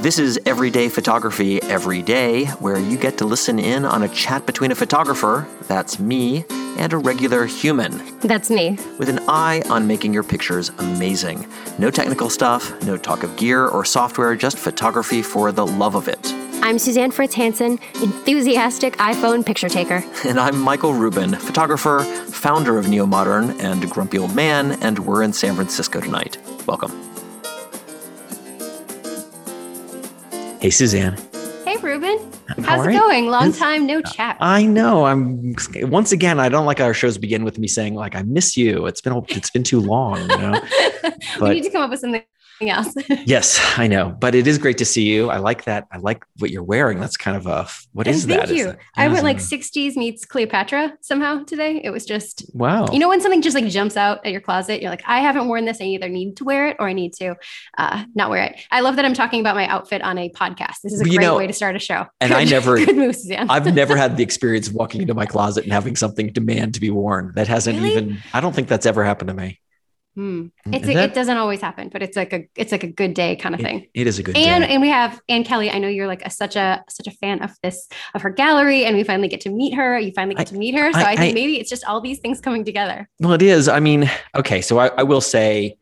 This 0.00 0.20
is 0.20 0.38
Everyday 0.46 0.88
Photography 0.88 1.60
Every 1.62 2.02
Day, 2.02 2.46
where 2.60 2.78
you 2.78 2.96
get 2.96 3.18
to 3.18 3.24
listen 3.24 3.58
in 3.58 3.84
on 3.84 4.04
a 4.04 4.08
chat 4.08 4.46
between 4.46 4.70
a 4.70 4.76
photographer, 4.76 5.46
that's 5.66 5.98
me, 5.98 6.44
and 6.78 6.92
a 6.92 6.96
regular 6.96 7.46
human, 7.46 8.00
That's 8.20 8.48
me. 8.48 8.78
with 9.00 9.08
an 9.08 9.18
eye 9.28 9.62
on 9.68 9.88
making 9.88 10.14
your 10.14 10.22
pictures 10.22 10.70
amazing. 10.78 11.48
No 11.78 11.90
technical 11.90 12.30
stuff, 12.30 12.80
no 12.84 12.96
talk 12.96 13.24
of 13.24 13.36
gear 13.36 13.66
or 13.66 13.84
software, 13.84 14.36
just 14.36 14.56
photography 14.56 15.20
for 15.20 15.50
the 15.50 15.66
love 15.66 15.96
of 15.96 16.06
it. 16.06 16.32
I'm 16.62 16.78
Suzanne 16.78 17.10
Fritz 17.10 17.34
Hansen, 17.34 17.80
enthusiastic 18.00 18.96
iPhone 18.98 19.44
picture 19.44 19.68
taker. 19.68 20.04
And 20.24 20.38
I'm 20.38 20.60
Michael 20.60 20.94
Rubin, 20.94 21.34
photographer, 21.34 22.04
founder 22.30 22.78
of 22.78 22.88
Neo 22.88 23.04
Modern, 23.04 23.50
and 23.60 23.90
Grumpy 23.90 24.18
Old 24.18 24.36
Man, 24.36 24.80
and 24.80 25.00
we're 25.00 25.24
in 25.24 25.32
San 25.32 25.56
Francisco 25.56 26.00
tonight. 26.00 26.38
Welcome. 26.66 27.07
Hey, 30.60 30.70
Suzanne. 30.70 31.16
Hey, 31.64 31.76
Rubin. 31.76 32.18
How's 32.64 32.84
are 32.84 32.90
it 32.90 32.98
going? 32.98 33.26
Long 33.26 33.52
time 33.52 33.86
no 33.86 33.98
uh, 33.98 34.02
chat. 34.02 34.36
I 34.40 34.64
know. 34.64 35.04
I'm 35.04 35.54
once 35.82 36.10
again. 36.10 36.40
I 36.40 36.48
don't 36.48 36.66
like 36.66 36.80
our 36.80 36.92
shows 36.92 37.16
begin 37.16 37.44
with 37.44 37.60
me 37.60 37.68
saying 37.68 37.94
like 37.94 38.16
I 38.16 38.22
miss 38.22 38.56
you. 38.56 38.86
It's 38.86 39.00
been 39.00 39.24
it's 39.28 39.50
been 39.50 39.62
too 39.62 39.78
long. 39.78 40.18
You 40.18 40.26
know. 40.26 40.60
we 41.40 41.50
need 41.50 41.62
to 41.62 41.70
come 41.70 41.82
up 41.82 41.90
with 41.90 42.00
something 42.00 42.24
else. 42.62 42.92
yes, 43.26 43.60
I 43.78 43.86
know. 43.86 44.10
But 44.18 44.34
it 44.34 44.46
is 44.46 44.58
great 44.58 44.78
to 44.78 44.84
see 44.84 45.04
you. 45.04 45.30
I 45.30 45.38
like 45.38 45.64
that. 45.64 45.86
I 45.92 45.98
like 45.98 46.24
what 46.38 46.50
you're 46.50 46.62
wearing. 46.64 46.98
That's 46.98 47.16
kind 47.16 47.36
of 47.36 47.46
a 47.46 47.68
what 47.92 48.06
is 48.06 48.26
that? 48.26 48.46
Thank 48.46 48.48
that? 48.48 48.56
You. 48.56 48.64
that- 48.66 48.78
I 48.96 49.08
went 49.08 49.24
like 49.24 49.36
60s 49.38 49.96
meets 49.96 50.24
Cleopatra 50.24 50.94
somehow 51.00 51.44
today. 51.44 51.80
It 51.84 51.90
was 51.90 52.04
just, 52.04 52.44
wow. 52.54 52.86
you 52.92 52.98
know, 52.98 53.08
when 53.08 53.20
something 53.20 53.42
just 53.42 53.54
like 53.54 53.66
jumps 53.68 53.96
out 53.96 54.24
at 54.26 54.32
your 54.32 54.40
closet, 54.40 54.80
you're 54.82 54.90
like, 54.90 55.02
I 55.06 55.20
haven't 55.20 55.46
worn 55.48 55.64
this. 55.66 55.80
I 55.80 55.84
either 55.84 56.08
need 56.08 56.36
to 56.38 56.44
wear 56.44 56.68
it 56.68 56.76
or 56.80 56.88
I 56.88 56.92
need 56.94 57.12
to 57.14 57.36
uh, 57.76 58.04
not 58.14 58.30
wear 58.30 58.44
it. 58.44 58.56
I 58.70 58.80
love 58.80 58.96
that 58.96 59.04
I'm 59.04 59.14
talking 59.14 59.40
about 59.40 59.54
my 59.54 59.66
outfit 59.68 60.02
on 60.02 60.18
a 60.18 60.28
podcast. 60.30 60.80
This 60.82 60.92
is 60.94 61.00
a 61.02 61.04
You 61.04 61.16
great 61.18 61.24
know, 61.24 61.36
way 61.36 61.46
to 61.46 61.52
start 61.52 61.76
a 61.76 61.78
show. 61.78 62.06
and 62.20 62.32
I 62.32 62.44
never, 62.44 62.76
good 62.84 62.96
move, 62.96 63.14
Suzanne. 63.14 63.48
I've 63.50 63.72
never 63.74 63.96
had 63.96 64.16
the 64.16 64.22
experience 64.28 64.68
of 64.68 64.74
walking 64.74 65.02
into 65.02 65.14
my 65.14 65.26
closet 65.26 65.64
and 65.64 65.72
having 65.72 65.94
something 65.96 66.32
demand 66.32 66.74
to 66.74 66.80
be 66.80 66.90
worn. 66.90 67.32
That 67.36 67.46
hasn't 67.48 67.78
Really? 67.78 67.92
even. 67.92 68.18
I 68.32 68.40
don't 68.40 68.54
think 68.54 68.68
that's 68.68 68.86
ever 68.86 69.04
happened 69.04 69.28
to 69.28 69.34
me. 69.34 69.60
Hmm. 70.18 70.46
It's 70.72 70.88
a, 70.88 70.94
that- 70.94 71.10
it 71.10 71.14
doesn't 71.14 71.36
always 71.36 71.60
happen, 71.60 71.90
but 71.92 72.02
it's 72.02 72.16
like 72.16 72.32
a 72.32 72.40
it's 72.56 72.72
like 72.72 72.82
a 72.82 72.88
good 72.90 73.14
day 73.14 73.36
kind 73.36 73.54
of 73.54 73.60
it- 73.60 73.64
thing. 73.64 73.86
it 73.94 74.08
is 74.08 74.18
a 74.18 74.24
good 74.24 74.36
and 74.36 74.64
day. 74.64 74.70
and 74.74 74.82
we 74.82 74.88
have 74.88 75.20
Anne 75.28 75.44
Kelly. 75.44 75.70
I 75.70 75.78
know 75.78 75.86
you're 75.86 76.08
like 76.08 76.22
a, 76.26 76.30
such 76.30 76.56
a 76.56 76.82
such 76.88 77.06
a 77.06 77.12
fan 77.12 77.40
of 77.40 77.52
this 77.62 77.88
of 78.14 78.22
her 78.22 78.30
gallery, 78.30 78.84
and 78.84 78.96
we 78.96 79.04
finally 79.04 79.28
get 79.28 79.40
to 79.42 79.50
meet 79.50 79.74
her. 79.74 79.96
You 79.96 80.10
finally 80.16 80.34
get 80.34 80.48
I- 80.48 80.50
to 80.50 80.56
meet 80.56 80.74
her, 80.74 80.92
so 80.92 80.98
I- 80.98 81.12
I, 81.12 81.16
think 81.16 81.30
I- 81.30 81.34
maybe 81.34 81.60
it's 81.60 81.70
just 81.70 81.84
all 81.84 82.00
these 82.00 82.18
things 82.18 82.40
coming 82.40 82.64
together. 82.64 83.08
Well, 83.20 83.32
it 83.32 83.42
is. 83.42 83.68
I 83.68 83.78
mean, 83.78 84.10
okay. 84.34 84.60
So 84.60 84.78
I, 84.78 84.88
I 84.88 85.04
will 85.04 85.20
say, 85.20 85.76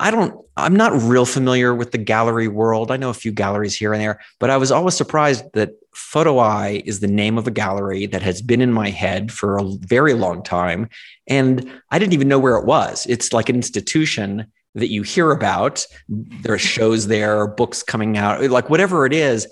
I 0.00 0.10
don't, 0.10 0.34
I'm 0.56 0.76
not 0.76 0.92
real 1.02 1.26
familiar 1.26 1.74
with 1.74 1.92
the 1.92 1.98
gallery 1.98 2.48
world. 2.48 2.90
I 2.90 2.96
know 2.96 3.10
a 3.10 3.14
few 3.14 3.32
galleries 3.32 3.76
here 3.76 3.92
and 3.92 4.00
there, 4.00 4.20
but 4.38 4.50
I 4.50 4.56
was 4.56 4.72
always 4.72 4.94
surprised 4.94 5.44
that 5.52 5.72
Photo 5.94 6.38
Eye 6.38 6.82
is 6.84 7.00
the 7.00 7.06
name 7.06 7.38
of 7.38 7.46
a 7.46 7.50
gallery 7.50 8.06
that 8.06 8.22
has 8.22 8.40
been 8.40 8.60
in 8.60 8.72
my 8.72 8.90
head 8.90 9.30
for 9.30 9.58
a 9.58 9.64
very 9.80 10.14
long 10.14 10.42
time. 10.42 10.88
And 11.26 11.80
I 11.90 11.98
didn't 11.98 12.14
even 12.14 12.28
know 12.28 12.38
where 12.38 12.56
it 12.56 12.64
was. 12.64 13.06
It's 13.06 13.32
like 13.32 13.48
an 13.48 13.56
institution 13.56 14.46
that 14.74 14.90
you 14.90 15.02
hear 15.02 15.30
about. 15.30 15.86
There 16.08 16.54
are 16.54 16.58
shows 16.58 17.06
there, 17.06 17.46
books 17.46 17.82
coming 17.82 18.16
out, 18.16 18.42
like 18.50 18.70
whatever 18.70 19.06
it 19.06 19.12
is. 19.12 19.46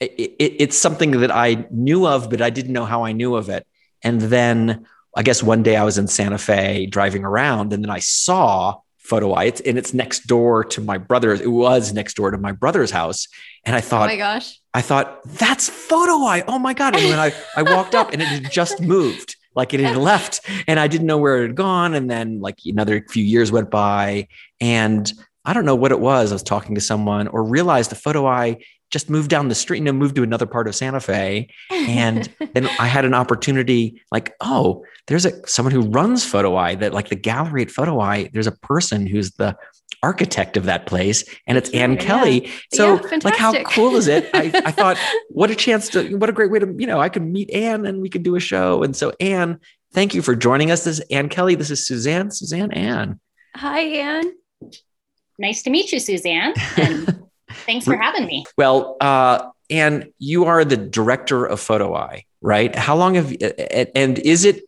It, 0.00 0.12
it, 0.12 0.56
it's 0.62 0.78
something 0.78 1.12
that 1.12 1.34
I 1.34 1.66
knew 1.70 2.06
of, 2.06 2.30
but 2.30 2.42
I 2.42 2.50
didn't 2.50 2.72
know 2.72 2.84
how 2.84 3.04
I 3.04 3.12
knew 3.12 3.34
of 3.34 3.48
it. 3.48 3.66
And 4.02 4.20
then 4.20 4.86
I 5.16 5.22
guess 5.22 5.42
one 5.42 5.62
day 5.62 5.76
I 5.76 5.84
was 5.84 5.98
in 5.98 6.06
Santa 6.06 6.38
Fe 6.38 6.86
driving 6.86 7.24
around 7.24 7.72
and 7.72 7.82
then 7.82 7.90
I 7.90 7.98
saw 7.98 8.80
Photo 9.08 9.32
Eye. 9.32 9.44
It's, 9.44 9.60
and 9.62 9.78
it's 9.78 9.94
next 9.94 10.26
door 10.26 10.64
to 10.64 10.80
my 10.80 10.98
brother's. 10.98 11.40
It 11.40 11.48
was 11.48 11.92
next 11.92 12.14
door 12.14 12.30
to 12.30 12.38
my 12.38 12.52
brother's 12.52 12.90
house. 12.90 13.26
And 13.64 13.74
I 13.74 13.80
thought, 13.80 14.04
Oh 14.04 14.12
my 14.12 14.16
gosh! 14.16 14.60
I 14.74 14.82
thought, 14.82 15.24
that's 15.24 15.68
Photo 15.68 16.24
Eye. 16.24 16.44
Oh 16.46 16.58
my 16.58 16.74
God. 16.74 16.94
And 16.94 17.08
when 17.08 17.18
I, 17.18 17.32
I 17.56 17.62
walked 17.62 17.94
up 17.94 18.12
and 18.12 18.20
it 18.20 18.26
had 18.26 18.52
just 18.52 18.80
moved, 18.94 19.36
like 19.54 19.74
it 19.74 19.80
had 19.80 19.96
left 19.96 20.40
and 20.68 20.78
I 20.78 20.86
didn't 20.86 21.06
know 21.06 21.18
where 21.18 21.42
it 21.42 21.48
had 21.48 21.56
gone. 21.56 21.94
And 21.94 22.10
then 22.10 22.40
like 22.40 22.58
another 22.64 23.04
few 23.08 23.24
years 23.24 23.50
went 23.50 23.70
by 23.70 24.28
and 24.60 25.10
I 25.44 25.54
don't 25.54 25.64
know 25.64 25.74
what 25.74 25.92
it 25.92 26.00
was. 26.00 26.30
I 26.30 26.34
was 26.34 26.42
talking 26.42 26.74
to 26.74 26.80
someone 26.80 27.28
or 27.28 27.42
realized 27.42 27.90
the 27.90 27.96
Photo 27.96 28.26
Eye 28.26 28.58
just 28.90 29.10
moved 29.10 29.28
down 29.30 29.48
the 29.48 29.54
street, 29.54 29.78
you 29.78 29.84
know, 29.84 29.92
moved 29.92 30.16
to 30.16 30.22
another 30.22 30.46
part 30.46 30.66
of 30.68 30.74
Santa 30.74 31.00
Fe 31.00 31.48
and 31.70 32.28
then 32.54 32.66
I 32.78 32.86
had 32.86 33.04
an 33.04 33.14
opportunity 33.14 34.00
like, 34.10 34.34
oh, 34.40 34.84
there's 35.06 35.26
a 35.26 35.46
someone 35.46 35.72
who 35.72 35.82
runs 35.82 36.24
Photo 36.24 36.56
Eye 36.56 36.74
that 36.76 36.94
like 36.94 37.08
the 37.08 37.16
gallery 37.16 37.62
at 37.62 37.70
Photo 37.70 38.00
Eye, 38.00 38.30
there's 38.32 38.46
a 38.46 38.52
person 38.52 39.06
who's 39.06 39.32
the 39.32 39.56
architect 40.02 40.56
of 40.56 40.64
that 40.66 40.86
place 40.86 41.24
and 41.46 41.58
it's 41.58 41.70
Anne 41.70 41.94
Yeah. 41.94 41.98
Kelly. 41.98 42.50
So 42.72 43.00
Yeah, 43.10 43.18
like 43.24 43.36
how 43.36 43.62
cool 43.64 43.96
is 43.96 44.06
it? 44.06 44.30
I, 44.32 44.52
I 44.64 44.70
thought, 44.80 44.96
what 45.30 45.50
a 45.50 45.54
chance 45.54 45.88
to 45.90 46.14
what 46.16 46.28
a 46.30 46.32
great 46.32 46.50
way 46.50 46.60
to, 46.60 46.72
you 46.78 46.86
know, 46.86 47.00
I 47.00 47.08
could 47.08 47.22
meet 47.24 47.50
Anne 47.50 47.84
and 47.84 48.00
we 48.00 48.08
could 48.08 48.22
do 48.22 48.36
a 48.36 48.40
show. 48.40 48.82
And 48.82 48.94
so 48.94 49.12
Anne, 49.18 49.58
thank 49.92 50.14
you 50.14 50.22
for 50.22 50.36
joining 50.36 50.70
us. 50.70 50.84
This 50.84 51.00
is 51.00 51.04
Anne 51.10 51.28
Kelly. 51.28 51.56
This 51.56 51.70
is 51.70 51.86
Suzanne. 51.86 52.30
Suzanne 52.30 52.72
Anne. 52.72 53.18
Hi, 53.56 53.80
Anne. 53.80 54.32
Nice 55.38 55.62
to 55.62 55.70
meet 55.70 55.90
you, 55.92 55.98
Suzanne. 56.00 56.54
And 56.76 57.24
thanks 57.66 57.84
for 57.84 57.96
having 57.96 58.26
me. 58.26 58.44
Well, 58.56 58.96
uh, 59.00 59.48
Anne, 59.70 60.12
you 60.18 60.44
are 60.46 60.64
the 60.64 60.76
director 60.76 61.44
of 61.44 61.60
Photo 61.60 61.94
Eye, 61.94 62.24
right? 62.40 62.74
How 62.74 62.96
long 62.96 63.14
have 63.14 63.30
you, 63.32 63.38
and 63.94 64.18
is 64.20 64.44
it 64.44 64.62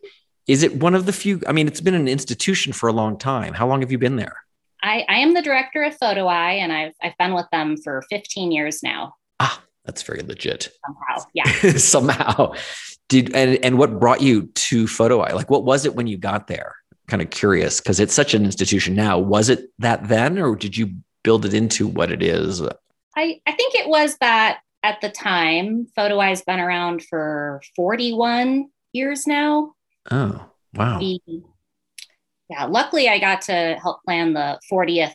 is 0.47 0.63
it 0.63 0.75
one 0.77 0.95
of 0.95 1.05
the 1.05 1.13
few? 1.13 1.41
I 1.47 1.51
mean, 1.51 1.67
it's 1.67 1.81
been 1.81 1.93
an 1.95 2.07
institution 2.07 2.73
for 2.73 2.87
a 2.89 2.93
long 2.93 3.17
time. 3.17 3.53
How 3.53 3.67
long 3.67 3.81
have 3.81 3.91
you 3.91 3.97
been 3.97 4.15
there? 4.15 4.37
I, 4.83 5.05
I 5.07 5.17
am 5.19 5.33
the 5.35 5.41
director 5.43 5.83
of 5.83 5.95
Photo 5.97 6.25
Eye, 6.25 6.53
and 6.53 6.73
I've, 6.73 6.93
I've 7.03 7.15
been 7.19 7.33
with 7.35 7.45
them 7.51 7.77
for 7.77 8.01
15 8.09 8.51
years 8.51 8.81
now, 8.81 9.13
Ah, 9.39 9.61
that's 9.85 10.01
very 10.01 10.21
legit. 10.23 10.69
somehow. 10.85 11.27
Yeah. 11.35 11.43
Somehow, 11.77 12.53
did 13.07 13.35
and 13.35 13.63
and 13.63 13.77
what 13.77 13.99
brought 13.99 14.21
you 14.21 14.47
to 14.47 14.87
Photo 14.87 15.19
Eye? 15.21 15.33
Like, 15.33 15.49
what 15.51 15.63
was 15.65 15.85
it 15.85 15.95
when 15.95 16.07
you 16.07 16.17
got 16.17 16.47
there? 16.47 16.75
Kind 17.07 17.21
of 17.21 17.29
curious 17.29 17.79
because 17.79 17.99
it's 17.99 18.13
such 18.13 18.33
an 18.33 18.43
institution 18.45 18.95
now. 18.95 19.19
Was 19.19 19.49
it 19.49 19.69
that 19.79 20.07
then, 20.07 20.39
or 20.39 20.55
did 20.55 20.75
you 20.77 20.93
build 21.23 21.45
it 21.45 21.53
into 21.53 21.87
what 21.87 22.11
it 22.11 22.21
is? 22.23 22.61
I, 23.15 23.41
I 23.45 23.51
think 23.51 23.75
it 23.75 23.87
was 23.87 24.17
that 24.21 24.59
at 24.83 24.99
the 25.01 25.09
time, 25.09 25.87
Photo 25.95 26.19
Eye's 26.19 26.41
been 26.41 26.59
around 26.59 27.03
for 27.03 27.61
41 27.75 28.67
years 28.93 29.27
now. 29.27 29.73
Oh, 30.09 30.45
wow. 30.73 30.99
We- 30.99 31.21
yeah, 32.49 32.65
luckily 32.65 33.07
I 33.07 33.17
got 33.19 33.41
to 33.43 33.77
help 33.81 34.03
plan 34.03 34.33
the 34.33 34.59
40th 34.69 35.13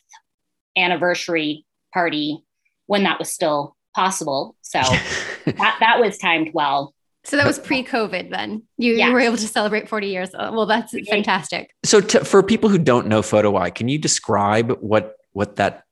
anniversary 0.77 1.65
party 1.93 2.43
when 2.87 3.03
that 3.03 3.19
was 3.19 3.31
still 3.31 3.77
possible. 3.95 4.57
So 4.63 4.81
that, 5.45 5.77
that 5.81 6.01
was 6.01 6.19
timed 6.19 6.51
well. 6.55 6.95
So 7.25 7.37
that 7.37 7.47
was 7.47 7.59
pre-COVID. 7.59 8.31
Then 8.31 8.63
you, 8.79 8.95
Yeah. 8.95 9.09
you 9.09 9.13
were 9.13 9.21
able 9.21 9.37
to 9.37 9.49
celebrate 9.49 9.89
40 9.89 10.07
years. 10.07 10.31
Oh, 10.39 10.53
well, 10.53 10.67
that's 10.67 10.95
fantastic. 11.09 11.71
So, 11.85 12.01
to, 12.01 12.25
for 12.25 12.41
people 12.43 12.71
who 12.71 12.79
don't 12.79 13.09
know 13.09 13.21
Photo 13.21 13.57
Eye, 13.57 13.71
can 13.71 13.89
you 13.89 13.99
describe 13.99 14.71
what 14.81 15.17
what 15.33 15.57
that? 15.57 15.83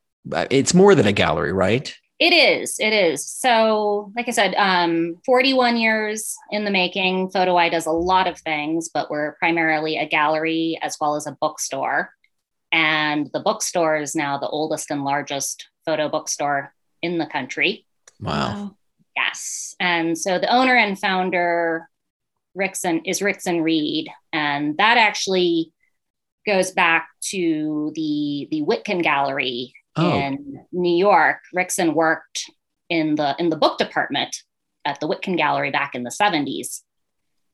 It's 0.50 0.74
more 0.74 0.94
than 0.94 1.06
a 1.06 1.12
gallery, 1.12 1.52
right? 1.52 1.94
It 2.20 2.32
is. 2.32 2.78
It 2.78 2.92
is. 2.92 3.26
So, 3.26 4.12
like 4.16 4.28
I 4.28 4.30
said, 4.30 4.54
um, 4.54 5.16
41 5.26 5.76
years 5.76 6.36
in 6.50 6.64
the 6.64 6.70
making. 6.70 7.30
Photo 7.30 7.56
Eye 7.56 7.68
does 7.68 7.86
a 7.86 7.92
lot 7.92 8.28
of 8.28 8.38
things, 8.38 8.88
but 8.88 9.10
we're 9.10 9.32
primarily 9.34 9.98
a 9.98 10.08
gallery 10.08 10.78
as 10.80 10.96
well 11.00 11.16
as 11.16 11.26
a 11.26 11.36
bookstore. 11.40 12.10
And 12.72 13.30
the 13.32 13.40
bookstore 13.40 13.96
is 13.96 14.14
now 14.14 14.38
the 14.38 14.48
oldest 14.48 14.90
and 14.90 15.04
largest 15.04 15.68
photo 15.84 16.08
bookstore 16.08 16.72
in 17.02 17.18
the 17.18 17.26
country. 17.26 17.84
Wow. 18.20 18.76
Yes. 19.16 19.74
And 19.80 20.16
so 20.16 20.38
the 20.38 20.52
owner 20.52 20.76
and 20.76 20.98
founder, 20.98 21.88
Rixson, 22.56 23.02
is 23.04 23.20
Rixson 23.20 23.62
Reed. 23.62 24.08
And 24.32 24.76
that 24.78 24.98
actually 24.98 25.72
goes 26.46 26.70
back 26.70 27.08
to 27.30 27.92
the, 27.94 28.48
the 28.50 28.62
Witkin 28.62 29.02
Gallery 29.02 29.74
Oh. 29.96 30.18
in 30.18 30.66
New 30.72 30.96
York. 30.96 31.38
Rixson 31.54 31.94
worked 31.94 32.50
in 32.88 33.14
the 33.14 33.36
in 33.38 33.48
the 33.48 33.56
book 33.56 33.78
department 33.78 34.36
at 34.84 35.00
the 35.00 35.08
Witkin 35.08 35.36
Gallery 35.36 35.70
back 35.70 35.94
in 35.94 36.02
the 36.02 36.10
70s. 36.10 36.82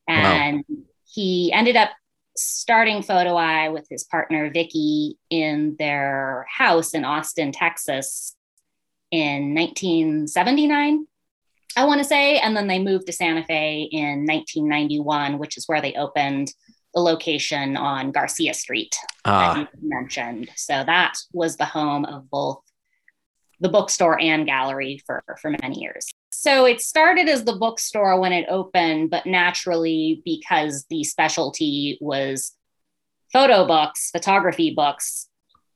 And 0.09 0.65
he 1.07 1.53
ended 1.53 1.77
up 1.77 1.91
starting 2.37 3.03
Photo 3.03 3.37
Eye 3.37 3.69
with 3.69 3.87
his 3.89 4.05
partner 4.05 4.51
Vicky 4.51 5.19
in 5.29 5.77
their 5.79 6.47
house 6.49 6.95
in 6.95 7.05
Austin, 7.05 7.53
Texas 7.53 8.35
in 9.11 9.55
1979. 9.55 11.07
I 11.77 11.85
want 11.85 12.01
to 12.01 12.05
say, 12.05 12.39
and 12.39 12.57
then 12.57 12.67
they 12.67 12.81
moved 12.81 13.07
to 13.07 13.13
Santa 13.13 13.45
Fe 13.45 13.89
in 13.93 14.27
1991, 14.27 15.39
which 15.39 15.57
is 15.57 15.69
where 15.69 15.81
they 15.81 15.95
opened 15.95 16.53
the 16.95 17.01
location 17.01 17.77
on 17.77 18.11
Garcia 18.11 18.55
Street 18.55 18.97
that 19.25 19.31
Ah, 19.33 19.59
you 19.59 19.67
mentioned. 19.83 20.51
So 20.57 20.83
that 20.85 21.15
was 21.33 21.57
the 21.57 21.65
home 21.65 22.05
of 22.05 22.29
both 22.31 22.61
the 23.61 23.69
bookstore 23.69 24.21
and 24.21 24.47
gallery 24.47 25.03
for, 25.07 25.23
for 25.41 25.55
many 25.63 25.81
years. 25.81 26.11
So 26.33 26.65
it 26.65 26.81
started 26.81 27.29
as 27.29 27.45
the 27.45 27.57
bookstore 27.57 28.19
when 28.19 28.33
it 28.33 28.47
opened, 28.49 29.11
but 29.11 29.27
naturally, 29.27 30.23
because 30.25 30.87
the 30.89 31.05
specialty 31.05 31.99
was 32.01 32.57
photo 33.33 33.67
books, 33.67 34.11
photography 34.11 34.75
books, 34.75 35.29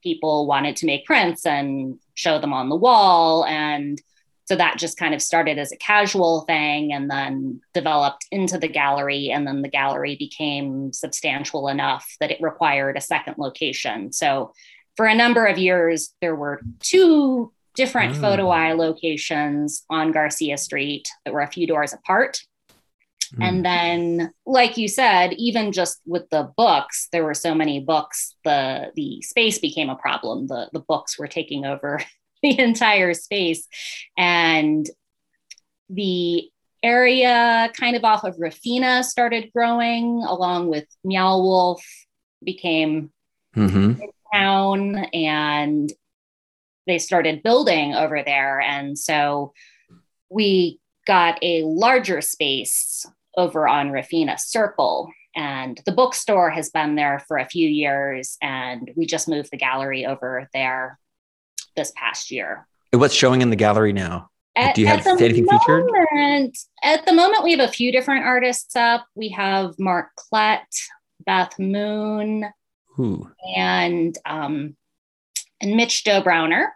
people 0.02 0.46
wanted 0.46 0.76
to 0.76 0.86
make 0.86 1.04
prints 1.04 1.46
and 1.46 1.98
show 2.14 2.38
them 2.38 2.52
on 2.52 2.68
the 2.68 2.76
wall. 2.76 3.44
And 3.44 4.00
so 4.46 4.56
that 4.56 4.78
just 4.78 4.98
kind 4.98 5.14
of 5.14 5.22
started 5.22 5.58
as 5.58 5.72
a 5.72 5.76
casual 5.76 6.42
thing 6.42 6.92
and 6.92 7.10
then 7.10 7.60
developed 7.72 8.26
into 8.30 8.58
the 8.58 8.68
gallery 8.68 9.30
and 9.30 9.46
then 9.46 9.62
the 9.62 9.68
gallery 9.68 10.16
became 10.16 10.92
substantial 10.92 11.68
enough 11.68 12.16
that 12.20 12.30
it 12.30 12.40
required 12.40 12.96
a 12.96 13.00
second 13.00 13.36
location 13.38 14.12
so 14.12 14.52
for 14.96 15.06
a 15.06 15.14
number 15.14 15.46
of 15.46 15.58
years 15.58 16.14
there 16.20 16.36
were 16.36 16.60
two 16.80 17.52
different 17.74 18.14
mm. 18.14 18.20
photo 18.20 18.48
eye 18.48 18.72
locations 18.72 19.84
on 19.90 20.12
garcia 20.12 20.58
street 20.58 21.08
that 21.24 21.34
were 21.34 21.40
a 21.40 21.50
few 21.50 21.66
doors 21.66 21.92
apart 21.92 22.42
mm. 23.34 23.42
and 23.42 23.64
then 23.64 24.32
like 24.46 24.76
you 24.76 24.88
said 24.88 25.32
even 25.34 25.72
just 25.72 26.00
with 26.06 26.28
the 26.30 26.50
books 26.56 27.08
there 27.12 27.24
were 27.24 27.34
so 27.34 27.54
many 27.54 27.80
books 27.80 28.36
the 28.44 28.92
the 28.94 29.20
space 29.22 29.58
became 29.58 29.88
a 29.88 29.96
problem 29.96 30.46
the 30.46 30.68
the 30.72 30.80
books 30.80 31.18
were 31.18 31.28
taking 31.28 31.64
over 31.64 32.00
the 32.44 32.60
entire 32.60 33.14
space. 33.14 33.66
And 34.16 34.86
the 35.88 36.50
area 36.82 37.72
kind 37.74 37.96
of 37.96 38.04
off 38.04 38.24
of 38.24 38.36
Rufina 38.36 39.02
started 39.02 39.50
growing 39.54 40.22
along 40.22 40.68
with 40.68 40.84
Meow 41.02 41.38
Wolf 41.38 41.82
became 42.44 43.10
mm-hmm. 43.56 43.94
town 44.32 44.96
and 45.14 45.90
they 46.86 46.98
started 46.98 47.42
building 47.42 47.94
over 47.94 48.22
there. 48.22 48.60
And 48.60 48.98
so 48.98 49.54
we 50.28 50.78
got 51.06 51.38
a 51.42 51.62
larger 51.62 52.20
space 52.20 53.06
over 53.38 53.66
on 53.66 53.90
Rufina 53.90 54.38
Circle. 54.38 55.10
And 55.34 55.80
the 55.86 55.92
bookstore 55.92 56.50
has 56.50 56.68
been 56.68 56.94
there 56.94 57.24
for 57.26 57.38
a 57.38 57.48
few 57.48 57.68
years, 57.68 58.36
and 58.40 58.92
we 58.94 59.04
just 59.04 59.26
moved 59.28 59.50
the 59.50 59.56
gallery 59.56 60.06
over 60.06 60.48
there 60.52 61.00
this 61.76 61.92
past 61.96 62.30
year. 62.30 62.66
What's 62.92 63.14
showing 63.14 63.42
in 63.42 63.50
the 63.50 63.56
gallery 63.56 63.92
now? 63.92 64.30
At, 64.56 64.76
Do 64.76 64.82
you 64.82 64.86
have 64.86 65.04
anything 65.06 65.46
moment, 65.46 65.62
featured? 65.66 66.54
At 66.84 67.04
the 67.06 67.12
moment, 67.12 67.42
we 67.42 67.52
have 67.52 67.68
a 67.68 67.72
few 67.72 67.90
different 67.90 68.24
artists 68.24 68.76
up. 68.76 69.06
We 69.16 69.30
have 69.30 69.74
Mark 69.80 70.10
Klett, 70.16 70.60
Beth 71.26 71.58
Moon, 71.58 72.46
Ooh. 73.00 73.28
and 73.56 74.16
um, 74.24 74.76
and 75.60 75.76
Mitch 75.76 76.04
Dobrowner. 76.04 76.68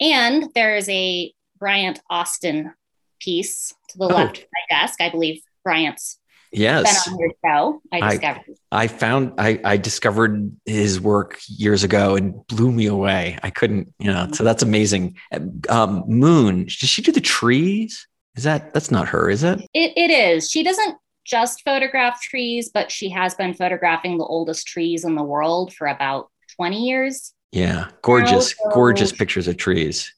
And 0.00 0.48
there's 0.54 0.88
a 0.88 1.32
Bryant 1.58 2.00
Austin 2.10 2.74
piece 3.20 3.72
to 3.90 3.98
the 3.98 4.04
oh. 4.06 4.08
left 4.08 4.38
of 4.38 4.44
my 4.44 4.76
desk. 4.76 5.00
I 5.00 5.10
believe 5.10 5.42
Bryant's 5.64 6.18
yes. 6.56 7.04
been 7.04 7.14
on 7.14 7.20
your 7.20 7.30
show. 7.44 7.82
I 7.92 8.10
discovered. 8.10 8.56
I, 8.72 8.82
I 8.82 8.88
found 8.88 9.32
I, 9.38 9.60
I 9.64 9.76
discovered 9.76 10.56
his 10.64 11.00
work 11.00 11.38
years 11.46 11.84
ago 11.84 12.16
and 12.16 12.46
blew 12.46 12.72
me 12.72 12.86
away. 12.86 13.38
I 13.42 13.50
couldn't, 13.50 13.92
you 13.98 14.12
know. 14.12 14.28
So 14.32 14.44
that's 14.44 14.62
amazing. 14.62 15.16
Um, 15.68 16.04
Moon, 16.06 16.64
does 16.64 16.88
she 16.88 17.02
do 17.02 17.12
the 17.12 17.20
trees? 17.20 18.06
Is 18.36 18.44
that 18.44 18.74
that's 18.74 18.90
not 18.90 19.08
her? 19.08 19.30
Is 19.30 19.42
it? 19.42 19.60
It 19.72 19.92
it 19.96 20.10
is. 20.10 20.50
She 20.50 20.62
doesn't 20.62 20.96
just 21.24 21.62
photograph 21.62 22.20
trees, 22.20 22.70
but 22.72 22.90
she 22.90 23.10
has 23.10 23.34
been 23.34 23.54
photographing 23.54 24.18
the 24.18 24.24
oldest 24.24 24.66
trees 24.66 25.04
in 25.04 25.14
the 25.14 25.22
world 25.22 25.72
for 25.72 25.86
about 25.86 26.30
twenty 26.56 26.86
years. 26.86 27.32
Yeah, 27.52 27.88
gorgeous, 28.02 28.54
gorgeous 28.72 29.12
pictures 29.12 29.48
of 29.48 29.56
trees 29.56 30.12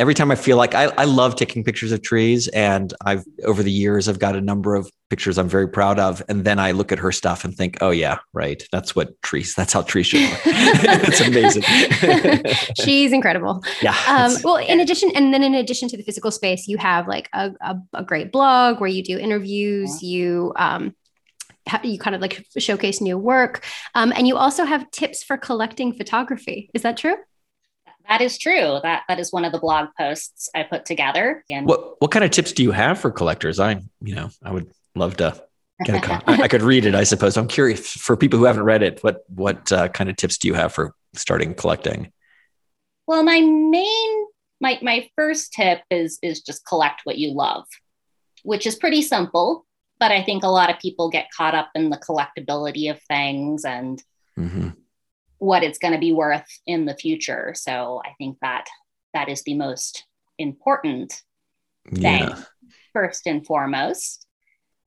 every 0.00 0.14
time 0.14 0.30
I 0.30 0.34
feel 0.34 0.56
like 0.56 0.74
I, 0.74 0.84
I 0.96 1.04
love 1.04 1.36
taking 1.36 1.62
pictures 1.64 1.92
of 1.92 2.02
trees 2.02 2.48
and 2.48 2.92
I've 3.04 3.24
over 3.44 3.62
the 3.62 3.70
years 3.70 4.08
I've 4.08 4.18
got 4.18 4.34
a 4.34 4.40
number 4.40 4.74
of 4.74 4.90
pictures 5.10 5.36
I'm 5.36 5.48
very 5.48 5.68
proud 5.68 5.98
of. 5.98 6.22
And 6.28 6.44
then 6.44 6.58
I 6.58 6.72
look 6.72 6.90
at 6.90 6.98
her 6.98 7.12
stuff 7.12 7.44
and 7.44 7.54
think, 7.54 7.76
oh 7.82 7.90
yeah, 7.90 8.18
right. 8.32 8.66
That's 8.72 8.96
what 8.96 9.20
trees, 9.20 9.54
that's 9.54 9.72
how 9.72 9.82
trees 9.82 10.06
should 10.06 10.22
look. 10.22 10.40
it's 10.46 11.20
amazing. 11.20 11.62
She's 12.82 13.12
incredible. 13.12 13.62
Yeah. 13.82 13.94
Um, 14.08 14.34
well, 14.42 14.56
in 14.56 14.80
addition, 14.80 15.10
and 15.14 15.34
then 15.34 15.42
in 15.42 15.54
addition 15.54 15.88
to 15.90 15.96
the 15.98 16.02
physical 16.02 16.30
space, 16.30 16.66
you 16.66 16.78
have 16.78 17.06
like 17.06 17.28
a, 17.34 17.52
a, 17.60 17.76
a 17.92 18.02
great 18.02 18.32
blog 18.32 18.80
where 18.80 18.88
you 18.88 19.02
do 19.02 19.18
interviews, 19.18 20.02
you 20.02 20.54
um, 20.56 20.94
you 21.84 21.98
kind 21.98 22.16
of 22.16 22.22
like 22.22 22.44
showcase 22.58 23.00
new 23.00 23.18
work. 23.18 23.64
Um, 23.94 24.12
and 24.16 24.26
you 24.26 24.36
also 24.36 24.64
have 24.64 24.90
tips 24.90 25.22
for 25.22 25.36
collecting 25.36 25.92
photography. 25.92 26.70
Is 26.74 26.82
that 26.82 26.96
true? 26.96 27.16
That 28.08 28.20
is 28.20 28.38
true. 28.38 28.78
That 28.82 29.04
that 29.08 29.18
is 29.18 29.32
one 29.32 29.44
of 29.44 29.52
the 29.52 29.58
blog 29.58 29.88
posts 29.98 30.48
I 30.54 30.62
put 30.64 30.84
together. 30.84 31.44
And 31.50 31.66
what 31.66 32.00
what 32.00 32.10
kind 32.10 32.24
of 32.24 32.30
tips 32.30 32.52
do 32.52 32.62
you 32.62 32.72
have 32.72 32.98
for 32.98 33.10
collectors? 33.10 33.60
I 33.60 33.80
you 34.02 34.14
know 34.14 34.30
I 34.42 34.50
would 34.50 34.70
love 34.94 35.16
to 35.18 35.42
get 35.84 36.04
a 36.04 36.22
I, 36.26 36.42
I 36.42 36.48
could 36.48 36.62
read 36.62 36.84
it. 36.84 36.94
I 36.94 37.04
suppose 37.04 37.36
I'm 37.36 37.48
curious 37.48 37.92
for 37.92 38.16
people 38.16 38.38
who 38.38 38.44
haven't 38.44 38.64
read 38.64 38.82
it. 38.82 39.02
What 39.02 39.24
what 39.28 39.70
uh, 39.72 39.88
kind 39.88 40.10
of 40.10 40.16
tips 40.16 40.38
do 40.38 40.48
you 40.48 40.54
have 40.54 40.72
for 40.72 40.94
starting 41.14 41.54
collecting? 41.54 42.12
Well, 43.06 43.22
my 43.22 43.40
main 43.40 44.26
my 44.60 44.78
my 44.82 45.08
first 45.16 45.52
tip 45.52 45.82
is 45.90 46.18
is 46.22 46.42
just 46.42 46.66
collect 46.66 47.02
what 47.04 47.18
you 47.18 47.32
love, 47.32 47.64
which 48.42 48.66
is 48.66 48.76
pretty 48.76 49.02
simple. 49.02 49.66
But 49.98 50.10
I 50.10 50.24
think 50.24 50.42
a 50.42 50.48
lot 50.48 50.70
of 50.70 50.80
people 50.80 51.10
get 51.10 51.30
caught 51.36 51.54
up 51.54 51.70
in 51.76 51.90
the 51.90 51.96
collectability 51.96 52.90
of 52.90 53.00
things 53.02 53.64
and 53.64 54.02
mm-hmm 54.36 54.70
what 55.42 55.64
it's 55.64 55.78
going 55.78 55.92
to 55.92 55.98
be 55.98 56.12
worth 56.12 56.46
in 56.68 56.84
the 56.84 56.94
future. 56.94 57.52
So 57.56 58.00
I 58.04 58.10
think 58.16 58.38
that 58.42 58.68
that 59.12 59.28
is 59.28 59.42
the 59.42 59.54
most 59.54 60.04
important 60.38 61.20
thing, 61.92 62.28
yeah. 62.28 62.42
first 62.92 63.26
and 63.26 63.44
foremost. 63.44 64.24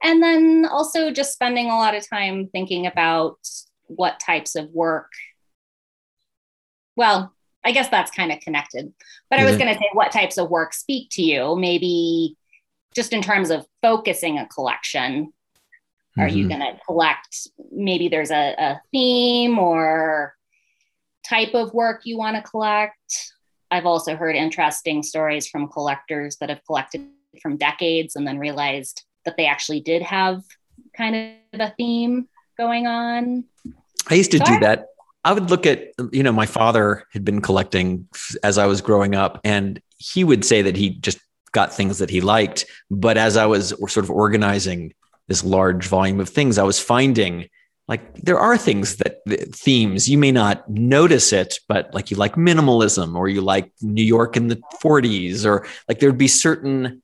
And 0.01 0.23
then 0.23 0.65
also 0.65 1.11
just 1.11 1.33
spending 1.33 1.65
a 1.69 1.75
lot 1.75 1.93
of 1.93 2.09
time 2.09 2.47
thinking 2.53 2.87
about 2.87 3.37
what 3.87 4.21
types 4.21 4.55
of 4.55 4.69
work. 4.69 5.11
Well, 6.95 7.33
I 7.65 7.73
guess 7.73 7.89
that's 7.89 8.11
kind 8.11 8.31
of 8.31 8.39
connected. 8.39 8.93
But 9.29 9.39
mm-hmm. 9.39 9.47
I 9.47 9.49
was 9.49 9.57
going 9.57 9.73
to 9.73 9.77
say, 9.77 9.89
what 9.91 10.13
types 10.13 10.37
of 10.37 10.49
work 10.49 10.73
speak 10.73 11.09
to 11.11 11.21
you? 11.21 11.57
Maybe 11.57 12.37
just 12.95 13.11
in 13.11 13.21
terms 13.21 13.49
of 13.49 13.65
focusing 13.81 14.39
a 14.39 14.47
collection. 14.47 15.33
Are 16.17 16.27
mm-hmm. 16.27 16.37
you 16.37 16.47
going 16.47 16.61
to 16.61 16.79
collect? 16.85 17.49
Maybe 17.73 18.07
there's 18.07 18.31
a, 18.31 18.55
a 18.57 18.81
theme 18.93 19.59
or 19.59 20.33
type 21.27 21.53
of 21.53 21.73
work 21.73 22.01
you 22.05 22.17
want 22.17 22.35
to 22.35 22.41
collect. 22.41 23.31
I've 23.71 23.85
also 23.85 24.15
heard 24.15 24.35
interesting 24.35 25.03
stories 25.03 25.47
from 25.47 25.67
collectors 25.67 26.37
that 26.37 26.49
have 26.49 26.63
collected 26.65 27.07
from 27.41 27.57
decades 27.57 28.15
and 28.15 28.27
then 28.27 28.37
realized 28.37 29.03
that 29.25 29.35
they 29.37 29.47
actually 29.47 29.81
did 29.81 30.01
have 30.01 30.43
kind 30.95 31.37
of 31.53 31.59
a 31.59 31.73
theme 31.75 32.27
going 32.57 32.87
on. 32.87 33.43
I 34.09 34.13
used 34.13 34.31
to 34.31 34.39
do 34.39 34.59
that. 34.59 34.87
I 35.23 35.33
would 35.33 35.49
look 35.49 35.65
at, 35.65 35.91
you 36.11 36.21
know, 36.21 36.31
my 36.31 36.45
father 36.45 37.05
had 37.11 37.25
been 37.25 37.41
collecting 37.41 38.07
as 38.43 38.59
I 38.59 38.67
was 38.67 38.81
growing 38.81 39.15
up, 39.15 39.41
and 39.43 39.81
he 39.97 40.23
would 40.23 40.45
say 40.45 40.61
that 40.61 40.75
he 40.75 40.91
just 40.91 41.19
got 41.51 41.73
things 41.73 41.97
that 41.97 42.11
he 42.11 42.21
liked. 42.21 42.65
But 42.91 43.17
as 43.17 43.35
I 43.35 43.47
was 43.47 43.69
sort 43.69 43.97
of 43.97 44.11
organizing 44.11 44.93
this 45.27 45.43
large 45.43 45.87
volume 45.87 46.19
of 46.19 46.29
things, 46.29 46.59
I 46.59 46.63
was 46.63 46.79
finding 46.79 47.49
like 47.87 48.15
there 48.15 48.39
are 48.39 48.57
things 48.57 48.97
that 48.97 49.19
themes 49.53 50.09
you 50.09 50.17
may 50.17 50.31
not 50.31 50.67
notice 50.69 51.31
it 51.31 51.59
but 51.67 51.93
like 51.93 52.11
you 52.11 52.17
like 52.17 52.35
minimalism 52.35 53.15
or 53.15 53.27
you 53.27 53.41
like 53.41 53.71
new 53.81 54.03
york 54.03 54.35
in 54.35 54.47
the 54.47 54.61
40s 54.83 55.45
or 55.45 55.65
like 55.87 55.99
there'd 55.99 56.17
be 56.17 56.27
certain 56.27 57.01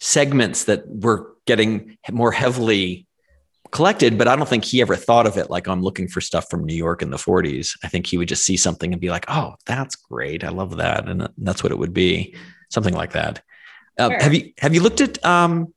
segments 0.00 0.64
that 0.64 0.82
were 0.86 1.36
getting 1.46 1.96
more 2.10 2.32
heavily 2.32 3.06
collected 3.70 4.18
but 4.18 4.26
i 4.26 4.34
don't 4.34 4.48
think 4.48 4.64
he 4.64 4.80
ever 4.80 4.96
thought 4.96 5.26
of 5.26 5.36
it 5.36 5.48
like 5.48 5.68
i'm 5.68 5.82
looking 5.82 6.08
for 6.08 6.20
stuff 6.20 6.48
from 6.50 6.64
new 6.64 6.74
york 6.74 7.02
in 7.02 7.10
the 7.10 7.16
40s 7.16 7.78
i 7.84 7.88
think 7.88 8.06
he 8.06 8.16
would 8.16 8.28
just 8.28 8.44
see 8.44 8.56
something 8.56 8.92
and 8.92 9.00
be 9.00 9.10
like 9.10 9.24
oh 9.28 9.54
that's 9.70 9.96
great. 9.96 10.44
I 10.44 10.48
love 10.48 10.76
that. 10.76 11.08
And 11.08 11.28
that's 11.38 11.62
what 11.62 11.72
it 11.72 11.78
would 11.78 11.94
be. 11.94 12.34
Something 12.70 12.94
like 12.94 13.12
that. 13.12 13.42
Uh, 13.98 14.10
sure. 14.10 14.22
have 14.22 14.34
you 14.34 14.52
have 14.58 14.74
you 14.74 14.82
looked 14.82 15.00
at 15.00 15.24
um 15.24 15.72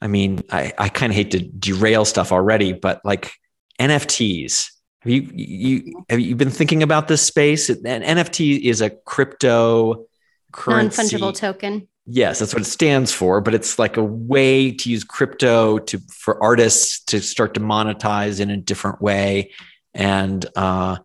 I 0.00 0.06
mean, 0.06 0.42
I, 0.50 0.70
I 0.76 0.90
kind 0.90 1.10
of 1.10 1.16
hate 1.16 1.30
to 1.30 1.40
derail 1.40 2.04
stuff 2.04 2.30
already, 2.30 2.74
but 2.74 3.00
like 3.04 3.32
NFTs. 3.80 4.70
Have 5.00 5.12
you 5.12 5.30
you 5.34 6.04
have 6.08 6.20
you 6.20 6.34
been 6.34 6.50
thinking 6.50 6.82
about 6.82 7.08
this 7.08 7.22
space? 7.22 7.68
An 7.68 7.82
NFT 7.82 8.62
is 8.62 8.80
a 8.80 8.90
crypto 8.90 10.06
currency. 10.52 11.02
non-fungible 11.02 11.34
token. 11.34 11.88
Yes, 12.06 12.38
that's 12.38 12.54
what 12.54 12.62
it 12.62 12.66
stands 12.66 13.12
for. 13.12 13.40
But 13.40 13.54
it's 13.54 13.78
like 13.78 13.96
a 13.96 14.02
way 14.02 14.70
to 14.70 14.90
use 14.90 15.04
crypto 15.04 15.78
to 15.78 15.98
for 16.10 16.42
artists 16.42 17.00
to 17.04 17.20
start 17.20 17.54
to 17.54 17.60
monetize 17.60 18.40
in 18.40 18.50
a 18.50 18.56
different 18.56 19.02
way. 19.02 19.52
And 19.94 20.44
uh, 20.56 20.96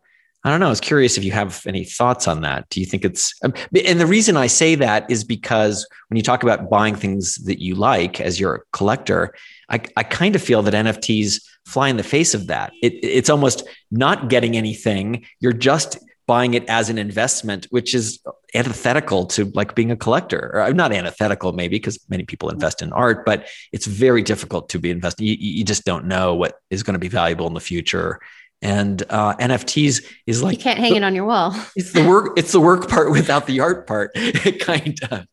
I 0.43 0.49
don't 0.49 0.61
know. 0.61 0.67
I 0.67 0.69
was 0.69 0.79
curious 0.79 1.17
if 1.17 1.23
you 1.23 1.33
have 1.33 1.63
any 1.67 1.83
thoughts 1.83 2.27
on 2.27 2.41
that. 2.41 2.69
Do 2.69 2.79
you 2.79 2.85
think 2.85 3.03
it's, 3.03 3.33
um, 3.43 3.53
and 3.85 3.99
the 3.99 4.05
reason 4.05 4.38
I 4.38 4.47
say 4.47 4.75
that 4.75 5.09
is 5.11 5.25
because 5.25 5.85
when 6.07 6.15
you 6.15 6.23
talk 6.23 6.43
about 6.43 6.69
buying 6.69 6.95
things 6.95 7.35
that 7.45 7.61
you 7.61 7.75
like 7.75 8.21
as 8.21 8.39
your 8.39 8.65
collector, 8.71 9.33
I, 9.69 9.81
I 9.95 10.03
kind 10.03 10.35
of 10.35 10.41
feel 10.41 10.61
that 10.63 10.73
NFTs 10.73 11.41
fly 11.65 11.89
in 11.89 11.97
the 11.97 12.03
face 12.03 12.33
of 12.33 12.47
that. 12.47 12.71
It, 12.81 12.93
it's 13.03 13.29
almost 13.29 13.63
not 13.91 14.29
getting 14.29 14.57
anything. 14.57 15.25
You're 15.39 15.53
just 15.53 15.97
buying 16.27 16.53
it 16.53 16.67
as 16.69 16.89
an 16.89 16.97
investment, 16.97 17.65
which 17.71 17.95
is 17.95 18.19
antithetical 18.53 19.25
to 19.25 19.45
like 19.55 19.75
being 19.75 19.91
a 19.91 19.95
collector. 19.95 20.51
Or 20.53 20.73
not 20.73 20.91
antithetical, 20.91 21.53
maybe, 21.53 21.77
because 21.77 21.99
many 22.09 22.23
people 22.23 22.49
invest 22.49 22.81
in 22.81 22.93
art, 22.93 23.25
but 23.25 23.47
it's 23.71 23.85
very 23.85 24.21
difficult 24.21 24.69
to 24.69 24.79
be 24.79 24.91
investing. 24.91 25.27
You, 25.27 25.35
you 25.39 25.63
just 25.63 25.85
don't 25.85 26.05
know 26.05 26.35
what 26.35 26.55
is 26.69 26.83
going 26.83 26.93
to 26.93 26.99
be 26.99 27.07
valuable 27.07 27.47
in 27.47 27.53
the 27.53 27.59
future 27.59 28.19
and 28.61 29.03
uh, 29.09 29.35
NFTs 29.38 30.05
is 30.27 30.43
like 30.43 30.57
you 30.57 30.63
can't 30.63 30.79
hang 30.79 30.91
the, 30.91 30.97
it 30.97 31.03
on 31.03 31.15
your 31.15 31.25
wall. 31.25 31.55
It's 31.75 31.93
the 31.93 32.07
work. 32.07 32.38
It's 32.38 32.51
the 32.51 32.59
work 32.59 32.89
part 32.89 33.11
without 33.11 33.47
the 33.47 33.61
art 33.61 33.88
part, 33.88 34.13
kind 34.59 34.99
of. 35.09 35.25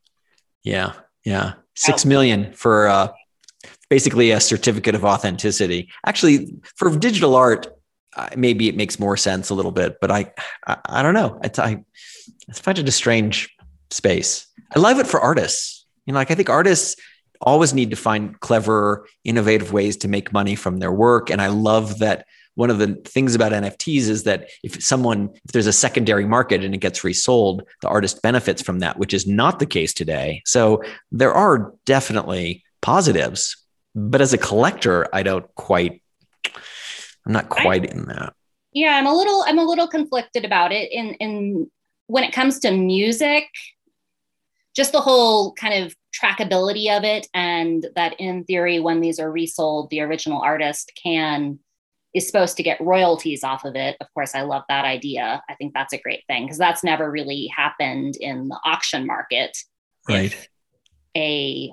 yeah. 0.62 0.92
Yeah. 1.24 1.54
Six 1.74 2.04
million 2.06 2.52
for 2.54 2.86
uh, 2.88 3.08
basically 3.90 4.30
a 4.30 4.40
certificate 4.40 4.94
of 4.94 5.04
authenticity. 5.04 5.90
Actually, 6.06 6.54
for 6.76 6.96
digital 6.96 7.34
art, 7.36 7.66
uh, 8.16 8.28
maybe 8.36 8.68
it 8.68 8.76
makes 8.76 8.98
more 8.98 9.16
sense 9.16 9.50
a 9.50 9.54
little 9.54 9.72
bit, 9.72 9.98
but 10.00 10.10
I, 10.10 10.32
I, 10.66 10.76
I 10.86 11.02
don't 11.02 11.14
know. 11.14 11.40
It's, 11.42 11.58
I, 11.58 11.84
I 12.48 12.52
find 12.52 12.78
it 12.78 12.88
a 12.88 12.92
strange 12.92 13.54
space. 13.90 14.46
I 14.74 14.78
love 14.78 14.98
it 14.98 15.06
for 15.06 15.20
artists. 15.20 15.86
You 16.06 16.12
know, 16.12 16.18
like 16.18 16.30
I 16.30 16.34
think 16.34 16.48
artists 16.48 16.96
always 17.40 17.74
need 17.74 17.90
to 17.90 17.96
find 17.96 18.38
clever, 18.40 19.06
innovative 19.24 19.72
ways 19.72 19.96
to 19.98 20.08
make 20.08 20.32
money 20.32 20.54
from 20.54 20.78
their 20.78 20.92
work. 20.92 21.30
And 21.30 21.40
I 21.40 21.48
love 21.48 21.98
that 22.00 22.26
one 22.54 22.70
of 22.70 22.78
the 22.78 22.94
things 23.04 23.36
about 23.36 23.52
NFTs 23.52 24.08
is 24.08 24.24
that 24.24 24.48
if 24.64 24.82
someone, 24.82 25.30
if 25.44 25.52
there's 25.52 25.68
a 25.68 25.72
secondary 25.72 26.26
market 26.26 26.64
and 26.64 26.74
it 26.74 26.78
gets 26.78 27.04
resold, 27.04 27.62
the 27.82 27.88
artist 27.88 28.20
benefits 28.20 28.60
from 28.60 28.80
that, 28.80 28.98
which 28.98 29.14
is 29.14 29.28
not 29.28 29.60
the 29.60 29.66
case 29.66 29.94
today. 29.94 30.42
So 30.44 30.82
there 31.12 31.32
are 31.32 31.72
definitely 31.86 32.64
positives, 32.80 33.56
but 33.94 34.20
as 34.20 34.32
a 34.32 34.38
collector, 34.38 35.06
I 35.12 35.22
don't 35.22 35.46
quite, 35.54 36.02
I'm 37.28 37.34
not 37.34 37.50
quite 37.50 37.84
in 37.84 38.06
that. 38.06 38.32
Yeah, 38.72 38.96
I'm 38.96 39.06
a 39.06 39.14
little 39.14 39.44
I'm 39.46 39.58
a 39.58 39.64
little 39.64 39.86
conflicted 39.86 40.44
about 40.44 40.72
it. 40.72 40.90
In 40.90 41.14
in 41.14 41.70
when 42.06 42.24
it 42.24 42.32
comes 42.32 42.58
to 42.60 42.70
music, 42.70 43.44
just 44.74 44.92
the 44.92 45.00
whole 45.00 45.52
kind 45.52 45.84
of 45.84 45.94
trackability 46.18 46.90
of 46.96 47.04
it, 47.04 47.28
and 47.34 47.86
that 47.96 48.18
in 48.18 48.44
theory, 48.44 48.80
when 48.80 49.00
these 49.00 49.20
are 49.20 49.30
resold, 49.30 49.90
the 49.90 50.00
original 50.00 50.40
artist 50.40 50.90
can 51.00 51.58
is 52.14 52.26
supposed 52.26 52.56
to 52.56 52.62
get 52.62 52.80
royalties 52.80 53.44
off 53.44 53.66
of 53.66 53.76
it. 53.76 53.94
Of 54.00 54.06
course, 54.14 54.34
I 54.34 54.40
love 54.40 54.62
that 54.70 54.86
idea. 54.86 55.42
I 55.48 55.54
think 55.56 55.74
that's 55.74 55.92
a 55.92 55.98
great 55.98 56.24
thing 56.26 56.44
because 56.44 56.56
that's 56.56 56.82
never 56.82 57.10
really 57.10 57.52
happened 57.54 58.16
in 58.18 58.48
the 58.48 58.58
auction 58.64 59.06
market. 59.06 59.56
Right. 60.08 60.32
If 60.32 60.48
a 61.14 61.72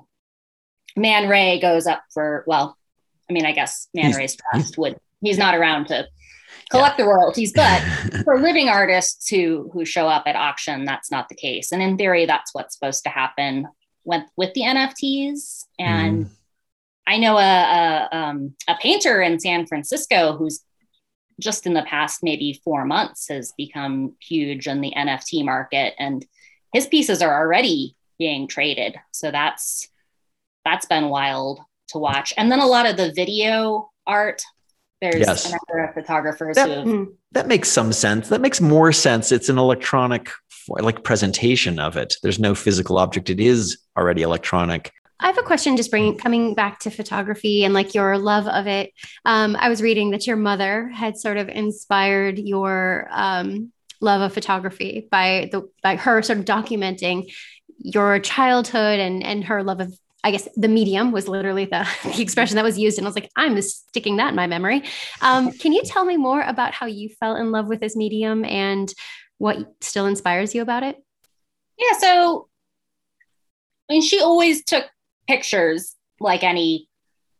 Man 0.98 1.30
Ray 1.30 1.60
goes 1.62 1.88
up 1.88 2.04
for 2.14 2.44
well, 2.46 2.78
I 3.30 3.34
mean, 3.34 3.46
I 3.46 3.54
guess 3.54 3.88
Man 3.94 4.08
He's- 4.08 4.18
Ray's 4.18 4.36
trust 4.52 4.78
would 4.78 4.98
he's 5.28 5.38
not 5.38 5.56
around 5.56 5.88
to 5.88 6.08
collect 6.70 6.98
the 6.98 7.06
royalties, 7.06 7.54
but 7.54 7.82
for 8.24 8.40
living 8.40 8.70
artists 8.70 9.30
who 9.30 9.70
who 9.74 9.86
show 9.86 10.08
up 10.08 10.24
at 10.26 10.36
auction, 10.36 10.86
that's 10.86 11.12
not 11.12 11.30
the 11.30 11.36
case. 11.36 11.72
And 11.72 11.82
in 11.82 11.98
theory, 11.98 12.26
that's 12.26 12.54
what's 12.54 12.76
supposed 12.76 13.04
to 13.04 13.10
happen 13.10 13.68
with 14.04 14.24
with 14.38 14.54
the 14.54 14.62
NFTs. 14.62 15.66
And 15.80 16.30
I 17.08 17.18
know 17.18 17.38
a 17.38 18.10
a, 18.12 18.18
um, 18.18 18.56
a 18.68 18.76
painter 18.82 19.22
in 19.22 19.40
San 19.40 19.66
Francisco 19.68 20.38
who's 20.38 20.62
just 21.40 21.66
in 21.66 21.74
the 21.74 21.84
past 21.84 22.24
maybe 22.24 22.62
four 22.64 22.86
months 22.86 23.28
has 23.28 23.52
become 23.58 24.16
huge 24.22 24.68
in 24.68 24.82
the 24.82 24.94
NFT 24.96 25.44
market, 25.44 25.94
and 26.00 26.26
his 26.74 26.88
pieces 26.88 27.22
are 27.22 27.42
already 27.42 27.96
being 28.18 28.48
traded. 28.48 28.96
So 29.12 29.32
that's 29.32 29.90
that's 30.64 30.88
been 30.88 31.10
wild 31.10 31.60
to 31.90 32.00
watch. 32.00 32.34
And 32.38 32.52
then 32.52 32.60
a 32.60 32.66
lot 32.66 32.88
of 32.88 32.98
the 32.98 33.14
video 33.14 33.92
art. 34.08 34.44
There's 35.12 35.28
Yes. 35.28 35.46
a 35.46 35.50
number 35.52 35.88
of 35.88 35.94
photographers 35.94 36.56
That- 36.56 36.70
who 36.84 37.08
Mm. 37.08 37.14
that 37.34 37.48
makes 37.48 37.70
some 37.70 37.92
sense. 37.94 38.30
That 38.30 38.42
makes 38.42 38.60
more 38.62 38.92
sense. 38.92 39.32
It's 39.32 39.50
an 39.50 39.58
electronic 39.58 40.30
like 40.70 41.04
presentation 41.04 41.80
of 41.80 41.96
it. 41.96 42.16
There's 42.24 42.40
no 42.40 42.56
physical 42.56 42.98
object. 42.98 43.30
It 43.30 43.40
is 43.40 43.78
already 43.98 44.24
electronic. 44.24 44.92
I 45.20 45.28
have 45.28 45.38
a 45.38 45.44
question 45.44 45.78
just 45.78 45.92
bringing 45.92 46.18
coming 46.18 46.56
back 46.56 46.80
to 46.80 46.90
photography 46.90 47.64
and 47.64 47.74
like 47.74 47.94
your 47.94 48.18
love 48.18 48.48
of 48.48 48.68
it. 48.68 48.92
Um, 49.26 49.56
I 49.60 49.70
was 49.70 49.82
reading 49.82 50.10
that 50.12 50.26
your 50.28 50.36
mother 50.36 50.90
had 50.90 51.18
sort 51.18 51.38
of 51.38 51.48
inspired 51.50 52.38
your 52.40 53.08
um, 53.12 53.72
love 54.02 54.22
of 54.22 54.34
photography 54.34 55.08
by 55.12 55.50
the 55.52 55.70
by 55.82 55.96
her 55.96 56.22
sort 56.22 56.40
of 56.40 56.46
documenting 56.46 57.32
your 57.78 58.20
childhood 58.20 59.00
and 59.00 59.24
and 59.24 59.44
her 59.46 59.64
love 59.64 59.80
of 59.80 59.94
I 60.26 60.32
guess 60.32 60.50
the 60.56 60.68
medium 60.68 61.12
was 61.12 61.28
literally 61.28 61.66
the, 61.66 61.88
the 62.04 62.22
expression 62.22 62.56
that 62.56 62.64
was 62.64 62.80
used. 62.80 62.98
And 62.98 63.06
I 63.06 63.10
was 63.10 63.16
like, 63.16 63.30
I'm 63.38 63.62
sticking 63.62 64.18
that 64.18 64.30
in 64.30 64.36
my 64.36 64.48
memory. 64.48 64.84
Um, 65.22 65.52
can 65.60 65.72
you 65.72 65.84
tell 65.84 66.04
me 66.04 66.18
more 66.18 66.42
about 66.42 66.74
how 66.74 66.88
you 66.88 67.10
fell 67.10 67.36
in 67.36 67.52
love 67.52 67.68
with 67.68 67.80
this 67.80 67.96
medium 67.96 68.44
and 68.44 68.92
what 69.38 69.76
still 69.82 70.08
inspires 70.08 70.56
you 70.56 70.64
about 70.64 70.82
it? 70.82 70.98
Yeah, 71.78 71.98
so 72.00 72.50
I 73.88 73.94
mean, 73.94 74.02
she 74.02 74.20
always 74.20 74.66
took 74.66 74.86
pictures 75.28 75.96
like 76.20 76.44
any 76.44 76.90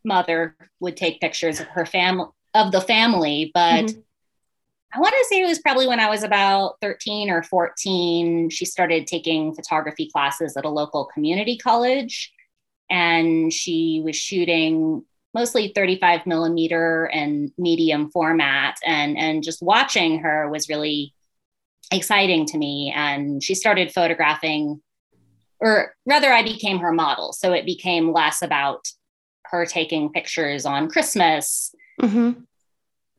mother 0.04 0.56
would 0.80 0.96
take 0.96 1.20
pictures 1.20 1.60
of 1.60 1.66
her 1.68 1.88
family 1.88 2.28
of 2.54 2.72
the 2.72 2.82
family, 2.82 3.52
but 3.54 3.86
Mhm. 3.86 4.04
I 4.94 5.00
want 5.00 5.14
to 5.14 5.26
say 5.28 5.42
it 5.42 5.46
was 5.46 5.60
probably 5.60 5.88
when 5.88 6.00
I 6.00 6.10
was 6.10 6.24
about 6.24 6.76
13 6.82 7.30
or 7.30 7.44
14. 7.44 8.50
She 8.50 8.64
started 8.64 9.08
taking 9.08 9.54
photography 9.54 10.10
classes 10.10 10.56
at 10.56 10.64
a 10.64 10.70
local 10.70 11.06
community 11.06 11.58
college, 11.58 12.32
and 12.90 13.52
she 13.52 14.02
was 14.04 14.16
shooting 14.16 15.04
mostly 15.34 15.72
35 15.76 16.26
millimeter 16.26 17.06
and 17.06 17.52
medium 17.58 18.10
format. 18.12 18.78
And, 18.86 19.18
and 19.18 19.44
just 19.44 19.62
watching 19.62 20.20
her 20.20 20.50
was 20.50 20.70
really 20.70 21.14
exciting 21.92 22.46
to 22.48 22.58
me. 22.58 22.94
And 22.96 23.44
she 23.44 23.54
started 23.54 23.92
photographing, 23.92 24.82
or 25.60 25.94
rather, 26.06 26.32
I 26.32 26.42
became 26.42 26.80
her 26.80 26.92
model. 26.92 27.34
So 27.34 27.52
it 27.52 27.66
became 27.66 28.14
less 28.14 28.42
about 28.42 28.88
her 29.46 29.66
taking 29.66 30.12
pictures 30.12 30.66
on 30.66 30.90
Christmas 30.90 31.74
Mm-hmm. 32.02 32.42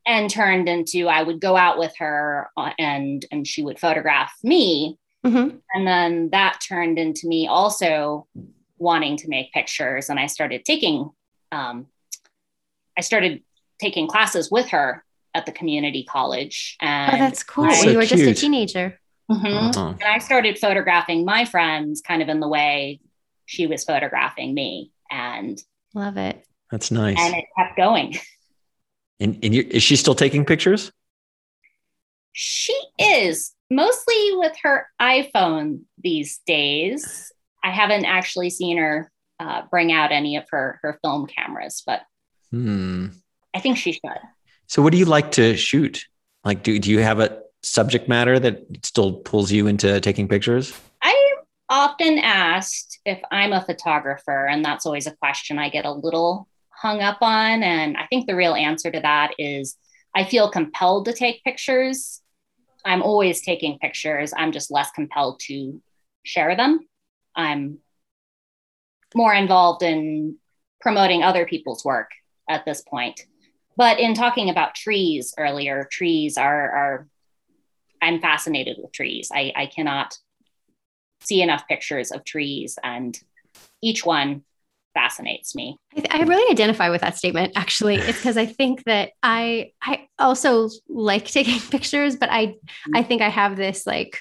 and 0.06 0.28
turned 0.28 0.68
into 0.68 1.08
I 1.08 1.22
would 1.22 1.40
go 1.40 1.56
out 1.56 1.78
with 1.78 1.94
her 1.96 2.50
uh, 2.58 2.72
and 2.78 3.24
and 3.32 3.46
she 3.46 3.62
would 3.62 3.78
photograph 3.78 4.34
me 4.44 4.98
Mm-hmm. 5.24 5.56
and 5.72 5.86
then 5.86 6.28
that 6.32 6.60
turned 6.68 6.98
into 6.98 7.26
me 7.26 7.48
also 7.48 8.26
wanting 8.78 9.16
to 9.18 9.28
make 9.28 9.52
pictures 9.52 10.08
and 10.10 10.18
I 10.18 10.26
started 10.26 10.64
taking 10.64 11.10
um, 11.52 11.86
I 12.98 13.00
started 13.02 13.42
taking 13.80 14.06
classes 14.08 14.50
with 14.50 14.68
her 14.70 15.04
at 15.34 15.46
the 15.46 15.52
community 15.52 16.04
college 16.04 16.76
and 16.80 17.14
Oh, 17.14 17.18
that's 17.18 17.42
cool. 17.42 17.64
That's 17.64 17.82
so 17.82 17.90
you 17.90 17.96
were 17.96 18.02
just 18.02 18.22
a 18.22 18.26
cute. 18.26 18.36
teenager. 18.38 18.98
Mhm. 19.30 19.74
Uh-huh. 19.76 19.88
and 20.00 20.04
I 20.04 20.18
started 20.18 20.58
photographing 20.58 21.24
my 21.24 21.44
friends 21.44 22.00
kind 22.00 22.22
of 22.22 22.28
in 22.28 22.38
the 22.40 22.48
way 22.48 23.00
she 23.44 23.66
was 23.66 23.84
photographing 23.84 24.54
me 24.54 24.92
and 25.10 25.62
Love 25.94 26.16
it. 26.16 26.46
That's 26.70 26.90
nice. 26.90 27.16
and 27.18 27.34
it 27.34 27.44
kept 27.58 27.76
going 27.76 28.16
And, 29.20 29.38
and 29.42 29.54
you, 29.54 29.66
is 29.70 29.82
she 29.82 29.96
still 29.96 30.14
taking 30.14 30.44
pictures? 30.44 30.92
She 32.32 32.78
is 32.98 33.52
mostly 33.70 34.30
with 34.34 34.52
her 34.62 34.86
iPhone 35.00 35.80
these 35.98 36.38
days. 36.46 37.32
I 37.66 37.70
haven't 37.70 38.04
actually 38.04 38.50
seen 38.50 38.78
her 38.78 39.10
uh, 39.40 39.62
bring 39.70 39.92
out 39.92 40.12
any 40.12 40.36
of 40.36 40.44
her 40.50 40.78
her 40.82 40.98
film 41.02 41.26
cameras, 41.26 41.82
but 41.86 42.02
Hmm. 42.50 43.08
I 43.54 43.60
think 43.60 43.76
she 43.76 43.92
should. 43.92 44.20
So, 44.66 44.82
what 44.82 44.92
do 44.92 44.98
you 44.98 45.04
like 45.04 45.32
to 45.32 45.56
shoot? 45.56 46.04
Like, 46.44 46.62
do, 46.62 46.78
do 46.78 46.90
you 46.90 47.00
have 47.00 47.18
a 47.18 47.42
subject 47.62 48.08
matter 48.08 48.38
that 48.38 48.62
still 48.84 49.14
pulls 49.14 49.50
you 49.50 49.66
into 49.66 50.00
taking 50.00 50.28
pictures? 50.28 50.72
I'm 51.02 51.14
often 51.68 52.18
asked 52.18 53.00
if 53.04 53.20
I'm 53.30 53.52
a 53.52 53.64
photographer, 53.64 54.46
and 54.46 54.64
that's 54.64 54.86
always 54.86 55.06
a 55.06 55.16
question 55.16 55.58
I 55.58 55.68
get 55.68 55.84
a 55.84 55.92
little 55.92 56.48
hung 56.70 57.00
up 57.00 57.18
on. 57.20 57.62
And 57.62 57.96
I 57.96 58.06
think 58.06 58.26
the 58.26 58.36
real 58.36 58.54
answer 58.54 58.90
to 58.90 59.00
that 59.00 59.32
is 59.38 59.76
I 60.14 60.24
feel 60.24 60.50
compelled 60.50 61.06
to 61.06 61.12
take 61.12 61.42
pictures. 61.42 62.22
I'm 62.84 63.02
always 63.02 63.42
taking 63.42 63.78
pictures. 63.80 64.32
I'm 64.36 64.52
just 64.52 64.70
less 64.70 64.90
compelled 64.92 65.40
to 65.46 65.82
share 66.22 66.56
them. 66.56 66.86
I'm 67.36 67.78
more 69.14 69.34
involved 69.34 69.82
in 69.82 70.36
promoting 70.80 71.22
other 71.22 71.46
people's 71.46 71.84
work 71.84 72.10
at 72.48 72.64
this 72.64 72.82
point. 72.82 73.20
But 73.76 74.00
in 74.00 74.14
talking 74.14 74.48
about 74.50 74.74
trees 74.74 75.34
earlier, 75.38 75.86
trees 75.90 76.38
are, 76.38 76.70
are 76.70 77.08
I'm 78.00 78.20
fascinated 78.20 78.76
with 78.78 78.92
trees. 78.92 79.30
I, 79.32 79.52
I 79.54 79.66
cannot 79.66 80.16
see 81.20 81.42
enough 81.42 81.66
pictures 81.68 82.10
of 82.10 82.24
trees, 82.24 82.78
and 82.82 83.18
each 83.82 84.04
one 84.04 84.44
fascinates 84.94 85.54
me. 85.54 85.76
I, 85.96 86.20
I 86.20 86.22
really 86.22 86.50
identify 86.50 86.88
with 86.88 87.02
that 87.02 87.16
statement. 87.16 87.52
Actually, 87.56 87.96
it's 87.96 88.18
because 88.18 88.36
I 88.36 88.46
think 88.46 88.84
that 88.84 89.10
I 89.22 89.72
I 89.82 90.08
also 90.18 90.70
like 90.88 91.26
taking 91.26 91.60
pictures, 91.70 92.16
but 92.16 92.30
I 92.30 92.54
I 92.94 93.02
think 93.02 93.22
I 93.22 93.28
have 93.28 93.56
this 93.56 93.86
like 93.86 94.20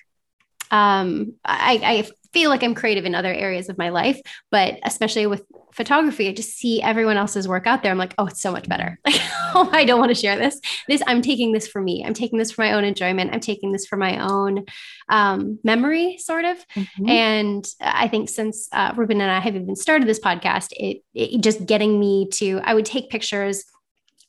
um 0.72 1.34
I, 1.45 1.79
I 1.84 2.10
feel 2.36 2.50
like 2.50 2.63
I'm 2.63 2.75
creative 2.75 3.06
in 3.06 3.15
other 3.15 3.34
areas 3.34 3.70
of 3.70 3.77
my 3.77 3.88
life, 3.88 4.20
but 4.51 4.77
especially 4.84 5.25
with 5.25 5.42
photography, 5.72 6.27
I 6.27 6.34
just 6.34 6.50
see 6.50 6.82
everyone 6.82 7.15
else's 7.15 7.48
work 7.48 7.65
out 7.65 7.82
there. 7.82 7.94
I'm 7.94 7.98
like, 7.98 8.13
oh, 8.18 8.25
it's 8.25 8.42
so 8.42 8.51
much 8.51 8.68
better. 8.68 9.00
Like, 9.06 9.22
oh, 9.58 9.70
I 9.72 9.86
don't 9.86 10.01
want 10.01 10.10
to 10.10 10.15
share 10.15 10.38
this. 10.38 10.60
This 10.89 11.01
I'm 11.08 11.22
taking 11.22 11.54
this 11.54 11.65
for 11.65 11.80
me. 11.80 12.04
I'm 12.06 12.13
taking 12.13 12.38
this 12.38 12.51
for 12.51 12.62
my 12.62 12.74
own 12.74 12.84
enjoyment. 12.84 13.34
I'm 13.34 13.39
taking 13.39 13.72
this 13.72 13.86
for 13.86 13.96
my 13.96 14.20
own 14.20 14.65
um, 15.08 15.60
memory, 15.63 16.18
sort 16.18 16.44
of. 16.44 16.58
Mm-hmm. 16.75 17.08
And 17.08 17.65
I 17.80 18.10
think 18.10 18.27
since 18.27 18.68
uh, 18.74 18.92
Rubin 18.98 19.22
and 19.22 19.32
I 19.32 19.39
have 19.39 19.56
even 19.56 19.77
started 19.77 20.10
this 20.10 20.20
podcast, 20.20 20.72
it, 20.72 21.04
it 21.13 21.39
just 21.39 21.65
getting 21.65 21.98
me 21.98 22.27
to 22.34 22.60
I 22.65 22.74
would 22.74 22.86
take 22.86 23.10
pictures 23.10 23.63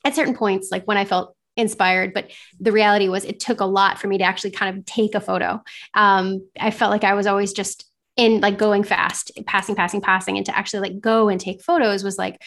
at 0.05 0.15
certain 0.15 0.37
points, 0.37 0.69
like 0.71 0.85
when 0.85 0.97
I 0.97 1.05
felt 1.05 1.35
inspired 1.57 2.13
but 2.13 2.31
the 2.61 2.71
reality 2.71 3.09
was 3.09 3.25
it 3.25 3.41
took 3.41 3.61
a 3.61 3.65
lot 3.65 3.99
for 3.99 4.09
me 4.09 4.19
to 4.19 4.25
actually 4.25 4.51
kind 4.51 4.77
of 4.77 4.85
take 4.85 5.15
a 5.15 5.21
photo 5.23 5.59
um, 5.95 6.47
i 6.61 6.71
felt 6.71 6.91
like 6.91 7.03
i 7.03 7.15
was 7.15 7.27
always 7.27 7.55
just 7.55 7.87
in 8.17 8.41
like 8.41 8.59
going 8.59 8.83
fast, 8.83 9.31
passing, 9.47 9.75
passing, 9.75 10.01
passing, 10.01 10.37
and 10.37 10.47
to 10.47 10.57
actually 10.57 10.89
like 10.89 11.01
go 11.01 11.29
and 11.29 11.41
take 11.41 11.63
photos 11.63 12.03
was 12.03 12.19
like 12.19 12.43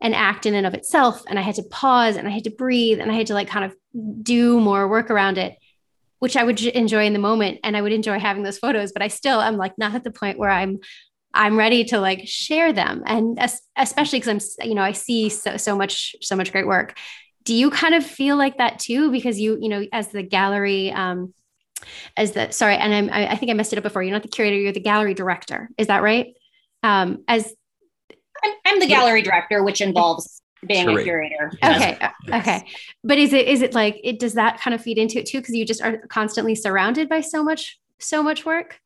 an 0.00 0.12
act 0.12 0.44
in 0.44 0.54
and 0.54 0.66
of 0.66 0.74
itself. 0.74 1.22
And 1.26 1.38
I 1.38 1.42
had 1.42 1.54
to 1.54 1.62
pause 1.62 2.16
and 2.16 2.28
I 2.28 2.30
had 2.30 2.44
to 2.44 2.50
breathe 2.50 3.00
and 3.00 3.10
I 3.10 3.14
had 3.14 3.28
to 3.28 3.34
like 3.34 3.48
kind 3.48 3.64
of 3.64 3.74
do 4.22 4.60
more 4.60 4.86
work 4.86 5.10
around 5.10 5.38
it, 5.38 5.56
which 6.18 6.36
I 6.36 6.44
would 6.44 6.60
enjoy 6.62 7.06
in 7.06 7.14
the 7.14 7.18
moment. 7.18 7.60
And 7.64 7.76
I 7.76 7.82
would 7.82 7.92
enjoy 7.92 8.18
having 8.18 8.42
those 8.42 8.58
photos, 8.58 8.92
but 8.92 9.02
I 9.02 9.08
still 9.08 9.40
am 9.40 9.56
like 9.56 9.78
not 9.78 9.94
at 9.94 10.04
the 10.04 10.10
point 10.10 10.38
where 10.38 10.50
I'm 10.50 10.80
I'm 11.36 11.58
ready 11.58 11.84
to 11.84 12.00
like 12.00 12.22
share 12.24 12.72
them. 12.72 13.02
And 13.04 13.38
especially 13.76 14.20
because 14.20 14.56
I'm, 14.60 14.68
you 14.68 14.74
know, 14.74 14.82
I 14.82 14.92
see 14.92 15.28
so, 15.28 15.56
so 15.58 15.76
much, 15.76 16.16
so 16.22 16.34
much 16.34 16.50
great 16.50 16.66
work. 16.66 16.96
Do 17.44 17.54
you 17.54 17.70
kind 17.70 17.94
of 17.94 18.04
feel 18.04 18.36
like 18.36 18.58
that 18.58 18.78
too? 18.78 19.10
Because 19.12 19.38
you, 19.38 19.58
you 19.60 19.68
know, 19.68 19.86
as 19.92 20.08
the 20.08 20.22
gallery 20.22 20.90
um, 20.92 21.34
as 22.16 22.32
the 22.32 22.50
sorry, 22.50 22.76
and 22.76 22.94
I'm, 22.94 23.10
I 23.12 23.36
think 23.36 23.50
I 23.50 23.54
messed 23.54 23.72
it 23.72 23.78
up 23.78 23.82
before. 23.82 24.02
You're 24.02 24.12
not 24.12 24.22
the 24.22 24.28
curator; 24.28 24.56
you're 24.56 24.72
the 24.72 24.80
gallery 24.80 25.14
director. 25.14 25.70
Is 25.78 25.88
that 25.88 26.02
right? 26.02 26.34
Um, 26.82 27.24
as 27.28 27.54
I'm, 28.44 28.54
I'm 28.64 28.80
the 28.80 28.86
gallery 28.86 29.22
director, 29.22 29.62
which 29.62 29.80
involves 29.80 30.42
being 30.66 30.88
a 30.88 31.02
curator. 31.02 31.52
Okay, 31.62 31.98
yes. 32.00 32.12
okay. 32.28 32.66
But 33.04 33.18
is 33.18 33.32
it 33.32 33.46
is 33.46 33.62
it 33.62 33.74
like 33.74 34.00
it? 34.02 34.18
Does 34.18 34.34
that 34.34 34.60
kind 34.60 34.74
of 34.74 34.80
feed 34.80 34.98
into 34.98 35.18
it 35.18 35.26
too? 35.26 35.38
Because 35.38 35.54
you 35.54 35.64
just 35.64 35.82
are 35.82 35.98
constantly 36.08 36.54
surrounded 36.54 37.08
by 37.08 37.20
so 37.20 37.42
much 37.42 37.78
so 37.98 38.22
much 38.22 38.44
work 38.44 38.80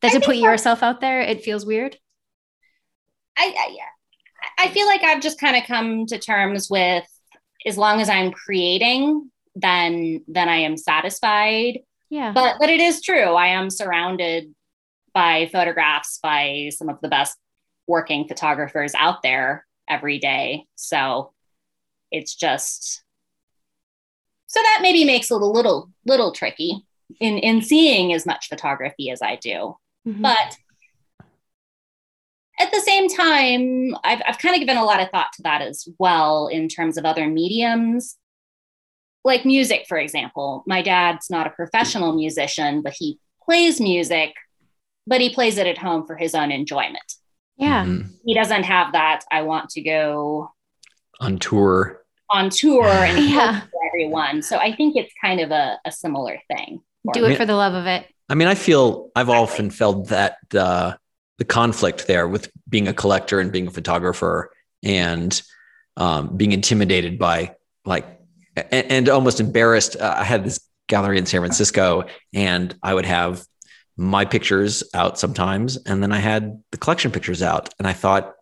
that 0.00 0.12
I 0.12 0.18
to 0.18 0.24
put 0.24 0.36
yourself 0.36 0.82
out 0.82 1.00
there, 1.00 1.20
it 1.20 1.42
feels 1.42 1.64
weird. 1.64 1.96
I, 3.36 3.54
I 3.56 3.76
I 4.64 4.68
feel 4.68 4.86
like 4.86 5.02
I've 5.02 5.22
just 5.22 5.40
kind 5.40 5.56
of 5.56 5.64
come 5.64 6.06
to 6.06 6.18
terms 6.18 6.68
with 6.70 7.04
as 7.66 7.78
long 7.78 8.00
as 8.00 8.08
I'm 8.08 8.30
creating, 8.30 9.30
then 9.54 10.24
then 10.28 10.48
I 10.48 10.56
am 10.56 10.76
satisfied. 10.76 11.80
Yeah. 12.10 12.32
But 12.32 12.56
but 12.58 12.70
it 12.70 12.80
is 12.80 13.00
true. 13.00 13.34
I 13.34 13.48
am 13.48 13.70
surrounded 13.70 14.54
by 15.12 15.48
photographs 15.52 16.18
by 16.22 16.70
some 16.76 16.88
of 16.88 17.00
the 17.00 17.08
best 17.08 17.36
working 17.86 18.26
photographers 18.26 18.94
out 18.96 19.22
there 19.22 19.66
every 19.88 20.18
day. 20.18 20.66
So 20.74 21.32
it's 22.10 22.34
just 22.34 23.02
so 24.46 24.60
that 24.60 24.80
maybe 24.82 25.04
makes 25.04 25.30
it 25.30 25.40
a 25.40 25.46
little 25.46 25.90
little 26.06 26.32
tricky 26.32 26.84
in 27.20 27.38
in 27.38 27.62
seeing 27.62 28.12
as 28.12 28.26
much 28.26 28.48
photography 28.48 29.10
as 29.10 29.22
I 29.22 29.36
do. 29.36 29.76
Mm-hmm. 30.06 30.22
But 30.22 30.56
at 32.60 32.70
the 32.70 32.80
same 32.80 33.08
time, 33.08 33.96
I've, 34.04 34.22
I've 34.28 34.38
kind 34.38 34.54
of 34.54 34.60
given 34.60 34.76
a 34.76 34.84
lot 34.84 35.00
of 35.00 35.10
thought 35.10 35.32
to 35.34 35.42
that 35.42 35.60
as 35.60 35.88
well 35.98 36.46
in 36.46 36.68
terms 36.68 36.96
of 36.96 37.04
other 37.04 37.26
mediums 37.26 38.16
like 39.24 39.44
music, 39.44 39.86
for 39.88 39.98
example. 39.98 40.62
My 40.66 40.82
dad's 40.82 41.30
not 41.30 41.46
a 41.46 41.50
professional 41.50 42.14
musician, 42.14 42.82
but 42.82 42.94
he 42.96 43.18
plays 43.44 43.80
music, 43.80 44.34
but 45.06 45.20
he 45.20 45.30
plays 45.30 45.58
it 45.58 45.66
at 45.66 45.78
home 45.78 46.06
for 46.06 46.16
his 46.16 46.34
own 46.34 46.52
enjoyment. 46.52 47.14
Yeah. 47.56 47.84
Mm-hmm. 47.84 48.08
He 48.24 48.34
doesn't 48.34 48.64
have 48.64 48.92
that. 48.92 49.24
I 49.30 49.42
want 49.42 49.70
to 49.70 49.82
go 49.82 50.52
on 51.20 51.38
tour. 51.38 52.02
On 52.30 52.50
tour 52.50 52.86
and 52.88 53.24
yeah. 53.24 53.62
everyone. 53.88 54.42
So 54.42 54.58
I 54.58 54.74
think 54.74 54.96
it's 54.96 55.12
kind 55.20 55.40
of 55.40 55.50
a, 55.50 55.78
a 55.84 55.92
similar 55.92 56.40
thing. 56.48 56.82
Do 57.12 57.26
it 57.26 57.36
for 57.36 57.44
the 57.44 57.54
love 57.54 57.74
of 57.74 57.86
it. 57.86 58.06
I 58.30 58.34
mean, 58.34 58.48
I 58.48 58.54
feel 58.54 59.10
I've 59.14 59.28
exactly. 59.28 59.42
often 59.42 59.70
felt 59.70 60.08
that 60.08 60.38
uh, 60.54 60.94
the 61.36 61.44
conflict 61.44 62.06
there 62.06 62.26
with 62.26 62.50
being 62.68 62.88
a 62.88 62.94
collector 62.94 63.40
and 63.40 63.52
being 63.52 63.66
a 63.66 63.70
photographer 63.70 64.50
and 64.82 65.42
um, 65.98 66.36
being 66.36 66.52
intimidated 66.52 67.18
by 67.18 67.54
like 67.84 68.13
and, 68.56 68.90
and 68.90 69.08
almost 69.08 69.40
embarrassed. 69.40 69.96
Uh, 69.96 70.14
I 70.18 70.24
had 70.24 70.44
this 70.44 70.60
gallery 70.88 71.18
in 71.18 71.26
San 71.26 71.40
Francisco, 71.40 72.04
and 72.32 72.74
I 72.82 72.94
would 72.94 73.06
have 73.06 73.44
my 73.96 74.24
pictures 74.24 74.82
out 74.92 75.18
sometimes, 75.18 75.76
and 75.76 76.02
then 76.02 76.12
I 76.12 76.18
had 76.18 76.62
the 76.70 76.78
collection 76.78 77.10
pictures 77.10 77.42
out, 77.42 77.72
and 77.78 77.86
I 77.86 77.92
thought 77.92 78.34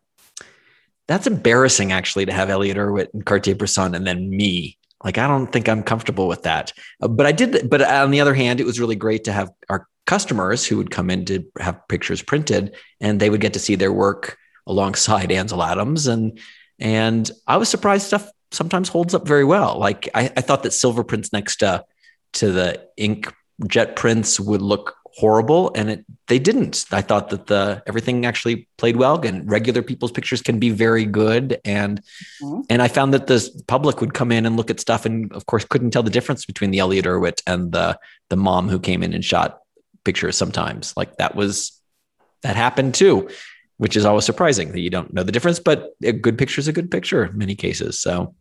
that's 1.09 1.27
embarrassing 1.27 1.93
actually 1.93 2.27
to 2.27 2.33
have 2.33 2.49
Elliott 2.49 2.77
Erwitt 2.77 3.13
and 3.13 3.25
Cartier-Bresson, 3.25 3.95
and 3.95 4.07
then 4.07 4.31
me. 4.31 4.79
Like 5.05 5.19
I 5.19 5.27
don't 5.27 5.51
think 5.51 5.69
I'm 5.69 5.83
comfortable 5.83 6.29
with 6.29 6.45
that. 6.45 6.73
Uh, 7.01 7.09
but 7.09 7.27
I 7.27 7.33
did. 7.33 7.69
But 7.69 7.83
on 7.83 8.13
the 8.13 8.21
other 8.21 8.35
hand, 8.35 8.61
it 8.61 8.67
was 8.67 8.79
really 8.79 8.95
great 8.95 9.25
to 9.25 9.33
have 9.33 9.51
our 9.69 9.89
customers 10.07 10.65
who 10.65 10.77
would 10.77 10.93
come 10.93 11.11
in 11.11 11.25
to 11.25 11.45
have 11.59 11.87
pictures 11.89 12.23
printed, 12.23 12.77
and 13.01 13.19
they 13.19 13.29
would 13.29 13.41
get 13.41 13.55
to 13.55 13.59
see 13.59 13.75
their 13.75 13.93
work 13.93 14.39
alongside 14.67 15.33
Ansel 15.33 15.63
Adams 15.63 16.07
and 16.07 16.39
and 16.79 17.31
I 17.47 17.59
was 17.59 17.69
surprised 17.69 18.07
stuff 18.07 18.29
sometimes 18.53 18.89
holds 18.89 19.15
up 19.15 19.27
very 19.27 19.45
well. 19.45 19.79
Like 19.79 20.09
I, 20.15 20.31
I 20.37 20.41
thought 20.41 20.63
that 20.63 20.73
silver 20.73 21.05
prints 21.05 21.33
next 21.33 21.57
to 21.57 21.85
to 22.35 22.53
the 22.53 22.89
ink 22.97 23.33
jet 23.67 23.97
prints 23.97 24.41
would 24.41 24.63
look 24.63 24.97
horrible 25.15 25.71
and 25.75 25.91
it 25.91 26.05
they 26.27 26.39
didn't 26.39 26.87
i 26.91 27.03
thought 27.03 27.29
that 27.29 27.47
the 27.47 27.83
everything 27.87 28.25
actually 28.25 28.67
played 28.79 28.97
well 28.97 29.21
and 29.21 29.51
regular 29.51 29.83
people's 29.83 30.11
pictures 30.11 30.41
can 30.41 30.59
be 30.59 30.71
very 30.71 31.05
good 31.05 31.61
and 31.67 32.03
mm-hmm. 32.43 32.63
and 32.71 32.81
i 32.81 32.89
found 32.89 33.13
that 33.13 33.27
the 33.27 33.63
public 33.67 34.01
would 34.01 34.15
come 34.15 34.33
in 34.33 34.47
and 34.47 34.57
look 34.57 34.71
at 34.71 34.81
stuff 34.81 35.05
and 35.05 35.31
of 35.35 35.45
course 35.45 35.67
couldn't 35.67 35.91
tell 35.91 36.03
the 36.03 36.11
difference 36.11 36.47
between 36.47 36.71
the 36.71 36.79
elliott 36.79 37.05
erwitt 37.05 37.43
and 37.47 37.73
the 37.73 37.99
the 38.31 38.37
mom 38.37 38.71
who 38.71 38.79
came 38.79 39.03
in 39.03 39.13
and 39.13 39.23
shot 39.23 39.61
pictures 40.03 40.37
sometimes 40.37 40.95
like 40.97 41.15
that 41.17 41.35
was 41.35 41.79
that 42.43 42.57
happened 42.57 42.95
too 42.95 43.29
which 43.77 43.97
is 43.97 44.07
always 44.07 44.25
surprising 44.25 44.73
that 44.73 44.81
you 44.81 44.91
don't 44.91 45.13
know 45.13 45.23
the 45.23 45.33
difference 45.33 45.59
but 45.59 45.91
a 46.03 46.13
good 46.13 46.39
picture 46.39 46.59
is 46.59 46.69
a 46.69 46.73
good 46.73 46.91
picture 46.91 47.27
in 47.27 47.37
many 47.37 47.55
cases 47.55 48.01
so 48.01 48.35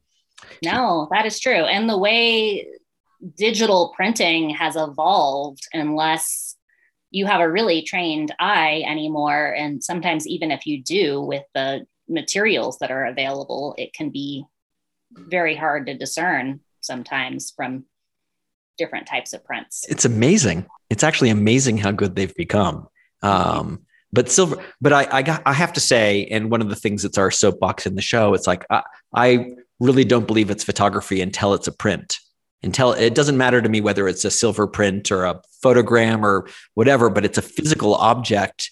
no, 0.63 1.07
that 1.11 1.25
is 1.25 1.39
true. 1.39 1.63
And 1.65 1.89
the 1.89 1.97
way 1.97 2.67
digital 3.37 3.93
printing 3.95 4.51
has 4.51 4.75
evolved, 4.75 5.67
unless 5.73 6.55
you 7.11 7.25
have 7.25 7.41
a 7.41 7.51
really 7.51 7.81
trained 7.81 8.33
eye 8.39 8.83
anymore, 8.87 9.53
and 9.57 9.83
sometimes 9.83 10.27
even 10.27 10.51
if 10.51 10.65
you 10.65 10.81
do 10.81 11.21
with 11.21 11.43
the 11.53 11.85
materials 12.07 12.77
that 12.79 12.91
are 12.91 13.05
available, 13.05 13.75
it 13.77 13.93
can 13.93 14.09
be 14.09 14.45
very 15.11 15.55
hard 15.55 15.85
to 15.87 15.97
discern 15.97 16.61
sometimes 16.79 17.51
from 17.51 17.85
different 18.77 19.07
types 19.07 19.33
of 19.33 19.43
prints. 19.43 19.85
It's 19.89 20.05
amazing. 20.05 20.65
It's 20.89 21.03
actually 21.03 21.29
amazing 21.29 21.77
how 21.77 21.91
good 21.91 22.15
they've 22.15 22.35
become. 22.35 22.87
Um, 23.21 23.85
but 24.13 24.29
silver, 24.29 24.63
but 24.81 24.91
I, 24.91 25.07
I 25.11 25.21
got, 25.21 25.41
I 25.45 25.53
have 25.53 25.73
to 25.73 25.79
say, 25.79 26.25
and 26.25 26.49
one 26.49 26.61
of 26.61 26.69
the 26.69 26.75
things 26.75 27.03
that's 27.03 27.17
our 27.17 27.31
soapbox 27.31 27.85
in 27.85 27.95
the 27.95 28.01
show, 28.01 28.33
it's 28.33 28.47
like 28.47 28.65
I, 28.69 28.83
I 29.13 29.51
really 29.81 30.05
don't 30.05 30.27
believe 30.27 30.49
it's 30.51 30.63
photography 30.63 31.21
until 31.21 31.53
it's 31.53 31.67
a 31.67 31.71
print. 31.71 32.19
Until 32.63 32.93
it 32.93 33.15
doesn't 33.15 33.37
matter 33.37 33.59
to 33.59 33.67
me 33.67 33.81
whether 33.81 34.07
it's 34.07 34.23
a 34.23 34.29
silver 34.29 34.67
print 34.67 35.11
or 35.11 35.25
a 35.25 35.41
photogram 35.63 36.21
or 36.21 36.47
whatever, 36.75 37.09
but 37.09 37.25
it's 37.25 37.39
a 37.39 37.41
physical 37.41 37.95
object. 37.95 38.69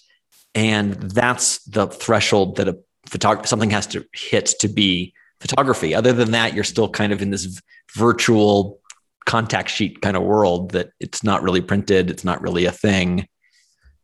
And 0.54 0.94
that's 0.94 1.62
the 1.64 1.88
threshold 1.88 2.56
that 2.56 2.68
a 2.68 2.78
photographer 3.06 3.48
something 3.48 3.70
has 3.70 3.88
to 3.88 4.04
hit 4.12 4.54
to 4.60 4.68
be 4.68 5.12
photography. 5.40 5.92
Other 5.92 6.12
than 6.12 6.30
that, 6.30 6.54
you're 6.54 6.62
still 6.62 6.88
kind 6.88 7.12
of 7.12 7.20
in 7.20 7.30
this 7.30 7.60
virtual 7.96 8.80
contact 9.26 9.70
sheet 9.70 10.00
kind 10.02 10.16
of 10.16 10.22
world 10.22 10.70
that 10.70 10.90
it's 11.00 11.24
not 11.24 11.42
really 11.42 11.60
printed, 11.60 12.10
it's 12.10 12.24
not 12.24 12.40
really 12.40 12.66
a 12.66 12.72
thing. 12.72 13.26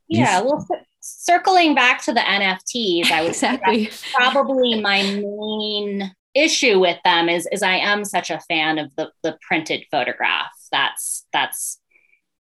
Yeah, 0.08 0.40
well, 0.40 0.66
circling 1.00 1.74
back 1.76 2.02
to 2.04 2.12
the 2.12 2.20
NFTs, 2.20 3.10
I 3.10 3.22
would 3.22 3.30
exactly 3.30 3.90
probably 4.14 4.80
my 4.80 5.02
main 5.02 6.12
issue 6.36 6.78
with 6.78 6.98
them 7.04 7.28
is 7.28 7.48
is 7.50 7.62
I 7.62 7.76
am 7.76 8.04
such 8.04 8.30
a 8.30 8.40
fan 8.40 8.78
of 8.78 8.94
the 8.96 9.10
the 9.22 9.38
printed 9.46 9.84
photograph. 9.90 10.50
That's 10.70 11.26
that's 11.32 11.80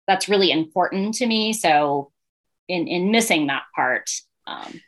that's 0.08 0.30
really 0.30 0.52
important 0.52 1.16
to 1.16 1.28
me. 1.28 1.54
So 1.54 2.12
in 2.68 2.88
in 2.88 3.12
missing 3.12 3.48
that 3.48 3.64
part. 3.76 4.10
Um, 4.48 4.82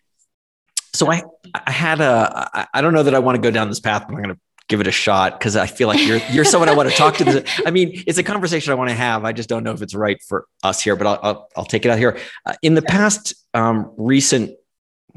so 0.93 1.11
I 1.11 1.23
I 1.53 1.71
had 1.71 2.01
a 2.01 2.67
I 2.73 2.81
don't 2.81 2.93
know 2.93 3.03
that 3.03 3.15
I 3.15 3.19
want 3.19 3.35
to 3.35 3.41
go 3.41 3.51
down 3.51 3.69
this 3.69 3.79
path, 3.79 4.03
but 4.07 4.15
I'm 4.15 4.23
going 4.23 4.35
to 4.35 4.41
give 4.69 4.79
it 4.79 4.87
a 4.87 4.91
shot 4.91 5.37
because 5.37 5.55
I 5.55 5.67
feel 5.67 5.87
like 5.87 6.05
you're 6.05 6.19
you're 6.31 6.45
someone 6.45 6.69
I 6.69 6.73
want 6.73 6.89
to 6.89 6.95
talk 6.95 7.17
to. 7.17 7.43
I 7.65 7.71
mean, 7.71 8.03
it's 8.07 8.17
a 8.17 8.23
conversation 8.23 8.71
I 8.71 8.75
want 8.75 8.89
to 8.89 8.95
have. 8.95 9.25
I 9.25 9.33
just 9.33 9.49
don't 9.49 9.63
know 9.63 9.71
if 9.71 9.81
it's 9.81 9.93
right 9.93 10.21
for 10.27 10.45
us 10.63 10.81
here, 10.81 10.95
but 10.95 11.07
I'll 11.07 11.19
I'll, 11.21 11.49
I'll 11.57 11.65
take 11.65 11.85
it 11.85 11.91
out 11.91 11.97
here. 11.97 12.17
Uh, 12.45 12.55
in 12.61 12.75
the 12.75 12.81
past 12.81 13.33
um, 13.53 13.91
recent 13.97 14.55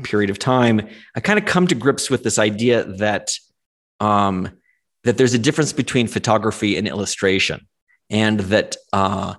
period 0.03 0.31
of 0.31 0.38
time, 0.38 0.88
I 1.14 1.20
kind 1.20 1.38
of 1.38 1.44
come 1.44 1.66
to 1.68 1.75
grips 1.75 2.11
with 2.11 2.22
this 2.22 2.38
idea 2.38 2.85
that 2.85 3.33
um, 4.00 4.50
that 5.04 5.18
there's 5.18 5.35
a 5.35 5.38
difference 5.38 5.72
between 5.72 6.06
photography 6.06 6.76
and 6.76 6.88
illustration, 6.88 7.66
and 8.11 8.40
that 8.40 8.76
uh, 8.92 9.35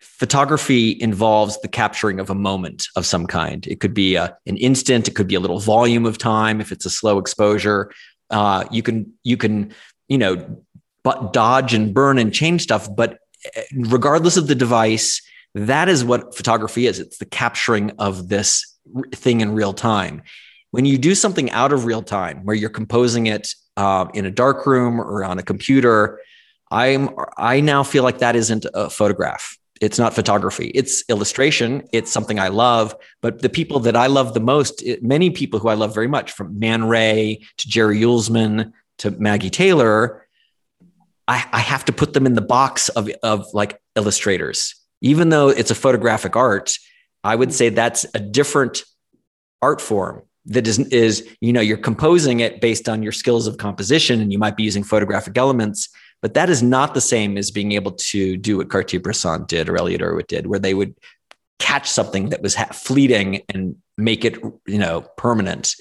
photography 0.00 0.96
involves 1.00 1.60
the 1.60 1.68
capturing 1.68 2.20
of 2.20 2.30
a 2.30 2.34
moment 2.34 2.86
of 2.96 3.06
some 3.06 3.26
kind. 3.26 3.66
It 3.66 3.80
could 3.80 3.94
be 3.94 4.16
a, 4.16 4.36
an 4.46 4.56
instant, 4.56 5.08
it 5.08 5.14
could 5.14 5.28
be 5.28 5.34
a 5.34 5.40
little 5.40 5.60
volume 5.60 6.06
of 6.06 6.18
time 6.18 6.60
if 6.60 6.72
it's 6.72 6.86
a 6.86 6.90
slow 6.90 7.18
exposure. 7.18 7.92
Uh, 8.30 8.64
you 8.70 8.82
can 8.82 9.12
you 9.24 9.36
can 9.36 9.74
you 10.08 10.18
know 10.18 10.64
but 11.04 11.32
dodge 11.32 11.74
and 11.74 11.92
burn 11.92 12.18
and 12.18 12.32
change 12.32 12.62
stuff, 12.62 12.88
but 12.94 13.18
eh, 13.54 13.62
regardless 13.74 14.36
of 14.36 14.46
the 14.46 14.54
device, 14.54 15.20
that 15.54 15.88
is 15.88 16.04
what 16.04 16.34
photography 16.36 16.86
is. 16.86 16.98
It's 16.98 17.18
the 17.18 17.26
capturing 17.26 17.90
of 17.98 18.28
this 18.28 18.78
thing 19.14 19.40
in 19.40 19.52
real 19.52 19.74
time. 19.74 20.22
When 20.70 20.84
you 20.86 20.96
do 20.98 21.14
something 21.14 21.50
out 21.50 21.72
of 21.72 21.84
real 21.84 22.02
time, 22.02 22.44
where 22.44 22.56
you're 22.56 22.70
composing 22.70 23.26
it 23.26 23.54
uh, 23.76 24.06
in 24.14 24.26
a 24.26 24.30
dark 24.30 24.66
room 24.66 25.00
or 25.00 25.24
on 25.24 25.38
a 25.38 25.42
computer, 25.42 26.20
I'm 26.70 27.10
I 27.36 27.60
now 27.60 27.82
feel 27.82 28.02
like 28.02 28.18
that 28.18 28.36
isn't 28.36 28.66
a 28.74 28.88
photograph. 28.90 29.58
It's 29.80 29.98
not 29.98 30.14
photography. 30.14 30.70
It's 30.74 31.04
illustration. 31.08 31.82
It's 31.92 32.10
something 32.10 32.38
i 32.38 32.48
love. 32.48 32.94
But 33.20 33.42
the 33.42 33.48
people 33.48 33.80
that 33.80 33.96
i 33.96 34.06
love 34.06 34.32
the 34.32 34.40
most 34.40 34.82
it, 34.82 35.02
many 35.02 35.30
people 35.30 35.60
who 35.60 35.68
i 35.68 35.74
love 35.74 35.94
very 35.94 36.08
much 36.08 36.32
from 36.32 36.58
man 36.58 36.84
ray 36.84 37.40
to 37.58 37.68
jerry 37.68 37.98
uelsmann 38.00 38.72
to 38.98 39.10
maggie 39.10 39.50
taylor 39.50 40.26
I, 41.28 41.44
I 41.52 41.60
have 41.60 41.84
to 41.84 41.92
put 41.92 42.14
them 42.14 42.26
in 42.26 42.34
the 42.34 42.40
box 42.40 42.88
of, 42.90 43.08
of 43.22 43.46
like 43.54 43.80
illustrators. 43.94 44.74
Even 45.02 45.28
though 45.28 45.48
it's 45.48 45.70
a 45.70 45.74
photographic 45.74 46.36
art 46.36 46.78
i 47.24 47.34
would 47.34 47.52
say 47.52 47.68
that's 47.68 48.06
a 48.14 48.20
different 48.20 48.84
art 49.60 49.80
form 49.80 50.22
that 50.46 50.66
is, 50.66 50.78
is 50.78 51.28
you 51.40 51.52
know 51.52 51.60
you're 51.60 51.76
composing 51.76 52.40
it 52.40 52.60
based 52.60 52.88
on 52.88 53.02
your 53.02 53.12
skills 53.12 53.46
of 53.46 53.58
composition 53.58 54.20
and 54.20 54.32
you 54.32 54.38
might 54.38 54.56
be 54.56 54.62
using 54.62 54.82
photographic 54.82 55.38
elements 55.38 55.88
but 56.22 56.34
that 56.34 56.48
is 56.48 56.62
not 56.62 56.94
the 56.94 57.00
same 57.00 57.36
as 57.36 57.50
being 57.50 57.72
able 57.72 57.92
to 57.92 58.36
do 58.36 58.56
what 58.56 58.70
Cartier-Bresson 58.70 59.44
did 59.46 59.68
or 59.68 59.76
Elliott 59.76 60.00
Erwitt 60.00 60.28
did, 60.28 60.46
where 60.46 60.60
they 60.60 60.72
would 60.72 60.94
catch 61.58 61.90
something 61.90 62.30
that 62.30 62.40
was 62.40 62.54
fleeting 62.72 63.42
and 63.48 63.76
make 63.98 64.24
it, 64.24 64.38
you 64.66 64.78
know, 64.78 65.02
permanent. 65.16 65.74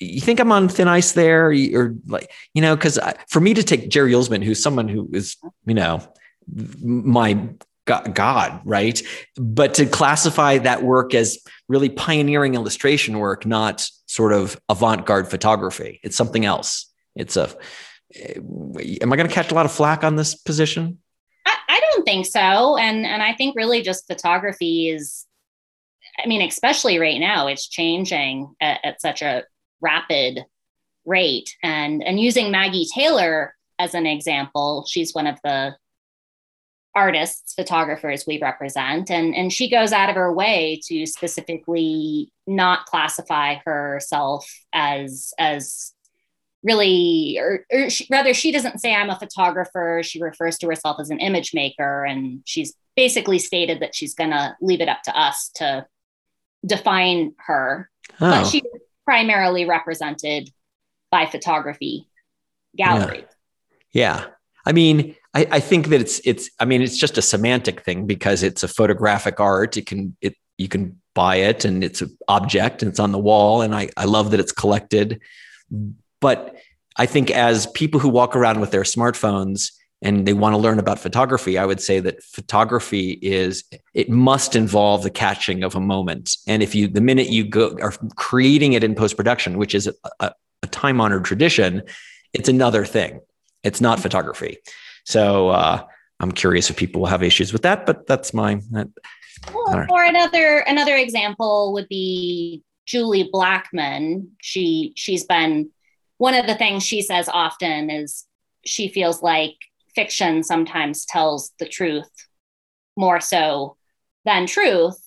You 0.00 0.20
think 0.20 0.40
I'm 0.40 0.52
on 0.52 0.68
thin 0.68 0.88
ice 0.88 1.12
there, 1.12 1.46
or 1.74 1.94
like, 2.06 2.30
you 2.54 2.60
know, 2.60 2.74
because 2.74 2.98
for 3.28 3.40
me 3.40 3.54
to 3.54 3.62
take 3.62 3.88
Jerry 3.88 4.12
Uelsmann, 4.12 4.44
who's 4.44 4.62
someone 4.62 4.88
who 4.88 5.08
is, 5.12 5.36
you 5.64 5.74
know, 5.74 6.00
my 6.82 7.48
God, 7.86 8.60
right? 8.64 9.00
But 9.36 9.74
to 9.74 9.86
classify 9.86 10.58
that 10.58 10.82
work 10.82 11.14
as 11.14 11.38
really 11.68 11.88
pioneering 11.88 12.54
illustration 12.54 13.18
work, 13.18 13.46
not 13.46 13.88
sort 14.06 14.32
of 14.32 14.60
avant 14.68 15.06
garde 15.06 15.28
photography, 15.28 16.00
it's 16.02 16.16
something 16.16 16.44
else. 16.44 16.92
It's 17.14 17.36
a 17.36 17.48
eh, 18.14 18.34
am 18.38 19.12
I 19.12 19.16
going 19.16 19.28
to 19.28 19.34
catch 19.34 19.50
a 19.50 19.54
lot 19.54 19.66
of 19.66 19.72
flack 19.72 20.04
on 20.04 20.16
this 20.16 20.34
position? 20.34 20.98
I, 21.46 21.56
I 21.68 21.80
don't 21.80 22.04
think 22.04 22.26
so. 22.26 22.76
And 22.76 23.06
and 23.06 23.22
I 23.22 23.34
think 23.34 23.56
really 23.56 23.82
just 23.82 24.06
photography 24.06 24.88
is 24.90 25.24
I 26.22 26.26
mean, 26.26 26.42
especially 26.42 26.98
right 26.98 27.20
now, 27.20 27.46
it's 27.46 27.68
changing 27.68 28.54
at, 28.60 28.80
at 28.84 29.00
such 29.00 29.22
a 29.22 29.44
rapid 29.80 30.44
rate. 31.04 31.54
And 31.62 32.02
and 32.02 32.18
using 32.18 32.50
Maggie 32.50 32.86
Taylor 32.92 33.54
as 33.78 33.94
an 33.94 34.06
example, 34.06 34.84
she's 34.88 35.14
one 35.14 35.26
of 35.26 35.38
the 35.44 35.76
artists, 36.96 37.54
photographers 37.54 38.24
we 38.26 38.40
represent. 38.40 39.10
And, 39.10 39.34
and 39.36 39.52
she 39.52 39.70
goes 39.70 39.92
out 39.92 40.08
of 40.08 40.16
her 40.16 40.32
way 40.32 40.80
to 40.86 41.06
specifically 41.06 42.32
not 42.46 42.86
classify 42.86 43.56
herself 43.64 44.50
as, 44.72 45.34
as 45.38 45.92
really, 46.62 47.38
or, 47.38 47.66
or 47.70 47.90
she, 47.90 48.06
rather, 48.10 48.32
she 48.32 48.50
doesn't 48.50 48.80
say 48.80 48.94
I'm 48.94 49.10
a 49.10 49.18
photographer. 49.18 50.00
She 50.02 50.22
refers 50.22 50.56
to 50.58 50.66
herself 50.66 50.98
as 50.98 51.10
an 51.10 51.20
image 51.20 51.52
maker, 51.54 52.04
and 52.04 52.40
she's 52.46 52.74
basically 52.96 53.38
stated 53.38 53.80
that 53.80 53.94
she's 53.94 54.14
going 54.14 54.30
to 54.30 54.56
leave 54.60 54.80
it 54.80 54.88
up 54.88 55.02
to 55.02 55.16
us 55.16 55.50
to 55.56 55.86
define 56.64 57.34
her. 57.46 57.90
Oh. 58.20 58.30
But 58.30 58.44
she's 58.46 58.62
primarily 59.04 59.66
represented 59.66 60.50
by 61.10 61.26
photography 61.26 62.08
gallery. 62.74 63.24
Yeah. 63.92 64.20
yeah. 64.20 64.26
I 64.64 64.72
mean, 64.72 65.14
I, 65.36 65.46
I 65.50 65.60
think 65.60 65.88
that 65.88 66.00
it's 66.00 66.20
it's. 66.24 66.50
I 66.58 66.64
mean, 66.64 66.82
it's 66.82 66.98
just 66.98 67.18
a 67.18 67.22
semantic 67.22 67.82
thing 67.82 68.06
because 68.06 68.42
it's 68.42 68.62
a 68.62 68.68
photographic 68.68 69.38
art. 69.38 69.76
It 69.76 69.86
can 69.86 70.16
it 70.20 70.34
you 70.58 70.68
can 70.68 71.00
buy 71.14 71.36
it 71.36 71.64
and 71.64 71.82
it's 71.82 72.02
an 72.02 72.16
object 72.28 72.82
and 72.82 72.90
it's 72.90 73.00
on 73.00 73.12
the 73.12 73.18
wall 73.18 73.62
and 73.62 73.74
I, 73.74 73.88
I 73.96 74.04
love 74.04 74.30
that 74.30 74.40
it's 74.40 74.52
collected 74.52 75.20
but 76.20 76.56
I 76.96 77.06
think 77.06 77.30
as 77.30 77.66
people 77.68 78.00
who 78.00 78.08
walk 78.08 78.36
around 78.36 78.60
with 78.60 78.70
their 78.70 78.82
smartphones 78.82 79.72
and 80.02 80.26
they 80.26 80.32
want 80.32 80.52
to 80.52 80.58
learn 80.58 80.78
about 80.78 80.98
photography, 80.98 81.58
I 81.58 81.64
would 81.64 81.80
say 81.80 82.00
that 82.00 82.22
photography 82.22 83.12
is 83.22 83.64
it 83.94 84.10
must 84.10 84.56
involve 84.56 85.02
the 85.02 85.10
catching 85.10 85.62
of 85.62 85.74
a 85.74 85.80
moment. 85.80 86.36
And 86.46 86.62
if 86.62 86.74
you 86.74 86.88
the 86.88 87.00
minute 87.00 87.28
you 87.28 87.44
go 87.44 87.76
are 87.80 87.92
creating 88.16 88.74
it 88.74 88.84
in 88.84 88.94
post 88.94 89.16
production, 89.16 89.58
which 89.58 89.74
is 89.74 89.86
a, 89.86 89.94
a, 90.20 90.32
a 90.62 90.66
time 90.66 91.00
honored 91.00 91.24
tradition, 91.24 91.82
it's 92.32 92.48
another 92.48 92.84
thing. 92.84 93.20
It's 93.62 93.80
not 93.80 94.00
photography. 94.00 94.58
So 95.06 95.50
uh, 95.50 95.84
I'm 96.20 96.32
curious 96.32 96.68
if 96.68 96.76
people 96.76 97.00
will 97.00 97.08
have 97.08 97.22
issues 97.22 97.52
with 97.52 97.62
that, 97.62 97.86
but 97.86 98.06
that's 98.06 98.34
my. 98.34 98.60
That, 98.72 98.88
well, 99.54 99.86
or 99.88 100.04
another 100.04 100.58
another 100.58 100.96
example 100.96 101.72
would 101.74 101.88
be 101.88 102.62
Julie 102.86 103.30
Blackmon. 103.32 104.28
She 104.42 104.92
she's 104.96 105.24
been 105.24 105.70
one 106.18 106.34
of 106.34 106.46
the 106.46 106.56
things 106.56 106.82
she 106.82 107.02
says 107.02 107.28
often 107.32 107.88
is 107.88 108.24
she 108.64 108.88
feels 108.88 109.22
like 109.22 109.54
fiction 109.94 110.42
sometimes 110.42 111.06
tells 111.06 111.52
the 111.58 111.68
truth 111.68 112.10
more 112.96 113.20
so 113.20 113.76
than 114.24 114.46
truth. 114.46 115.00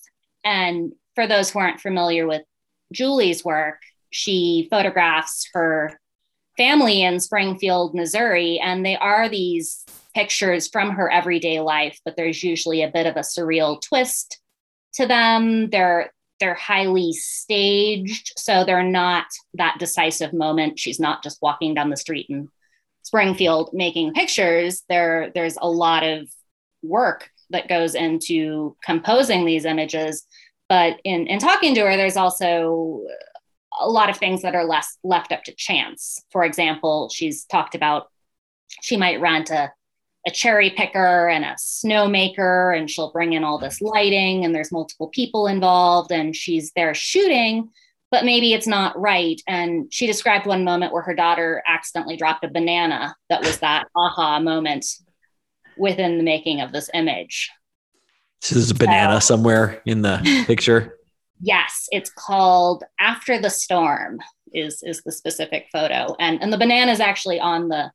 And 0.46 0.94
for 1.16 1.28
those 1.28 1.50
who 1.50 1.60
aren't 1.60 1.82
familiar 1.82 2.26
with 2.26 2.44
Julie's 2.94 3.44
work, 3.44 3.82
she 4.12 4.68
photographs 4.70 5.50
her 5.54 5.99
family 6.60 7.04
in 7.04 7.22
Springfield, 7.22 7.95
Missouri, 7.95 8.60
and 8.60 8.86
they 8.86 8.98
are 8.98 9.30
these 9.30 9.86
pictures 10.13 10.67
from 10.67 10.91
her 10.91 11.10
everyday 11.10 11.62
life, 11.62 11.98
but 12.04 12.17
there's 12.17 12.43
usually 12.43 12.84
a 12.84 12.91
bit 12.91 13.06
of 13.06 13.15
a 13.15 13.22
surreal 13.22 13.82
twist 13.82 14.41
to 14.95 15.08
them. 15.08 15.69
They're 15.69 16.12
they're 16.41 16.54
highly 16.54 17.12
staged 17.13 18.34
so 18.38 18.63
they're 18.63 18.84
not 18.84 19.26
that 19.56 19.76
decisive 19.78 20.32
moment 20.32 20.80
she's 20.80 20.98
not 20.98 21.22
just 21.22 21.41
walking 21.41 21.74
down 21.74 21.89
the 21.89 21.98
street 21.98 22.28
in 22.30 22.48
springfield 23.04 23.72
making 23.74 24.13
pictures 24.13 24.84
there 24.88 25.32
there's 25.36 25.58
a 25.62 25.69
lot 25.69 26.02
of 26.02 26.30
work 26.82 27.30
that 27.50 27.67
goes 27.67 27.93
into 27.93 28.74
composing 28.82 29.45
these 29.45 29.65
images 29.65 30.26
but 30.69 30.98
in 31.04 31.28
in 31.28 31.39
talking 31.39 31.76
to 31.76 31.82
her 31.82 31.98
there's 31.98 32.15
also 32.15 33.02
a 33.80 33.89
lot 33.89 34.10
of 34.10 34.18
things 34.18 34.42
that 34.42 34.56
are 34.56 34.65
less 34.65 34.98
left 35.04 35.32
up 35.32 35.44
to 35.44 35.54
chance. 35.56 36.24
For 36.32 36.44
example 36.44 37.10
she's 37.10 37.46
talked 37.46 37.76
about 37.76 38.08
she 38.82 38.98
might 38.98 39.22
rent 39.22 39.50
a 39.50 39.72
a 40.28 40.32
cherry 40.32 40.70
picker 40.70 41.30
and 41.30 41.46
a 41.46 41.56
snowmaker 41.56 42.78
and 42.78 42.89
she'll 42.89 43.12
bring 43.12 43.34
in 43.34 43.46
all 43.46 43.58
this 43.58 43.82
lighting 43.82 44.44
and 44.44 44.54
there's 44.54 44.72
multiple 44.72 45.08
people 45.08 45.48
involved 45.48 46.12
and 46.12 46.36
she's 46.36 46.72
there 46.74 46.94
shooting 46.94 47.70
but 48.12 48.26
maybe 48.26 48.54
it's 48.54 48.68
not 48.68 49.00
right. 49.00 49.42
And 49.48 49.92
she 49.94 50.08
described 50.08 50.46
one 50.46 50.63
moment 50.63 50.94
where 50.94 51.04
her 51.04 51.13
daughter 51.13 51.62
accidentally 51.68 52.18
dropped 52.18 52.44
a 52.44 52.48
banana 52.48 53.15
that 53.30 53.42
was 53.42 53.60
that 53.60 53.88
aha 53.96 54.39
moment 54.39 54.86
within 55.78 56.18
the 56.18 56.24
making 56.24 56.62
of 56.62 56.72
this 56.72 56.89
image. 56.94 57.50
So 58.42 58.56
there's 58.56 58.72
a 58.72 58.76
banana 58.76 59.22
so, 59.22 59.36
somewhere 59.36 59.82
in 59.86 60.02
the 60.02 60.44
picture 60.48 60.96
yes 61.41 61.88
it's 61.91 62.12
called 62.12 62.84
after 62.99 63.39
the 63.39 63.49
storm 63.49 64.19
is 64.54 64.82
is 64.84 65.02
the 65.04 65.12
specific 65.12 65.67
photo 65.71 66.15
and 66.19 66.41
and 66.41 66.52
the 66.52 66.58
banana 66.58 66.91
is 66.91 66.99
actually 66.99 67.39
on 67.39 67.69
the 67.69 67.91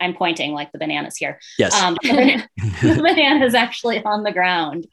I'm 0.00 0.14
pointing 0.14 0.52
like 0.52 0.72
the 0.72 0.78
bananas 0.78 1.16
here. 1.16 1.40
Yes. 1.58 1.74
Um, 1.74 1.96
the 2.02 3.00
banana 3.02 3.44
is 3.44 3.54
actually 3.54 4.02
on 4.04 4.22
the 4.22 4.32
ground 4.32 4.86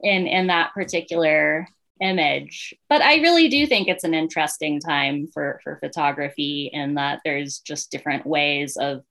in, 0.00 0.26
in 0.26 0.48
that 0.48 0.72
particular 0.74 1.66
image. 2.00 2.74
But 2.88 3.02
I 3.02 3.16
really 3.16 3.48
do 3.48 3.66
think 3.66 3.88
it's 3.88 4.04
an 4.04 4.14
interesting 4.14 4.80
time 4.80 5.26
for 5.32 5.60
for 5.62 5.76
photography 5.76 6.70
in 6.72 6.94
that 6.94 7.20
there's 7.24 7.58
just 7.58 7.90
different 7.90 8.26
ways 8.26 8.76
of 8.76 9.02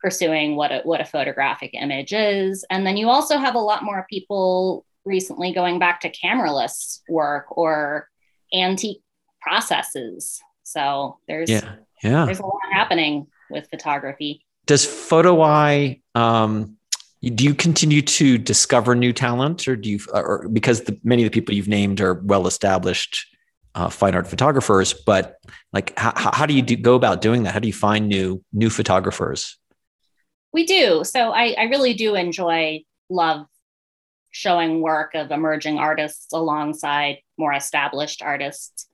pursuing 0.00 0.56
what 0.56 0.72
a 0.72 0.80
what 0.84 1.00
a 1.00 1.04
photographic 1.04 1.72
image 1.74 2.12
is. 2.12 2.64
And 2.70 2.86
then 2.86 2.96
you 2.96 3.08
also 3.08 3.36
have 3.36 3.54
a 3.54 3.60
lot 3.60 3.82
more 3.82 4.06
people 4.08 4.86
recently 5.04 5.52
going 5.52 5.78
back 5.78 6.00
to 6.00 6.10
cameraless 6.10 7.00
work 7.08 7.56
or 7.56 8.08
antique 8.54 9.02
processes. 9.40 10.40
So 10.62 11.18
there's 11.26 11.50
yeah, 11.50 11.76
yeah. 12.02 12.24
there's 12.26 12.40
a 12.40 12.46
lot 12.46 12.60
happening 12.72 13.26
with 13.50 13.68
photography. 13.70 14.44
Does 14.66 14.84
Photo 14.84 15.40
Eye 15.42 16.00
um 16.14 16.76
do 17.22 17.44
you 17.44 17.54
continue 17.54 18.00
to 18.00 18.38
discover 18.38 18.94
new 18.94 19.12
talent 19.12 19.68
or 19.68 19.76
do 19.76 19.90
you 19.90 20.00
or 20.12 20.48
because 20.48 20.82
the, 20.82 20.98
many 21.04 21.22
of 21.22 21.30
the 21.30 21.34
people 21.34 21.54
you've 21.54 21.68
named 21.68 22.00
are 22.00 22.14
well 22.14 22.46
established 22.46 23.26
uh, 23.74 23.88
fine 23.88 24.14
art 24.14 24.26
photographers 24.26 24.94
but 24.94 25.36
like 25.72 25.96
how, 25.98 26.12
how 26.32 26.46
do 26.46 26.54
you 26.54 26.62
do, 26.62 26.76
go 26.76 26.94
about 26.94 27.20
doing 27.20 27.42
that 27.42 27.52
how 27.52 27.58
do 27.58 27.68
you 27.68 27.74
find 27.74 28.08
new 28.08 28.42
new 28.52 28.70
photographers 28.70 29.58
we 30.52 30.64
do 30.64 31.04
so 31.04 31.30
I, 31.30 31.54
I 31.58 31.62
really 31.64 31.94
do 31.94 32.14
enjoy 32.14 32.84
love 33.10 33.46
showing 34.30 34.80
work 34.80 35.14
of 35.14 35.30
emerging 35.30 35.78
artists 35.78 36.32
alongside 36.32 37.18
more 37.36 37.52
established 37.52 38.22
artists 38.22 38.86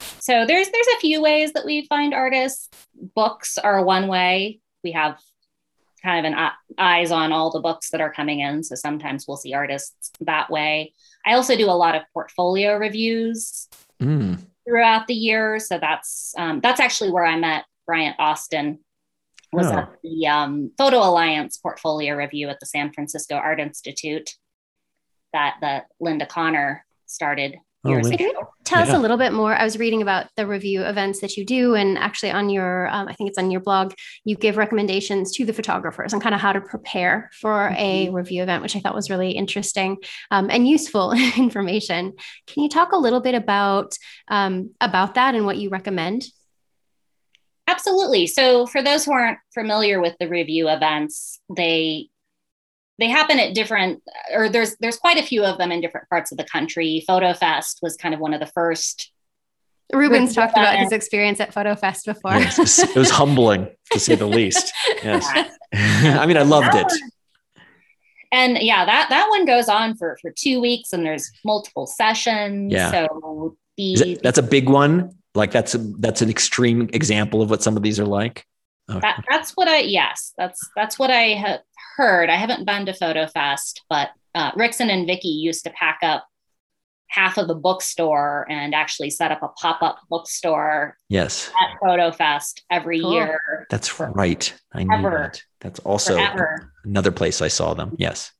so 0.00 0.46
there's 0.46 0.68
there's 0.70 0.86
a 0.96 1.00
few 1.00 1.20
ways 1.20 1.52
that 1.52 1.64
we 1.64 1.86
find 1.86 2.14
artists 2.14 2.68
books 3.14 3.58
are 3.58 3.84
one 3.84 4.06
way 4.06 4.60
we 4.84 4.92
have 4.92 5.18
kind 6.02 6.26
of 6.26 6.32
an 6.32 6.50
eyes 6.78 7.10
on 7.10 7.32
all 7.32 7.50
the 7.50 7.60
books 7.60 7.90
that 7.90 8.00
are 8.00 8.12
coming 8.12 8.40
in. 8.40 8.62
So 8.62 8.74
sometimes 8.74 9.26
we'll 9.26 9.36
see 9.36 9.54
artists 9.54 10.10
that 10.20 10.50
way. 10.50 10.94
I 11.26 11.34
also 11.34 11.56
do 11.56 11.66
a 11.66 11.72
lot 11.72 11.94
of 11.94 12.02
portfolio 12.12 12.76
reviews 12.76 13.68
mm. 14.00 14.38
throughout 14.66 15.06
the 15.06 15.14
year. 15.14 15.58
So 15.58 15.78
that's 15.78 16.34
um, 16.38 16.60
that's 16.60 16.80
actually 16.80 17.10
where 17.10 17.26
I 17.26 17.36
met 17.36 17.64
Bryant 17.86 18.16
Austin. 18.18 18.80
Was 19.50 19.66
oh. 19.68 19.78
at 19.78 19.92
the 20.02 20.26
um, 20.26 20.72
Photo 20.76 20.98
Alliance 20.98 21.56
portfolio 21.56 22.14
review 22.14 22.50
at 22.50 22.60
the 22.60 22.66
San 22.66 22.92
Francisco 22.92 23.34
Art 23.34 23.60
Institute 23.60 24.34
that 25.32 25.56
that 25.60 25.86
Linda 26.00 26.26
Connor 26.26 26.84
started 27.06 27.56
Oh, 27.84 27.90
years 27.90 28.08
ago. 28.08 28.48
Tell 28.64 28.84
yeah. 28.84 28.88
us 28.88 28.92
a 28.92 28.98
little 28.98 29.16
bit 29.16 29.32
more. 29.32 29.54
I 29.54 29.62
was 29.62 29.78
reading 29.78 30.02
about 30.02 30.26
the 30.36 30.46
review 30.46 30.82
events 30.82 31.20
that 31.20 31.36
you 31.36 31.44
do, 31.44 31.74
and 31.76 31.96
actually 31.96 32.32
on 32.32 32.50
your, 32.50 32.88
um, 32.88 33.06
I 33.06 33.12
think 33.12 33.28
it's 33.30 33.38
on 33.38 33.52
your 33.52 33.60
blog, 33.60 33.94
you 34.24 34.34
give 34.34 34.56
recommendations 34.56 35.30
to 35.36 35.44
the 35.44 35.52
photographers 35.52 36.12
on 36.12 36.18
kind 36.18 36.34
of 36.34 36.40
how 36.40 36.52
to 36.52 36.60
prepare 36.60 37.30
for 37.40 37.70
mm-hmm. 37.70 37.80
a 37.80 38.10
review 38.10 38.42
event, 38.42 38.62
which 38.62 38.74
I 38.74 38.80
thought 38.80 38.96
was 38.96 39.10
really 39.10 39.30
interesting 39.30 39.98
um, 40.32 40.50
and 40.50 40.66
useful 40.66 41.12
information. 41.36 42.14
Can 42.48 42.62
you 42.64 42.68
talk 42.68 42.90
a 42.90 42.98
little 42.98 43.20
bit 43.20 43.36
about 43.36 43.96
um, 44.26 44.70
about 44.80 45.14
that 45.14 45.36
and 45.36 45.46
what 45.46 45.58
you 45.58 45.70
recommend? 45.70 46.24
Absolutely. 47.68 48.26
So, 48.26 48.66
for 48.66 48.82
those 48.82 49.04
who 49.04 49.12
aren't 49.12 49.38
familiar 49.54 50.00
with 50.00 50.16
the 50.18 50.28
review 50.28 50.68
events, 50.68 51.38
they 51.54 52.08
they 52.98 53.08
happen 53.08 53.38
at 53.38 53.54
different 53.54 54.02
or 54.32 54.48
there's 54.48 54.76
there's 54.80 54.96
quite 54.96 55.18
a 55.18 55.22
few 55.22 55.44
of 55.44 55.58
them 55.58 55.72
in 55.72 55.80
different 55.80 56.08
parts 56.08 56.32
of 56.32 56.38
the 56.38 56.44
country 56.44 57.04
FotoFest 57.08 57.82
was 57.82 57.96
kind 57.96 58.14
of 58.14 58.20
one 58.20 58.34
of 58.34 58.40
the 58.40 58.46
first 58.46 59.12
Rubin's 59.92 60.34
talked 60.34 60.52
about 60.52 60.76
his 60.78 60.92
experience 60.92 61.40
at 61.40 61.54
FotoFest 61.54 62.04
before. 62.04 62.32
Yes, 62.32 62.58
it, 62.58 62.62
was, 62.62 62.78
it 62.78 62.96
was 62.96 63.10
humbling 63.12 63.68
to 63.92 63.98
say 63.98 64.16
the 64.16 64.26
least. 64.26 64.72
Yes. 65.02 65.26
I 65.72 66.26
mean, 66.26 66.36
I 66.36 66.42
loved 66.42 66.74
it. 66.74 66.86
And 68.30 68.58
yeah, 68.58 68.84
that 68.84 69.08
that 69.08 69.28
one 69.30 69.46
goes 69.46 69.68
on 69.68 69.96
for 69.96 70.18
for 70.20 70.30
two 70.30 70.60
weeks, 70.60 70.92
and 70.92 71.06
there's 71.06 71.30
multiple 71.44 71.86
sessions. 71.86 72.70
Yeah. 72.70 72.90
So 72.90 73.56
the 73.78 73.92
it, 73.94 74.22
that's 74.22 74.38
a 74.38 74.42
big 74.42 74.68
one. 74.68 75.16
Like 75.34 75.50
that's 75.50 75.74
a, 75.74 75.78
that's 75.78 76.20
an 76.20 76.28
extreme 76.28 76.90
example 76.92 77.40
of 77.40 77.48
what 77.48 77.62
some 77.62 77.76
of 77.76 77.82
these 77.82 77.98
are 77.98 78.06
like. 78.06 78.44
Okay. 78.90 79.00
That, 79.00 79.24
that's 79.30 79.52
what 79.52 79.68
I 79.68 79.78
yes, 79.78 80.34
that's 80.36 80.60
that's 80.76 80.98
what 80.98 81.10
I 81.10 81.34
have 81.34 81.60
heard. 81.98 82.30
I 82.30 82.36
haven't 82.36 82.64
been 82.64 82.86
to 82.86 82.92
FotoFest, 82.92 83.80
but 83.90 84.10
uh, 84.34 84.52
Rixson 84.52 84.88
and 84.88 85.06
Vicky 85.06 85.28
used 85.28 85.64
to 85.64 85.70
pack 85.70 85.98
up 86.02 86.26
half 87.08 87.38
of 87.38 87.48
the 87.48 87.54
bookstore 87.54 88.46
and 88.48 88.74
actually 88.74 89.10
set 89.10 89.32
up 89.32 89.42
a 89.42 89.48
pop-up 89.48 89.98
bookstore. 90.08 90.96
Yes. 91.08 91.50
At 91.60 91.80
FotoFest 91.82 92.62
every 92.70 93.00
cool. 93.00 93.12
year. 93.12 93.66
That's 93.68 93.98
right. 93.98 94.54
I 94.72 94.84
knew 94.84 95.02
that. 95.02 95.42
That's 95.60 95.80
also 95.80 96.14
forever. 96.14 96.72
another 96.84 97.10
place 97.10 97.42
I 97.42 97.48
saw 97.48 97.74
them. 97.74 97.96
Yes. 97.98 98.30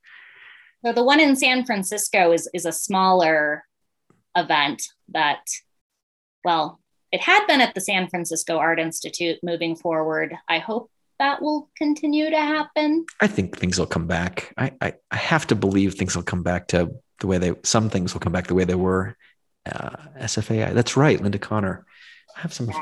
So 0.84 0.92
the 0.92 1.02
one 1.02 1.18
in 1.18 1.34
San 1.34 1.64
Francisco 1.64 2.30
is 2.30 2.48
is 2.54 2.64
a 2.64 2.72
smaller 2.72 3.64
event 4.36 4.82
that, 5.08 5.44
well, 6.44 6.78
it 7.10 7.20
had 7.20 7.46
been 7.46 7.60
at 7.60 7.74
the 7.74 7.80
San 7.80 8.08
Francisco 8.08 8.58
Art 8.58 8.78
Institute 8.78 9.38
moving 9.42 9.74
forward. 9.74 10.36
I 10.48 10.60
hope 10.60 10.90
that 11.18 11.42
will 11.42 11.70
continue 11.76 12.31
to 12.31 12.38
happen. 12.38 13.04
I 13.20 13.26
think 13.26 13.57
things 13.57 13.78
will 13.78 13.87
come 13.87 14.07
back. 14.07 14.52
I, 14.57 14.72
I, 14.81 14.94
I 15.11 15.16
have 15.16 15.46
to 15.48 15.54
believe 15.54 15.94
things 15.94 16.14
will 16.14 16.22
come 16.22 16.42
back 16.42 16.68
to 16.68 16.90
the 17.20 17.26
way 17.26 17.38
they, 17.38 17.54
some 17.64 17.90
things 17.90 18.14
will 18.14 18.20
come 18.20 18.33
back 18.33 18.46
the 18.46 18.54
way 18.54 18.64
they 18.64 18.74
were. 18.74 19.16
Uh, 19.66 19.96
SFAI. 20.20 20.72
That's 20.72 20.96
right. 20.96 21.20
Linda 21.20 21.38
Connor. 21.38 21.85
I 22.37 22.40
have 22.40 22.54
some, 22.54 22.68
yes. 22.68 22.76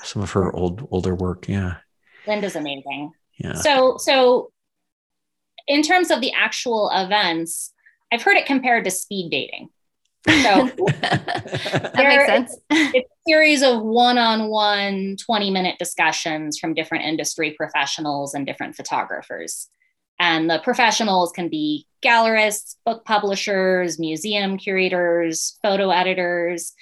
of, 0.00 0.06
some 0.06 0.22
of 0.22 0.30
her 0.32 0.54
old, 0.54 0.86
older 0.90 1.14
work. 1.14 1.48
Yeah. 1.48 1.78
Linda's 2.26 2.54
amazing. 2.54 3.12
Yeah. 3.38 3.54
So, 3.54 3.96
so 3.98 4.52
in 5.66 5.82
terms 5.82 6.10
of 6.10 6.20
the 6.20 6.32
actual 6.32 6.90
events, 6.92 7.72
I've 8.12 8.22
heard 8.22 8.36
it 8.36 8.46
compared 8.46 8.84
to 8.84 8.90
speed 8.90 9.30
dating. 9.30 9.70
So 10.28 10.66
that 11.00 11.92
makes 11.96 12.26
sense. 12.26 12.56
It's 12.70 13.08
a 13.10 13.28
series 13.28 13.62
of 13.62 13.82
one-on-one 13.82 15.16
20-minute 15.16 15.78
discussions 15.78 16.58
from 16.58 16.74
different 16.74 17.04
industry 17.04 17.54
professionals 17.56 18.34
and 18.34 18.46
different 18.46 18.76
photographers. 18.76 19.68
And 20.20 20.50
the 20.50 20.60
professionals 20.62 21.32
can 21.32 21.48
be 21.48 21.86
gallerists, 22.04 22.76
book 22.84 23.04
publishers, 23.04 23.98
museum 23.98 24.58
curators, 24.58 25.58
photo 25.62 25.90
editors, 25.90 26.72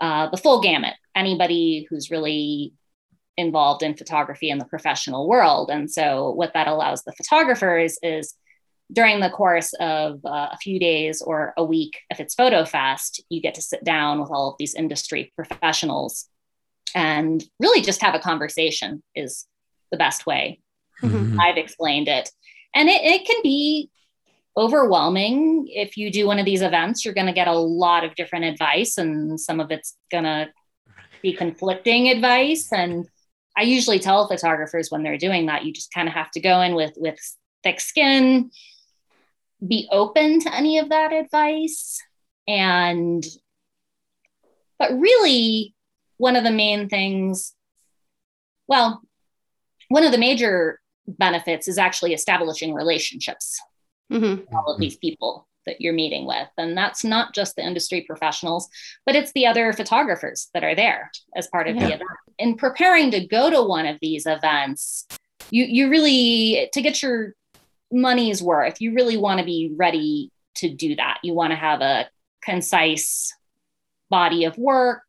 uh, 0.00 0.28
the 0.30 0.36
full 0.36 0.60
gamut, 0.60 0.94
anybody 1.14 1.86
who's 1.88 2.10
really 2.10 2.74
involved 3.36 3.82
in 3.82 3.96
photography 3.96 4.50
in 4.50 4.58
the 4.58 4.64
professional 4.64 5.28
world. 5.28 5.70
And 5.70 5.90
so, 5.90 6.30
what 6.30 6.52
that 6.54 6.68
allows 6.68 7.02
the 7.02 7.12
photographers 7.12 7.98
is 8.02 8.34
during 8.92 9.20
the 9.20 9.30
course 9.30 9.72
of 9.80 10.20
uh, 10.24 10.48
a 10.52 10.58
few 10.58 10.78
days 10.78 11.22
or 11.22 11.54
a 11.56 11.64
week, 11.64 11.98
if 12.10 12.20
it's 12.20 12.34
FotoFest, 12.34 13.20
you 13.28 13.40
get 13.40 13.54
to 13.54 13.62
sit 13.62 13.82
down 13.84 14.20
with 14.20 14.30
all 14.30 14.50
of 14.50 14.56
these 14.58 14.74
industry 14.74 15.32
professionals 15.36 16.26
and 16.94 17.42
really 17.58 17.80
just 17.80 18.02
have 18.02 18.14
a 18.14 18.20
conversation 18.20 19.02
is 19.14 19.46
the 19.90 19.96
best 19.96 20.26
way. 20.26 20.60
Mm-hmm. 21.02 21.40
I've 21.40 21.56
explained 21.56 22.08
it. 22.08 22.30
And 22.74 22.88
it, 22.88 23.02
it 23.02 23.26
can 23.26 23.40
be 23.42 23.90
overwhelming. 24.56 25.66
If 25.68 25.96
you 25.96 26.10
do 26.10 26.26
one 26.26 26.38
of 26.38 26.44
these 26.44 26.62
events, 26.62 27.04
you're 27.04 27.14
going 27.14 27.26
to 27.26 27.32
get 27.32 27.48
a 27.48 27.52
lot 27.52 28.04
of 28.04 28.14
different 28.14 28.44
advice, 28.44 28.98
and 28.98 29.40
some 29.40 29.60
of 29.60 29.70
it's 29.70 29.96
going 30.10 30.24
to 30.24 30.48
be 31.22 31.32
conflicting 31.32 32.08
advice. 32.08 32.70
And 32.72 33.08
I 33.56 33.62
usually 33.62 33.98
tell 33.98 34.28
photographers 34.28 34.90
when 34.90 35.02
they're 35.02 35.18
doing 35.18 35.46
that, 35.46 35.64
you 35.64 35.72
just 35.72 35.92
kind 35.92 36.08
of 36.08 36.14
have 36.14 36.30
to 36.32 36.40
go 36.40 36.60
in 36.60 36.74
with 36.74 36.92
with 36.96 37.18
thick 37.62 37.80
skin, 37.80 38.50
be 39.66 39.88
open 39.90 40.40
to 40.40 40.54
any 40.54 40.78
of 40.78 40.88
that 40.90 41.12
advice 41.12 42.00
and 42.46 43.24
but 44.78 44.92
really 44.92 45.74
one 46.18 46.36
of 46.36 46.44
the 46.44 46.50
main 46.50 46.88
things 46.88 47.54
well 48.66 49.02
one 49.88 50.04
of 50.04 50.12
the 50.12 50.18
major 50.18 50.80
benefits 51.06 51.68
is 51.68 51.78
actually 51.78 52.12
establishing 52.12 52.74
relationships 52.74 53.60
mm-hmm. 54.12 54.42
all 54.54 54.72
of 54.72 54.80
these 54.80 54.96
people 54.96 55.48
that 55.66 55.80
you're 55.80 55.94
meeting 55.94 56.26
with 56.26 56.48
and 56.58 56.76
that's 56.76 57.04
not 57.04 57.34
just 57.34 57.56
the 57.56 57.62
industry 57.62 58.04
professionals 58.06 58.68
but 59.06 59.16
it's 59.16 59.32
the 59.32 59.46
other 59.46 59.72
photographers 59.72 60.50
that 60.52 60.64
are 60.64 60.74
there 60.74 61.10
as 61.36 61.46
part 61.48 61.68
of 61.68 61.76
yeah. 61.76 61.86
the 61.86 61.94
event 61.94 62.10
in 62.38 62.56
preparing 62.56 63.10
to 63.10 63.26
go 63.26 63.48
to 63.48 63.62
one 63.62 63.86
of 63.86 63.98
these 64.02 64.26
events 64.26 65.06
you 65.50 65.64
you 65.64 65.88
really 65.88 66.68
to 66.72 66.82
get 66.82 67.02
your 67.02 67.34
money's 67.94 68.42
worth. 68.42 68.80
You 68.80 68.94
really 68.94 69.16
want 69.16 69.38
to 69.40 69.44
be 69.44 69.72
ready 69.76 70.30
to 70.56 70.68
do 70.68 70.96
that. 70.96 71.18
You 71.22 71.34
want 71.34 71.52
to 71.52 71.56
have 71.56 71.80
a 71.80 72.08
concise 72.42 73.32
body 74.10 74.44
of 74.44 74.56
work 74.58 75.02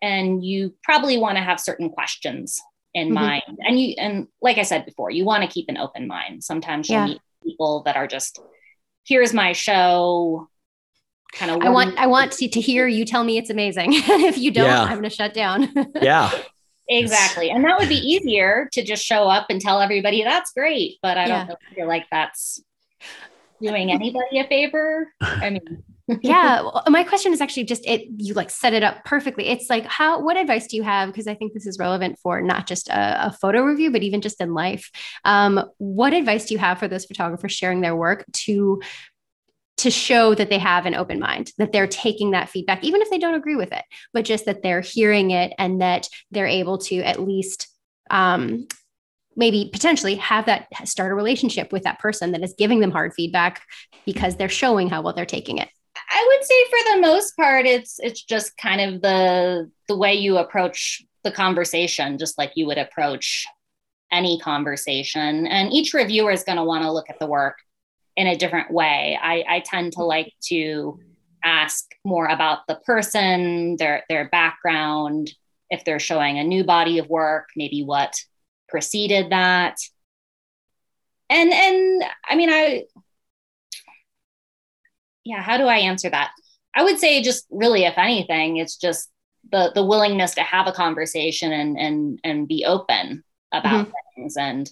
and 0.00 0.44
you 0.44 0.74
probably 0.82 1.16
want 1.18 1.36
to 1.36 1.42
have 1.42 1.58
certain 1.58 1.90
questions 1.90 2.60
in 2.92 3.08
mm-hmm. 3.08 3.14
mind. 3.14 3.58
And 3.60 3.80
you 3.80 3.94
and 3.98 4.28
like 4.40 4.58
I 4.58 4.62
said 4.62 4.84
before, 4.84 5.10
you 5.10 5.24
want 5.24 5.42
to 5.42 5.48
keep 5.48 5.68
an 5.68 5.76
open 5.76 6.06
mind. 6.06 6.44
Sometimes 6.44 6.88
you'll 6.88 7.00
yeah. 7.00 7.06
meet 7.06 7.22
people 7.42 7.82
that 7.84 7.96
are 7.96 8.06
just 8.06 8.40
here's 9.06 9.34
my 9.34 9.52
show 9.52 10.48
kind 11.32 11.50
of 11.50 11.62
I 11.62 11.68
want 11.68 11.98
I 11.98 12.06
want 12.06 12.32
to, 12.32 12.48
to 12.48 12.60
hear 12.60 12.86
you 12.86 13.04
tell 13.04 13.24
me 13.24 13.38
it's 13.38 13.50
amazing. 13.50 13.88
if 13.92 14.38
you 14.38 14.50
don't, 14.50 14.66
yeah. 14.66 14.82
I'm 14.82 14.98
going 14.98 15.04
to 15.04 15.10
shut 15.10 15.34
down. 15.34 15.72
yeah. 16.00 16.30
Exactly. 16.88 17.50
And 17.50 17.64
that 17.64 17.78
would 17.78 17.88
be 17.88 17.96
easier 17.96 18.68
to 18.72 18.82
just 18.82 19.04
show 19.04 19.28
up 19.28 19.46
and 19.48 19.60
tell 19.60 19.80
everybody 19.80 20.22
that's 20.22 20.52
great. 20.52 20.98
But 21.02 21.16
I 21.16 21.26
don't 21.28 21.58
feel 21.74 21.86
like 21.86 22.06
that's 22.10 22.62
doing 23.62 23.90
anybody 23.90 24.38
a 24.38 24.46
favor. 24.46 25.08
I 25.20 25.50
mean, 25.50 25.82
yeah. 26.22 26.60
Well, 26.60 26.82
my 26.88 27.02
question 27.02 27.32
is 27.32 27.40
actually 27.40 27.64
just 27.64 27.86
it, 27.86 28.06
you 28.18 28.34
like 28.34 28.50
set 28.50 28.74
it 28.74 28.82
up 28.82 29.04
perfectly. 29.04 29.46
It's 29.46 29.70
like, 29.70 29.86
how, 29.86 30.20
what 30.20 30.36
advice 30.36 30.66
do 30.66 30.76
you 30.76 30.82
have? 30.82 31.08
Because 31.08 31.26
I 31.26 31.34
think 31.34 31.54
this 31.54 31.66
is 31.66 31.78
relevant 31.78 32.18
for 32.18 32.42
not 32.42 32.66
just 32.66 32.88
a, 32.88 33.28
a 33.28 33.32
photo 33.32 33.62
review, 33.62 33.90
but 33.90 34.02
even 34.02 34.20
just 34.20 34.40
in 34.40 34.52
life. 34.52 34.90
Um, 35.24 35.70
what 35.78 36.12
advice 36.12 36.46
do 36.46 36.54
you 36.54 36.58
have 36.58 36.78
for 36.78 36.88
those 36.88 37.06
photographers 37.06 37.52
sharing 37.52 37.80
their 37.80 37.96
work 37.96 38.24
to 38.32 38.82
to 39.76 39.90
show 39.90 40.34
that 40.34 40.50
they 40.50 40.58
have 40.58 40.86
an 40.86 40.94
open 40.94 41.18
mind, 41.18 41.52
that 41.58 41.72
they're 41.72 41.86
taking 41.86 42.30
that 42.30 42.48
feedback, 42.48 42.84
even 42.84 43.02
if 43.02 43.10
they 43.10 43.18
don't 43.18 43.34
agree 43.34 43.56
with 43.56 43.72
it, 43.72 43.82
but 44.12 44.24
just 44.24 44.44
that 44.46 44.62
they're 44.62 44.80
hearing 44.80 45.30
it 45.30 45.52
and 45.58 45.80
that 45.80 46.08
they're 46.30 46.46
able 46.46 46.78
to 46.78 47.00
at 47.00 47.20
least 47.20 47.68
um, 48.10 48.66
maybe 49.36 49.70
potentially 49.72 50.14
have 50.16 50.46
that 50.46 50.68
start 50.84 51.10
a 51.10 51.14
relationship 51.14 51.72
with 51.72 51.82
that 51.82 51.98
person 51.98 52.32
that 52.32 52.42
is 52.42 52.54
giving 52.56 52.80
them 52.80 52.92
hard 52.92 53.12
feedback 53.14 53.62
because 54.06 54.36
they're 54.36 54.48
showing 54.48 54.88
how 54.88 55.02
well 55.02 55.14
they're 55.14 55.26
taking 55.26 55.58
it. 55.58 55.68
I 56.10 56.26
would 56.28 56.46
say 56.46 56.64
for 56.64 56.94
the 56.94 57.00
most 57.00 57.36
part, 57.36 57.66
it's 57.66 57.98
it's 58.00 58.22
just 58.22 58.56
kind 58.56 58.80
of 58.80 59.02
the 59.02 59.70
the 59.88 59.96
way 59.96 60.14
you 60.14 60.38
approach 60.38 61.02
the 61.22 61.32
conversation, 61.32 62.18
just 62.18 62.36
like 62.36 62.52
you 62.54 62.66
would 62.66 62.78
approach 62.78 63.46
any 64.12 64.38
conversation. 64.40 65.46
And 65.46 65.72
each 65.72 65.94
reviewer 65.94 66.30
is 66.30 66.44
going 66.44 66.58
to 66.58 66.64
want 66.64 66.82
to 66.84 66.92
look 66.92 67.10
at 67.10 67.18
the 67.18 67.26
work 67.26 67.58
in 68.16 68.26
a 68.26 68.36
different 68.36 68.70
way. 68.70 69.18
I, 69.20 69.44
I 69.48 69.60
tend 69.60 69.94
to 69.94 70.04
like 70.04 70.32
to 70.48 70.98
ask 71.42 71.84
more 72.04 72.26
about 72.26 72.66
the 72.66 72.76
person, 72.76 73.76
their 73.76 74.04
their 74.08 74.28
background, 74.28 75.30
if 75.70 75.84
they're 75.84 76.00
showing 76.00 76.38
a 76.38 76.44
new 76.44 76.64
body 76.64 76.98
of 76.98 77.08
work, 77.08 77.48
maybe 77.56 77.82
what 77.82 78.14
preceded 78.68 79.30
that. 79.30 79.76
And 81.28 81.52
and 81.52 82.04
I 82.28 82.36
mean 82.36 82.50
I 82.50 82.84
yeah, 85.24 85.42
how 85.42 85.56
do 85.56 85.64
I 85.64 85.78
answer 85.78 86.10
that? 86.10 86.30
I 86.74 86.82
would 86.82 86.98
say 86.98 87.22
just 87.22 87.46
really 87.50 87.84
if 87.84 87.98
anything, 87.98 88.56
it's 88.56 88.76
just 88.76 89.10
the 89.50 89.72
the 89.74 89.84
willingness 89.84 90.34
to 90.34 90.42
have 90.42 90.66
a 90.66 90.72
conversation 90.72 91.52
and 91.52 91.78
and 91.78 92.20
and 92.24 92.48
be 92.48 92.64
open 92.64 93.24
about 93.52 93.86
mm-hmm. 93.86 93.92
things 94.16 94.36
and 94.36 94.70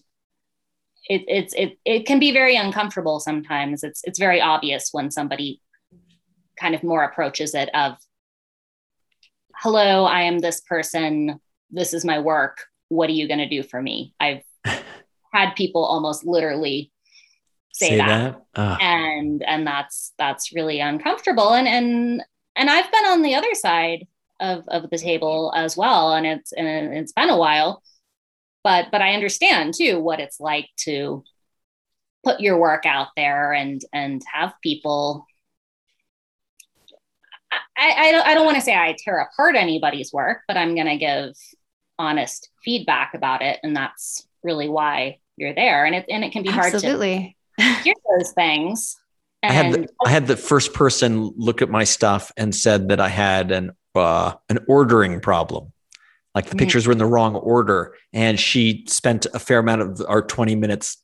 it, 1.08 1.24
it's 1.26 1.54
it 1.54 1.78
it 1.84 2.06
can 2.06 2.18
be 2.18 2.32
very 2.32 2.56
uncomfortable 2.56 3.20
sometimes. 3.20 3.82
It's 3.82 4.02
it's 4.04 4.18
very 4.18 4.40
obvious 4.40 4.90
when 4.92 5.10
somebody 5.10 5.60
kind 6.58 6.74
of 6.74 6.82
more 6.82 7.02
approaches 7.02 7.54
it 7.54 7.70
of 7.74 7.96
hello, 9.56 10.04
I 10.04 10.22
am 10.22 10.38
this 10.38 10.60
person. 10.60 11.40
This 11.70 11.94
is 11.94 12.04
my 12.04 12.18
work. 12.18 12.64
What 12.88 13.08
are 13.08 13.14
you 13.14 13.26
going 13.26 13.38
to 13.38 13.48
do 13.48 13.62
for 13.62 13.80
me? 13.80 14.14
I've 14.20 14.42
had 15.32 15.54
people 15.54 15.84
almost 15.84 16.24
literally 16.24 16.92
say, 17.72 17.90
say 17.90 17.96
that, 17.96 18.42
that? 18.54 18.82
and 18.82 19.42
and 19.42 19.66
that's 19.66 20.12
that's 20.18 20.52
really 20.52 20.80
uncomfortable. 20.80 21.52
And 21.54 21.66
and 21.66 22.22
and 22.54 22.70
I've 22.70 22.90
been 22.92 23.06
on 23.06 23.22
the 23.22 23.34
other 23.34 23.54
side 23.54 24.06
of 24.40 24.64
of 24.68 24.90
the 24.90 24.98
table 24.98 25.52
as 25.56 25.76
well, 25.76 26.12
and 26.12 26.26
it's 26.26 26.52
and 26.52 26.94
it's 26.94 27.12
been 27.12 27.30
a 27.30 27.36
while 27.36 27.82
but 28.64 28.86
but 28.90 29.02
i 29.02 29.14
understand 29.14 29.74
too 29.74 30.00
what 30.00 30.20
it's 30.20 30.40
like 30.40 30.68
to 30.76 31.22
put 32.24 32.40
your 32.40 32.58
work 32.58 32.86
out 32.86 33.08
there 33.16 33.52
and 33.52 33.82
and 33.92 34.22
have 34.32 34.52
people 34.62 35.26
I, 37.76 38.08
I 38.08 38.12
don't, 38.12 38.26
I 38.26 38.34
don't 38.34 38.44
want 38.44 38.56
to 38.56 38.62
say 38.62 38.74
I 38.74 38.96
tear 38.98 39.18
apart 39.18 39.56
anybody's 39.56 40.12
work, 40.12 40.42
but 40.46 40.56
I'm 40.56 40.74
going 40.74 40.86
to 40.86 40.96
give 40.96 41.34
honest 41.98 42.48
feedback 42.64 43.14
about 43.14 43.42
it. 43.42 43.58
And 43.62 43.76
that's 43.76 44.26
really 44.42 44.68
why 44.68 45.18
you're 45.36 45.54
there. 45.54 45.84
And 45.84 45.94
it, 45.94 46.06
and 46.08 46.24
it 46.24 46.32
can 46.32 46.42
be 46.42 46.50
Absolutely. 46.50 47.36
hard 47.58 47.76
to 47.76 47.82
hear 47.82 47.94
those 48.16 48.32
things. 48.32 48.96
And 49.42 49.52
I 49.52 49.54
had, 49.54 49.72
the, 49.72 49.88
I 50.06 50.10
had 50.10 50.26
the 50.26 50.36
first 50.36 50.72
person 50.72 51.32
look 51.36 51.62
at 51.62 51.68
my 51.68 51.84
stuff 51.84 52.30
and 52.36 52.54
said 52.54 52.88
that 52.88 53.00
I 53.00 53.08
had 53.08 53.50
an, 53.50 53.72
uh, 53.94 54.34
an 54.48 54.60
ordering 54.68 55.20
problem 55.20 55.71
like 56.34 56.44
the 56.44 56.50
mm-hmm. 56.50 56.58
pictures 56.58 56.86
were 56.86 56.92
in 56.92 56.98
the 56.98 57.06
wrong 57.06 57.34
order 57.34 57.94
and 58.12 58.38
she 58.38 58.84
spent 58.88 59.26
a 59.34 59.38
fair 59.38 59.58
amount 59.58 59.82
of 59.82 60.02
our 60.08 60.22
20 60.22 60.54
minutes 60.54 61.02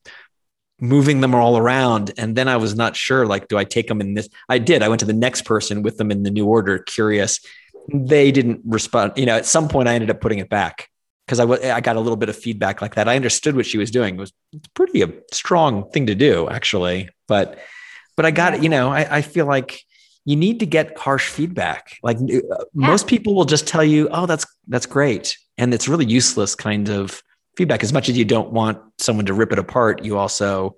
moving 0.80 1.20
them 1.20 1.34
all 1.34 1.58
around 1.58 2.12
and 2.18 2.36
then 2.36 2.46
i 2.46 2.56
was 2.56 2.76
not 2.76 2.94
sure 2.94 3.26
like 3.26 3.48
do 3.48 3.58
i 3.58 3.64
take 3.64 3.88
them 3.88 4.00
in 4.00 4.14
this? 4.14 4.28
I 4.48 4.58
did. 4.58 4.82
I 4.82 4.88
went 4.88 5.00
to 5.00 5.06
the 5.06 5.12
next 5.12 5.42
person 5.42 5.82
with 5.82 5.96
them 5.96 6.10
in 6.10 6.22
the 6.22 6.30
new 6.30 6.46
order 6.46 6.78
curious. 6.78 7.40
They 7.92 8.30
didn't 8.30 8.60
respond 8.64 9.12
you 9.16 9.26
know 9.26 9.36
at 9.36 9.46
some 9.46 9.68
point 9.68 9.88
i 9.88 9.94
ended 9.94 10.10
up 10.10 10.20
putting 10.20 10.38
it 10.38 10.48
back 10.48 10.88
because 11.26 11.40
I, 11.40 11.44
w- 11.44 11.70
I 11.70 11.80
got 11.80 11.96
a 11.96 12.00
little 12.00 12.16
bit 12.16 12.30
of 12.30 12.36
feedback 12.36 12.80
like 12.80 12.94
that. 12.94 13.06
I 13.06 13.14
understood 13.14 13.54
what 13.54 13.66
she 13.66 13.76
was 13.76 13.90
doing. 13.90 14.14
It 14.14 14.20
was 14.20 14.32
pretty 14.72 15.02
a 15.02 15.12
strong 15.30 15.90
thing 15.90 16.06
to 16.06 16.14
do 16.14 16.48
actually 16.48 17.10
but 17.28 17.58
but 18.16 18.26
i 18.26 18.30
got 18.30 18.54
it 18.54 18.62
you 18.62 18.68
know 18.68 18.90
I, 18.90 19.18
I 19.18 19.22
feel 19.22 19.46
like 19.46 19.82
you 20.28 20.36
need 20.36 20.60
to 20.60 20.66
get 20.66 20.96
harsh 20.98 21.26
feedback. 21.30 21.98
Like 22.02 22.18
uh, 22.18 22.26
yeah. 22.26 22.40
most 22.74 23.06
people 23.06 23.34
will 23.34 23.46
just 23.46 23.66
tell 23.66 23.82
you, 23.82 24.10
"Oh, 24.10 24.26
that's 24.26 24.44
that's 24.66 24.84
great," 24.84 25.38
and 25.56 25.72
it's 25.72 25.88
really 25.88 26.04
useless 26.04 26.54
kind 26.54 26.90
of 26.90 27.22
feedback. 27.56 27.82
As 27.82 27.94
much 27.94 28.10
as 28.10 28.18
you 28.18 28.26
don't 28.26 28.52
want 28.52 28.78
someone 28.98 29.24
to 29.24 29.32
rip 29.32 29.52
it 29.52 29.58
apart, 29.58 30.04
you 30.04 30.18
also 30.18 30.76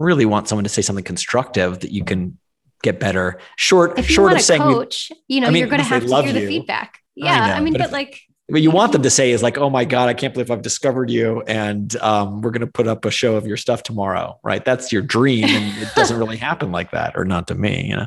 really 0.00 0.26
want 0.26 0.48
someone 0.48 0.64
to 0.64 0.68
say 0.68 0.82
something 0.82 1.04
constructive 1.04 1.78
that 1.78 1.92
you 1.92 2.04
can 2.04 2.38
get 2.82 2.98
better. 2.98 3.38
Short, 3.54 3.96
if 4.00 4.08
you 4.08 4.16
short 4.16 4.30
want 4.30 4.40
of 4.40 4.44
saying, 4.44 4.62
coach, 4.62 5.12
you 5.28 5.42
know, 5.42 5.46
I 5.46 5.50
mean, 5.50 5.60
you're 5.60 5.68
going 5.68 5.80
to 5.80 5.86
have 5.86 6.04
to 6.04 6.16
hear 6.16 6.26
you. 6.26 6.32
the 6.32 6.46
feedback. 6.48 6.98
Yeah, 7.14 7.34
I, 7.34 7.48
know, 7.50 7.54
I 7.54 7.60
mean, 7.60 7.74
but, 7.74 7.82
but 7.82 7.92
like 7.92 8.20
what 8.48 8.62
you 8.62 8.70
want 8.70 8.92
them 8.92 9.02
to 9.02 9.10
say 9.10 9.30
is 9.30 9.42
like, 9.42 9.58
"Oh 9.58 9.68
my 9.68 9.84
god, 9.84 10.08
I 10.08 10.14
can't 10.14 10.32
believe 10.32 10.50
I've 10.50 10.62
discovered 10.62 11.10
you, 11.10 11.42
and 11.46 11.94
um, 11.96 12.40
we're 12.40 12.50
going 12.50 12.62
to 12.62 12.72
put 12.72 12.88
up 12.88 13.04
a 13.04 13.10
show 13.10 13.36
of 13.36 13.46
your 13.46 13.58
stuff 13.58 13.82
tomorrow." 13.82 14.38
Right? 14.42 14.64
That's 14.64 14.90
your 14.90 15.02
dream, 15.02 15.44
and 15.44 15.82
it 15.82 15.94
doesn't 15.94 16.18
really 16.18 16.36
happen 16.48 16.72
like 16.72 16.90
that, 16.92 17.12
or 17.14 17.24
not 17.24 17.46
to 17.48 17.54
me, 17.54 17.86
you 17.86 17.96
know. 17.96 18.06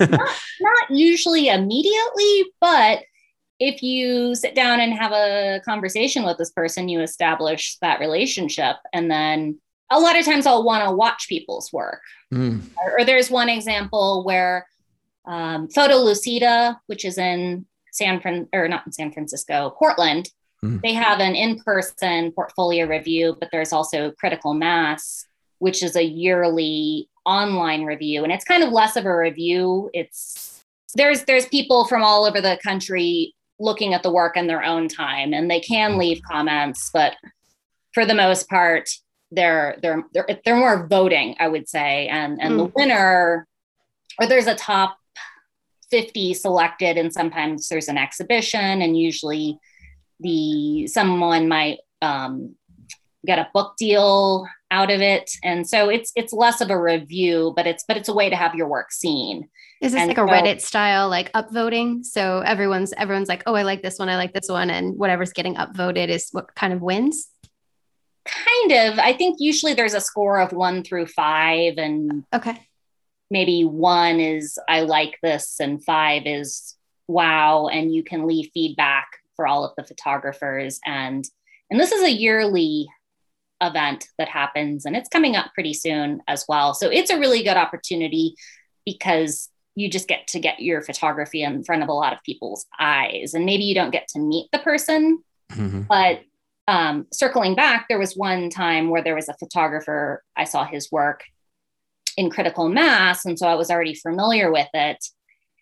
not, 0.00 0.30
not 0.60 0.90
usually 0.90 1.48
immediately, 1.48 2.44
but 2.60 3.02
if 3.60 3.82
you 3.82 4.34
sit 4.34 4.54
down 4.54 4.80
and 4.80 4.94
have 4.94 5.12
a 5.12 5.60
conversation 5.64 6.24
with 6.24 6.38
this 6.38 6.50
person, 6.50 6.88
you 6.88 7.00
establish 7.00 7.76
that 7.82 8.00
relationship, 8.00 8.76
and 8.94 9.10
then 9.10 9.60
a 9.90 10.00
lot 10.00 10.18
of 10.18 10.24
times 10.24 10.46
I'll 10.46 10.64
want 10.64 10.84
to 10.88 10.90
watch 10.90 11.26
people's 11.28 11.70
work. 11.70 12.00
Mm. 12.32 12.62
Or, 12.82 13.00
or, 13.00 13.04
there's 13.04 13.30
one 13.30 13.50
example 13.50 14.24
where 14.24 14.66
um, 15.26 15.68
Photolucida, 15.68 16.78
which 16.86 17.04
is 17.04 17.18
in 17.18 17.66
San 17.92 18.20
Fran 18.20 18.48
or 18.52 18.66
not 18.66 18.84
in 18.86 18.92
San 18.92 19.12
Francisco, 19.12 19.74
Portland. 19.78 20.30
Mm. 20.64 20.80
They 20.82 20.94
have 20.94 21.20
an 21.20 21.34
in-person 21.34 22.32
portfolio 22.32 22.86
review, 22.86 23.36
but 23.38 23.50
there's 23.52 23.72
also 23.72 24.12
Critical 24.12 24.54
Mass, 24.54 25.26
which 25.58 25.82
is 25.82 25.94
a 25.94 26.02
yearly 26.02 27.08
online 27.24 27.84
review, 27.84 28.24
and 28.24 28.32
it's 28.32 28.44
kind 28.44 28.64
of 28.64 28.72
less 28.72 28.96
of 28.96 29.06
a 29.06 29.16
review. 29.16 29.90
It's 29.92 30.64
there's 30.94 31.24
there's 31.24 31.46
people 31.46 31.84
from 31.86 32.02
all 32.02 32.24
over 32.24 32.40
the 32.40 32.58
country 32.64 33.34
looking 33.60 33.94
at 33.94 34.02
the 34.02 34.10
work 34.10 34.36
in 34.36 34.46
their 34.46 34.64
own 34.64 34.88
time, 34.88 35.32
and 35.32 35.50
they 35.50 35.60
can 35.60 35.98
leave 35.98 36.20
comments, 36.28 36.90
but 36.92 37.14
for 37.92 38.04
the 38.04 38.14
most 38.14 38.48
part, 38.48 38.88
they're 39.30 39.78
they're 39.82 40.04
they're, 40.12 40.26
they're 40.44 40.56
more 40.56 40.86
voting, 40.86 41.36
I 41.38 41.48
would 41.48 41.68
say, 41.68 42.08
and 42.08 42.40
and 42.40 42.54
mm. 42.54 42.58
the 42.58 42.72
winner 42.74 43.46
or 44.18 44.26
there's 44.26 44.46
a 44.46 44.54
top 44.54 44.96
50 45.92 46.32
selected 46.32 46.96
and 46.96 47.12
sometimes 47.12 47.68
there's 47.68 47.88
an 47.88 47.98
exhibition 47.98 48.80
and 48.80 48.98
usually 48.98 49.58
the 50.20 50.86
someone 50.86 51.48
might 51.48 51.80
um, 52.00 52.56
get 53.26 53.38
a 53.38 53.50
book 53.52 53.74
deal 53.76 54.48
out 54.70 54.90
of 54.90 55.02
it. 55.02 55.30
And 55.44 55.68
so 55.68 55.90
it's 55.90 56.10
it's 56.16 56.32
less 56.32 56.62
of 56.62 56.70
a 56.70 56.80
review 56.80 57.52
but 57.54 57.66
it's 57.66 57.84
but 57.86 57.98
it's 57.98 58.08
a 58.08 58.14
way 58.14 58.30
to 58.30 58.36
have 58.36 58.54
your 58.54 58.68
work 58.68 58.90
seen. 58.90 59.50
Is 59.82 59.92
this 59.92 60.00
and 60.00 60.08
like 60.08 60.16
a 60.16 60.22
reddit 60.22 60.62
style 60.62 61.10
like 61.10 61.30
upvoting? 61.32 62.06
So 62.06 62.38
everyone's 62.38 62.94
everyone's 62.96 63.28
like 63.28 63.42
oh 63.46 63.54
i 63.54 63.62
like 63.62 63.82
this 63.82 63.98
one 63.98 64.08
i 64.08 64.16
like 64.16 64.32
this 64.32 64.48
one 64.48 64.70
and 64.70 64.96
whatever's 64.98 65.34
getting 65.34 65.56
upvoted 65.56 66.08
is 66.08 66.28
what 66.32 66.54
kind 66.54 66.72
of 66.72 66.80
wins? 66.80 67.28
Kind 68.24 68.72
of. 68.72 68.98
I 68.98 69.12
think 69.12 69.36
usually 69.40 69.74
there's 69.74 69.94
a 69.94 70.00
score 70.00 70.40
of 70.40 70.52
one 70.52 70.84
through 70.84 71.06
five 71.08 71.74
and 71.76 72.24
okay 72.32 72.58
maybe 73.32 73.64
one 73.64 74.20
is 74.20 74.58
I 74.68 74.82
like 74.82 75.18
this 75.22 75.58
and 75.58 75.82
five 75.82 76.22
is 76.26 76.76
wow 77.08 77.66
and 77.66 77.92
you 77.92 78.04
can 78.04 78.26
leave 78.26 78.50
feedback 78.54 79.08
for 79.34 79.46
all 79.46 79.64
of 79.64 79.72
the 79.76 79.84
photographers. 79.84 80.78
And 80.84 81.24
and 81.70 81.80
this 81.80 81.90
is 81.90 82.02
a 82.02 82.12
yearly 82.12 82.88
event 83.60 84.06
that 84.18 84.28
happens 84.28 84.84
and 84.84 84.94
it's 84.94 85.08
coming 85.08 85.34
up 85.34 85.52
pretty 85.54 85.74
soon 85.74 86.20
as 86.28 86.44
well. 86.48 86.74
So 86.74 86.90
it's 86.90 87.10
a 87.10 87.18
really 87.18 87.42
good 87.42 87.56
opportunity 87.56 88.34
because 88.84 89.48
you 89.74 89.88
just 89.88 90.06
get 90.06 90.26
to 90.28 90.38
get 90.38 90.60
your 90.60 90.82
photography 90.82 91.42
in 91.42 91.64
front 91.64 91.82
of 91.82 91.88
a 91.88 91.94
lot 91.94 92.12
of 92.12 92.22
people's 92.24 92.66
eyes. 92.78 93.32
And 93.32 93.46
maybe 93.46 93.64
you 93.64 93.74
don't 93.74 93.90
get 93.90 94.06
to 94.08 94.20
meet 94.20 94.48
the 94.52 94.58
person 94.58 95.22
mm-hmm. 95.54 95.82
but 95.88 96.20
um, 96.68 97.06
circling 97.12 97.54
back 97.54 97.86
there 97.88 97.98
was 97.98 98.16
one 98.16 98.50
time 98.50 98.88
where 98.88 99.02
there 99.02 99.14
was 99.14 99.28
a 99.28 99.34
photographer 99.34 100.22
i 100.36 100.44
saw 100.44 100.64
his 100.64 100.90
work 100.92 101.24
in 102.16 102.30
critical 102.30 102.68
mass. 102.68 103.24
And 103.24 103.38
so 103.38 103.46
I 103.48 103.54
was 103.54 103.70
already 103.70 103.94
familiar 103.94 104.50
with 104.52 104.68
it. 104.74 105.04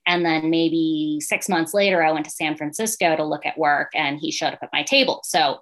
And 0.06 0.24
then 0.24 0.50
maybe 0.50 1.18
six 1.20 1.48
months 1.48 1.74
later, 1.74 2.02
I 2.02 2.10
went 2.12 2.24
to 2.24 2.30
San 2.30 2.56
Francisco 2.56 3.16
to 3.16 3.24
look 3.24 3.46
at 3.46 3.58
work 3.58 3.90
and 3.94 4.18
he 4.18 4.32
showed 4.32 4.52
up 4.52 4.60
at 4.62 4.70
my 4.72 4.82
table. 4.82 5.20
So 5.24 5.60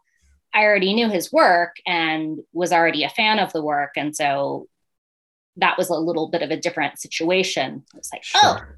I 0.54 0.62
already 0.64 0.94
knew 0.94 1.08
his 1.10 1.32
work 1.32 1.76
and 1.86 2.38
was 2.52 2.72
already 2.72 3.04
a 3.04 3.10
fan 3.10 3.38
of 3.38 3.52
the 3.52 3.62
work. 3.62 3.90
And 3.96 4.14
so 4.16 4.66
that 5.56 5.76
was 5.76 5.90
a 5.90 5.94
little 5.96 6.28
bit 6.28 6.42
of 6.42 6.50
a 6.50 6.56
different 6.56 6.98
situation. 6.98 7.84
I 7.94 7.98
was 7.98 8.10
like, 8.12 8.22
oh, 8.36 8.56
sure. 8.58 8.68
oh, 8.70 8.74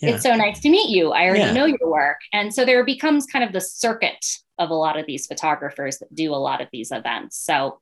Yeah. 0.00 0.14
It's 0.14 0.22
so 0.22 0.34
nice 0.34 0.60
to 0.60 0.70
meet 0.70 0.88
you. 0.88 1.10
I 1.10 1.24
already 1.26 1.40
Yeah. 1.40 1.52
know 1.52 1.66
your 1.66 1.90
work. 1.90 2.20
And 2.32 2.54
so 2.54 2.64
there 2.64 2.84
becomes 2.84 3.26
kind 3.26 3.44
of 3.44 3.52
the 3.52 3.60
circuit 3.60 4.24
of 4.58 4.70
a 4.70 4.74
lot 4.74 4.98
of 4.98 5.06
these 5.06 5.26
photographers 5.26 5.98
that 5.98 6.14
do 6.14 6.32
a 6.32 6.36
lot 6.36 6.60
of 6.62 6.68
these 6.72 6.92
events. 6.92 7.36
So 7.36 7.80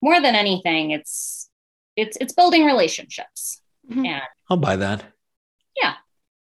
more 0.00 0.20
than 0.20 0.34
anything, 0.34 0.90
it's 0.90 1.48
it's 1.96 2.16
it's 2.20 2.32
building 2.32 2.64
relationships. 2.64 3.60
Mhm. 3.90 4.06
And 4.06 4.22
I'll 4.48 4.56
buy 4.56 4.76
that. 4.76 5.04
Yeah, 5.76 5.94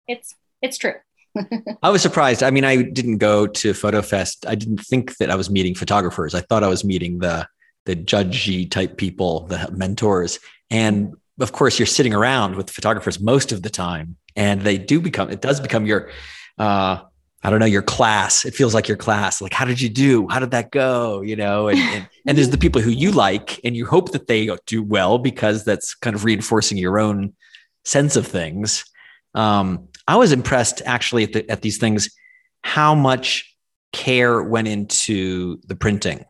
it's 0.07 0.35
it's 0.61 0.77
true. 0.77 0.93
I 1.83 1.89
was 1.89 2.01
surprised. 2.01 2.43
I 2.43 2.51
mean, 2.51 2.65
I 2.65 2.81
didn't 2.81 3.17
go 3.19 3.47
to 3.47 3.71
FotoFest. 3.71 4.47
I 4.47 4.55
didn't 4.55 4.79
think 4.79 5.17
that 5.17 5.31
I 5.31 5.35
was 5.35 5.49
meeting 5.49 5.75
photographers. 5.75 6.35
I 6.35 6.41
thought 6.41 6.63
I 6.63 6.67
was 6.67 6.83
meeting 6.83 7.19
the 7.19 7.47
the 7.85 7.95
judgy 7.95 8.69
type 8.69 8.97
people, 8.97 9.47
the 9.47 9.69
mentors. 9.71 10.39
And 10.69 11.13
of 11.39 11.51
course, 11.51 11.79
you're 11.79 11.85
sitting 11.87 12.13
around 12.13 12.55
with 12.55 12.69
photographers 12.69 13.19
most 13.19 13.51
of 13.51 13.63
the 13.63 13.69
time, 13.69 14.17
and 14.35 14.61
they 14.61 14.77
do 14.77 14.99
become. 15.01 15.29
It 15.29 15.41
does 15.41 15.59
become 15.59 15.85
your. 15.85 16.09
Uh, 16.57 17.01
I 17.43 17.49
don't 17.49 17.59
know 17.59 17.65
your 17.65 17.81
class. 17.81 18.45
It 18.45 18.53
feels 18.53 18.73
like 18.73 18.87
your 18.87 18.97
class. 18.97 19.41
Like, 19.41 19.53
how 19.53 19.65
did 19.65 19.81
you 19.81 19.89
do? 19.89 20.27
How 20.27 20.39
did 20.39 20.51
that 20.51 20.71
go? 20.71 21.21
You 21.21 21.35
know, 21.35 21.69
and, 21.69 21.79
and 21.79 22.07
and 22.27 22.37
there's 22.37 22.49
the 22.49 22.57
people 22.57 22.81
who 22.81 22.91
you 22.91 23.11
like, 23.11 23.59
and 23.63 23.75
you 23.75 23.85
hope 23.85 24.11
that 24.11 24.27
they 24.27 24.49
do 24.67 24.83
well 24.83 25.17
because 25.17 25.65
that's 25.65 25.95
kind 25.95 26.15
of 26.15 26.23
reinforcing 26.23 26.77
your 26.77 26.99
own 26.99 27.33
sense 27.83 28.15
of 28.15 28.27
things. 28.27 28.85
Um, 29.33 29.87
I 30.07 30.17
was 30.17 30.31
impressed 30.31 30.81
actually 30.85 31.23
at, 31.23 31.33
the, 31.33 31.49
at 31.49 31.61
these 31.61 31.77
things 31.77 32.09
how 32.63 32.93
much 32.93 33.55
care 33.91 34.43
went 34.43 34.67
into 34.67 35.59
the 35.65 35.75
printing, 35.75 36.23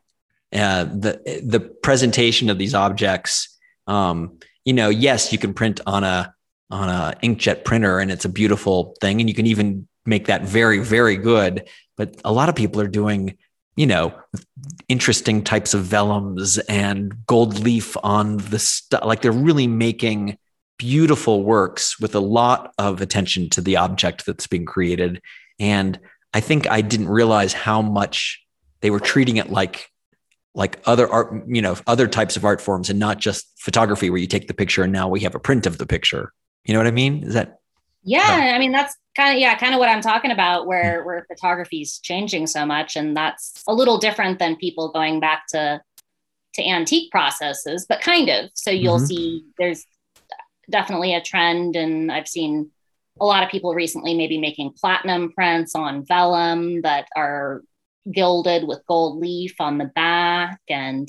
uh, 0.54 0.86
the 0.86 1.42
the 1.46 1.60
presentation 1.60 2.50
of 2.50 2.58
these 2.58 2.74
objects. 2.74 3.58
Um, 3.86 4.40
you 4.64 4.74
know, 4.74 4.90
yes, 4.90 5.34
you 5.34 5.40
can 5.40 5.54
print 5.54 5.82
on 5.86 6.04
a 6.06 6.34
on 6.70 6.88
a 6.88 7.16
inkjet 7.22 7.66
printer, 7.66 8.00
and 8.00 8.12
it's 8.12 8.24
a 8.24 8.30
beautiful 8.30 8.96
thing, 9.02 9.20
and 9.20 9.30
you 9.30 9.36
can 9.36 9.46
even 9.46 9.88
make 10.06 10.28
that 10.28 10.44
very 10.44 10.80
very 10.80 11.18
good. 11.18 11.68
But 11.98 12.20
a 12.26 12.32
lot 12.32 12.50
of 12.50 12.56
people 12.56 12.82
are 12.82 12.88
doing, 12.88 13.38
you 13.76 13.86
know, 13.86 14.14
interesting 14.88 15.44
types 15.44 15.74
of 15.74 15.86
vellums 15.86 16.60
and 16.68 17.14
gold 17.28 17.60
leaf 17.60 17.96
on 18.04 18.38
the 18.38 18.60
stuff. 18.60 19.06
Like 19.06 19.22
they're 19.22 19.32
really 19.32 19.68
making 19.68 20.38
beautiful 20.78 21.44
works 21.44 22.00
with 22.00 22.16
a 22.16 22.20
lot 22.20 22.74
of 22.80 23.02
attention 23.02 23.50
to 23.52 23.62
the 23.62 23.78
object 23.78 24.26
that's 24.26 24.48
being 24.48 24.66
created. 24.66 25.22
And 25.60 26.00
I 26.34 26.40
think 26.40 26.70
I 26.70 26.82
didn't 26.82 27.10
realize 27.10 27.54
how 27.54 27.84
much 27.84 28.44
they 28.80 28.90
were 28.90 29.00
treating 29.00 29.38
it 29.38 29.52
like 29.52 29.88
like 30.54 30.82
other 30.86 31.08
art, 31.08 31.44
you 31.48 31.62
know, 31.62 31.78
other 31.88 32.08
types 32.08 32.36
of 32.36 32.44
art 32.44 32.60
forms 32.60 32.90
and 32.90 33.00
not 33.00 33.20
just 33.20 33.48
photography 33.58 34.10
where 34.10 34.20
you 34.20 34.28
take 34.28 34.48
the 34.48 34.54
picture 34.54 34.84
and 34.84 34.92
now 34.92 35.08
we 35.08 35.22
have 35.22 35.36
a 35.36 35.40
print 35.40 35.66
of 35.66 35.78
the 35.78 35.86
picture. 35.86 36.34
You 36.66 36.74
know 36.74 36.80
what 36.80 36.88
I 36.88 36.92
mean? 36.92 37.24
Is 37.24 37.36
that 37.36 37.60
Yeah, 38.04 38.54
I 38.56 38.60
mean 38.60 38.72
that's 38.72 38.96
kind 39.16 39.36
of 39.36 39.42
yeah, 39.42 39.58
kind 39.58 39.74
of 39.74 39.80
what 39.80 39.90
I'm 39.90 40.02
talking 40.02 40.32
about 40.32 40.68
where 40.68 41.04
where 41.04 41.26
photography 41.28 41.82
is 41.82 42.00
changing 42.00 42.48
so 42.48 42.66
much 42.66 42.96
and 42.96 43.16
that's 43.16 43.64
a 43.68 43.74
little 43.74 43.98
different 43.98 44.40
than 44.40 44.56
people 44.56 44.92
going 44.92 45.20
back 45.20 45.48
to 45.50 45.82
to 46.56 46.68
antique 46.68 47.10
processes, 47.12 47.86
but 47.88 48.02
kind 48.02 48.28
of. 48.30 48.50
So 48.56 48.72
you'll 48.72 49.00
Mhm. 49.00 49.08
see 49.08 49.44
there's 49.58 49.86
definitely 50.70 51.14
a 51.14 51.22
trend 51.22 51.76
and 51.76 52.12
I've 52.12 52.28
seen 52.28 52.72
a 53.20 53.26
lot 53.26 53.44
of 53.44 53.50
people 53.50 53.74
recently 53.74 54.14
maybe 54.16 54.38
making 54.38 54.74
platinum 54.74 55.32
prints 55.32 55.76
on 55.76 56.06
vellum 56.06 56.82
that 56.82 57.08
are 57.16 57.62
gilded 58.12 58.68
with 58.68 58.86
gold 58.88 59.20
leaf 59.20 59.56
on 59.60 59.78
the 59.78 59.86
back 59.86 60.60
and 60.70 61.08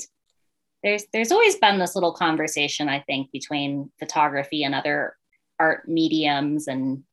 there's 0.83 1.05
there's 1.13 1.31
always 1.31 1.55
been 1.55 1.79
this 1.79 1.95
little 1.95 2.13
conversation 2.13 2.87
I 2.89 2.99
think 3.01 3.31
between 3.31 3.91
photography 3.99 4.63
and 4.63 4.75
other 4.75 5.15
art 5.59 5.87
mediums 5.87 6.67
and 6.67 7.03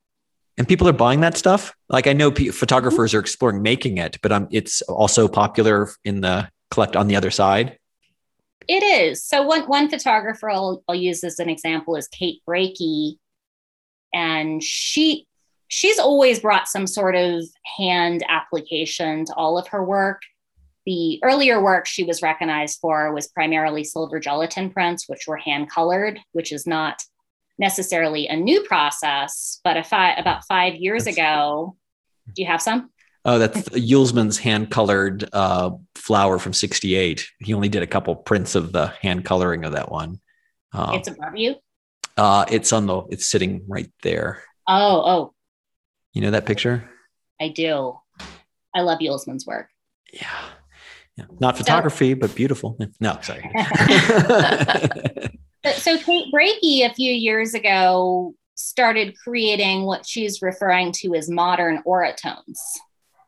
and 0.61 0.69
people 0.69 0.87
are 0.87 0.93
buying 0.93 1.21
that 1.21 1.39
stuff? 1.39 1.75
Like 1.89 2.07
I 2.07 2.13
know 2.13 2.31
p- 2.31 2.51
photographers 2.51 3.15
are 3.15 3.19
exploring 3.19 3.63
making 3.63 3.97
it, 3.97 4.19
but 4.21 4.31
um, 4.31 4.47
it's 4.51 4.83
also 4.83 5.27
popular 5.27 5.89
in 6.05 6.21
the 6.21 6.51
collect 6.71 6.97
on 6.97 7.09
the 7.09 7.17
other 7.17 7.31
side. 7.31 7.79
It 8.69 8.83
is. 8.83 9.25
So 9.25 9.41
one 9.41 9.63
one 9.63 9.89
photographer 9.89 10.51
I'll, 10.51 10.85
I'll 10.87 10.95
use 10.95 11.25
as 11.25 11.39
an 11.39 11.49
example 11.49 11.97
is 11.97 12.09
Kate 12.09 12.43
Breakey, 12.47 13.17
and 14.13 14.63
she 14.63 15.27
she's 15.69 15.99
always 15.99 16.41
brought 16.41 16.69
some 16.69 16.87
sort 16.87 17.17
of 17.17 17.43
hand 17.79 18.23
application 18.29 19.25
to 19.25 19.35
all 19.37 19.57
of 19.57 19.67
her 19.69 19.83
work. 19.83 20.21
The 20.85 21.21
earlier 21.23 21.63
work 21.63 21.87
she 21.87 22.05
was 22.05 22.21
recognized 22.21 22.81
for 22.83 23.15
was 23.15 23.29
primarily 23.29 23.83
silver 23.83 24.21
gelatin 24.21 24.69
prints, 24.69 25.09
which 25.09 25.27
were 25.27 25.39
hand 25.39 25.71
colored, 25.71 26.21
which 26.33 26.53
is 26.53 26.67
not 26.67 27.03
necessarily 27.61 28.27
a 28.27 28.35
new 28.35 28.63
process. 28.65 29.61
But 29.63 29.77
if 29.77 29.93
I, 29.93 30.15
about 30.15 30.45
five 30.47 30.75
years 30.75 31.05
That's- 31.05 31.17
ago, 31.17 31.77
do 32.35 32.43
you 32.43 32.49
have 32.49 32.61
some? 32.63 32.91
Oh, 33.25 33.39
that's 33.39 33.69
Uelsmann's 33.71 34.39
hand 34.39 34.71
colored 34.71 35.29
uh, 35.35 35.73
flower 35.95 36.39
from 36.39 36.55
68. 36.55 37.29
He 37.41 37.53
only 37.53 37.69
did 37.69 37.83
a 37.83 37.87
couple 37.87 38.17
prints 38.17 38.55
of 38.55 38.73
the 38.73 38.87
hand 39.03 39.27
coloring 39.27 39.65
of 39.67 39.73
that 39.73 39.91
one. 39.93 40.21
Uh, 40.73 40.93
It's 40.95 41.09
above 41.09 41.37
you. 41.37 41.57
uh, 42.17 42.47
it's 42.51 42.73
on 42.73 42.87
the, 42.87 43.03
it's 43.11 43.29
sitting 43.29 43.63
right 43.69 43.93
there. 44.03 44.43
Oh, 44.67 45.03
oh, 45.05 45.35
You 46.15 46.23
know 46.23 46.31
that 46.31 46.47
picture? 46.47 46.89
I 47.39 47.49
do. 47.49 47.99
I 48.75 48.81
love 48.81 49.01
Uelsmann's 49.01 49.47
work. 49.47 49.69
Yeah. 50.15 50.27
yeah. 51.17 51.25
Not 51.41 51.59
photography, 51.59 52.15
but 52.15 52.35
beautiful. 52.35 52.79
No, 53.01 53.19
sorry. 53.21 53.43
So- 55.65 55.73
So 55.73 55.99
Kate 55.99 56.33
Breakey 56.33 56.83
a 56.85 56.93
few 56.95 57.13
years 57.13 57.55
ago 57.55 58.35
started 58.55 59.17
creating 59.19 59.85
what 59.85 60.07
she's 60.07 60.43
referring 60.43 60.93
to 60.93 61.15
as 61.15 61.31
modern 61.31 61.83
orotones. 61.87 62.59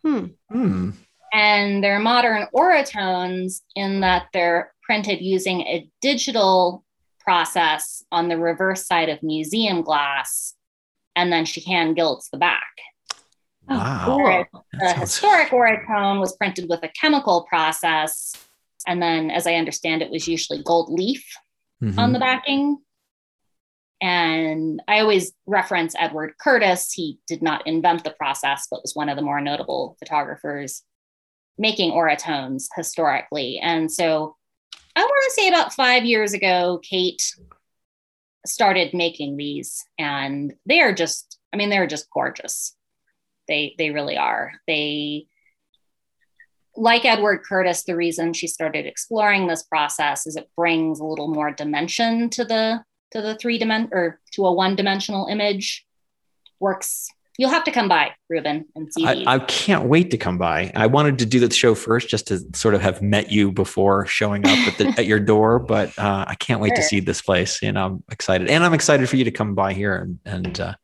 Hmm. 0.03 0.27
Hmm. 0.51 0.91
And 1.33 1.83
they're 1.83 1.99
modern 1.99 2.47
orotones 2.55 3.63
in 3.75 4.01
that 4.01 4.27
they're 4.33 4.75
printed 4.83 5.23
using 5.23 5.63
a 5.63 5.89
digital 6.03 6.85
process 7.21 8.05
on 8.13 8.29
the 8.29 8.37
reverse 8.37 8.87
side 8.87 9.09
of 9.09 9.23
museum 9.23 9.83
glass. 9.83 10.55
And 11.17 11.33
then 11.33 11.45
she 11.47 11.61
hand 11.63 11.97
gilds 11.97 12.29
the 12.31 12.37
back. 12.39 12.67
Oh, 13.69 13.77
Wow. 13.79 14.45
cool. 14.51 14.65
The 14.73 14.89
sounds- 14.89 15.01
historic 15.01 15.51
orotone 15.51 16.21
was 16.21 16.37
printed 16.37 16.69
with 16.69 16.83
a 16.83 16.89
chemical 16.89 17.45
process. 17.45 18.35
And 18.87 19.01
then, 19.01 19.31
as 19.31 19.47
I 19.47 19.55
understand 19.55 20.03
it, 20.03 20.11
was 20.11 20.27
usually 20.27 20.63
gold 20.63 20.91
leaf 20.93 21.25
Mhm. 21.83 21.99
on 21.99 22.13
the 22.13 22.19
backing. 22.19 22.79
And 24.01 24.83
I 24.89 25.01
always 25.01 25.33
reference 25.47 25.95
Edward 25.99 26.35
Curtis. 26.39 26.93
He 26.93 27.19
did 27.29 27.43
not 27.43 27.67
invent 27.67 28.05
the 28.05 28.11
process, 28.11 28.67
but 28.71 28.83
was 28.83 28.97
one 28.97 29.09
of 29.09 29.17
the 29.17 29.23
more 29.23 29.41
notable 29.41 29.97
photographers 29.99 30.83
making 31.59 31.93
orotones 31.93 32.65
historically. 32.75 33.59
And 33.59 33.91
so 33.91 34.37
I 34.97 35.03
want 35.03 35.25
to 35.25 35.35
say 35.41 35.49
about 35.49 35.73
five 35.73 36.05
years 36.05 36.33
ago, 36.33 36.81
Kate 36.83 37.23
started 38.45 38.93
making 38.93 39.37
these, 39.37 39.85
and 39.99 40.53
they 40.67 40.81
are 40.81 40.93
just, 40.93 41.39
I 41.53 41.57
mean, 41.57 41.71
they're 41.71 41.87
just 41.87 42.11
gorgeous. 42.11 42.77
They 43.49 43.75
they 43.79 43.91
really 43.91 44.17
are. 44.17 44.53
They 44.67 45.27
like 46.77 47.05
Edward 47.05 47.43
Curtis, 47.47 47.85
the 47.85 47.97
reason 47.97 48.33
she 48.33 48.47
started 48.47 48.87
exploring 48.87 49.47
this 49.47 49.63
process 49.63 50.27
is 50.27 50.37
it 50.37 50.49
brings 50.57 51.01
a 51.01 51.05
little 51.05 51.29
more 51.29 51.51
dimension 51.51 52.31
to 52.31 52.45
the 52.45 52.83
to 53.11 53.21
the 53.21 53.35
three 53.37 53.59
dimension 53.59 53.91
or 53.93 54.21
to 54.33 54.47
a 54.47 54.53
one 54.53 54.75
dimensional 54.75 55.27
image. 55.27 55.87
Works. 56.61 57.09
You'll 57.39 57.51
have 57.51 57.65
to 57.65 57.73
come 57.73 57.89
by, 57.89 58.13
Rubin, 58.29 58.67
and 58.77 58.93
see. 58.93 59.07
I, 59.07 59.25
I 59.27 59.39
can't 59.39 59.85
wait 59.85 60.11
to 60.11 60.19
come 60.19 60.37
by. 60.37 60.71
I 60.75 60.87
wanted 60.87 61.19
to 61.21 61.27
do 61.27 61.41
the 61.41 61.53
show 61.53 61.75
first 61.75 62.09
just 62.09 62.29
to 62.29 62.41
sort 62.55 62.75
of 62.75 62.83
have 62.83 63.01
met 63.01 63.33
you 63.33 63.51
before 63.51 64.07
showing 64.07 64.47
up 64.47 64.59
at, 64.69 64.79
the, 64.79 64.89
at 64.99 65.07
your 65.07 65.19
door, 65.19 65.59
but 65.59 65.99
uh, 65.99 66.27
I 66.29 66.35
can't 66.35 66.61
wait 66.61 66.77
to 66.77 66.83
see 66.83 67.01
this 67.01 67.23
place. 67.23 67.63
And 67.63 67.79
I'm 67.79 68.05
excited. 68.13 68.49
And 68.51 68.63
I'm 68.63 68.75
excited 68.75 69.09
for 69.09 69.17
you 69.17 69.25
to 69.25 69.31
come 69.31 69.55
by 69.55 69.73
here. 69.73 69.97
And, 69.97 70.19
and 70.27 70.61
uh, 70.61 70.75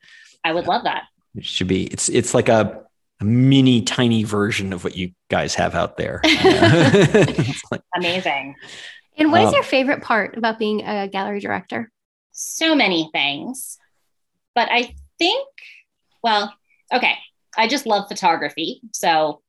I 0.42 0.52
would 0.52 0.66
love 0.66 0.84
that. 0.84 1.04
it 1.36 1.44
should 1.44 1.68
be, 1.68 1.84
it's, 1.84 2.08
it's 2.08 2.32
like 2.32 2.48
a, 2.48 2.82
a 3.20 3.24
mini 3.24 3.82
tiny 3.82 4.22
version 4.24 4.72
of 4.72 4.84
what 4.84 4.96
you 4.96 5.12
guys 5.28 5.54
have 5.56 5.74
out 5.74 5.96
there. 5.96 6.20
Like- 7.70 7.82
Amazing. 7.96 8.54
And 9.16 9.32
what 9.32 9.42
is 9.42 9.48
Um, 9.48 9.54
your 9.54 9.62
favorite 9.64 10.02
part 10.02 10.36
about 10.36 10.58
being 10.58 10.82
a 10.86 11.08
gallery 11.08 11.40
director? 11.40 11.90
So 12.32 12.74
many 12.76 13.10
things. 13.12 13.76
But 14.54 14.68
I 14.70 14.94
think, 15.18 15.48
well, 16.22 16.54
okay. 16.92 17.14
I 17.56 17.66
just 17.66 17.86
love 17.86 18.06
photography. 18.08 18.80
So 18.92 19.42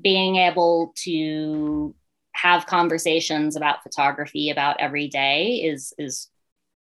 being 0.00 0.36
able 0.36 0.92
to 1.04 1.94
have 2.32 2.66
conversations 2.66 3.56
about 3.56 3.82
photography 3.82 4.50
about 4.50 4.78
every 4.78 5.08
day 5.08 5.62
is 5.64 5.94
is 5.96 6.28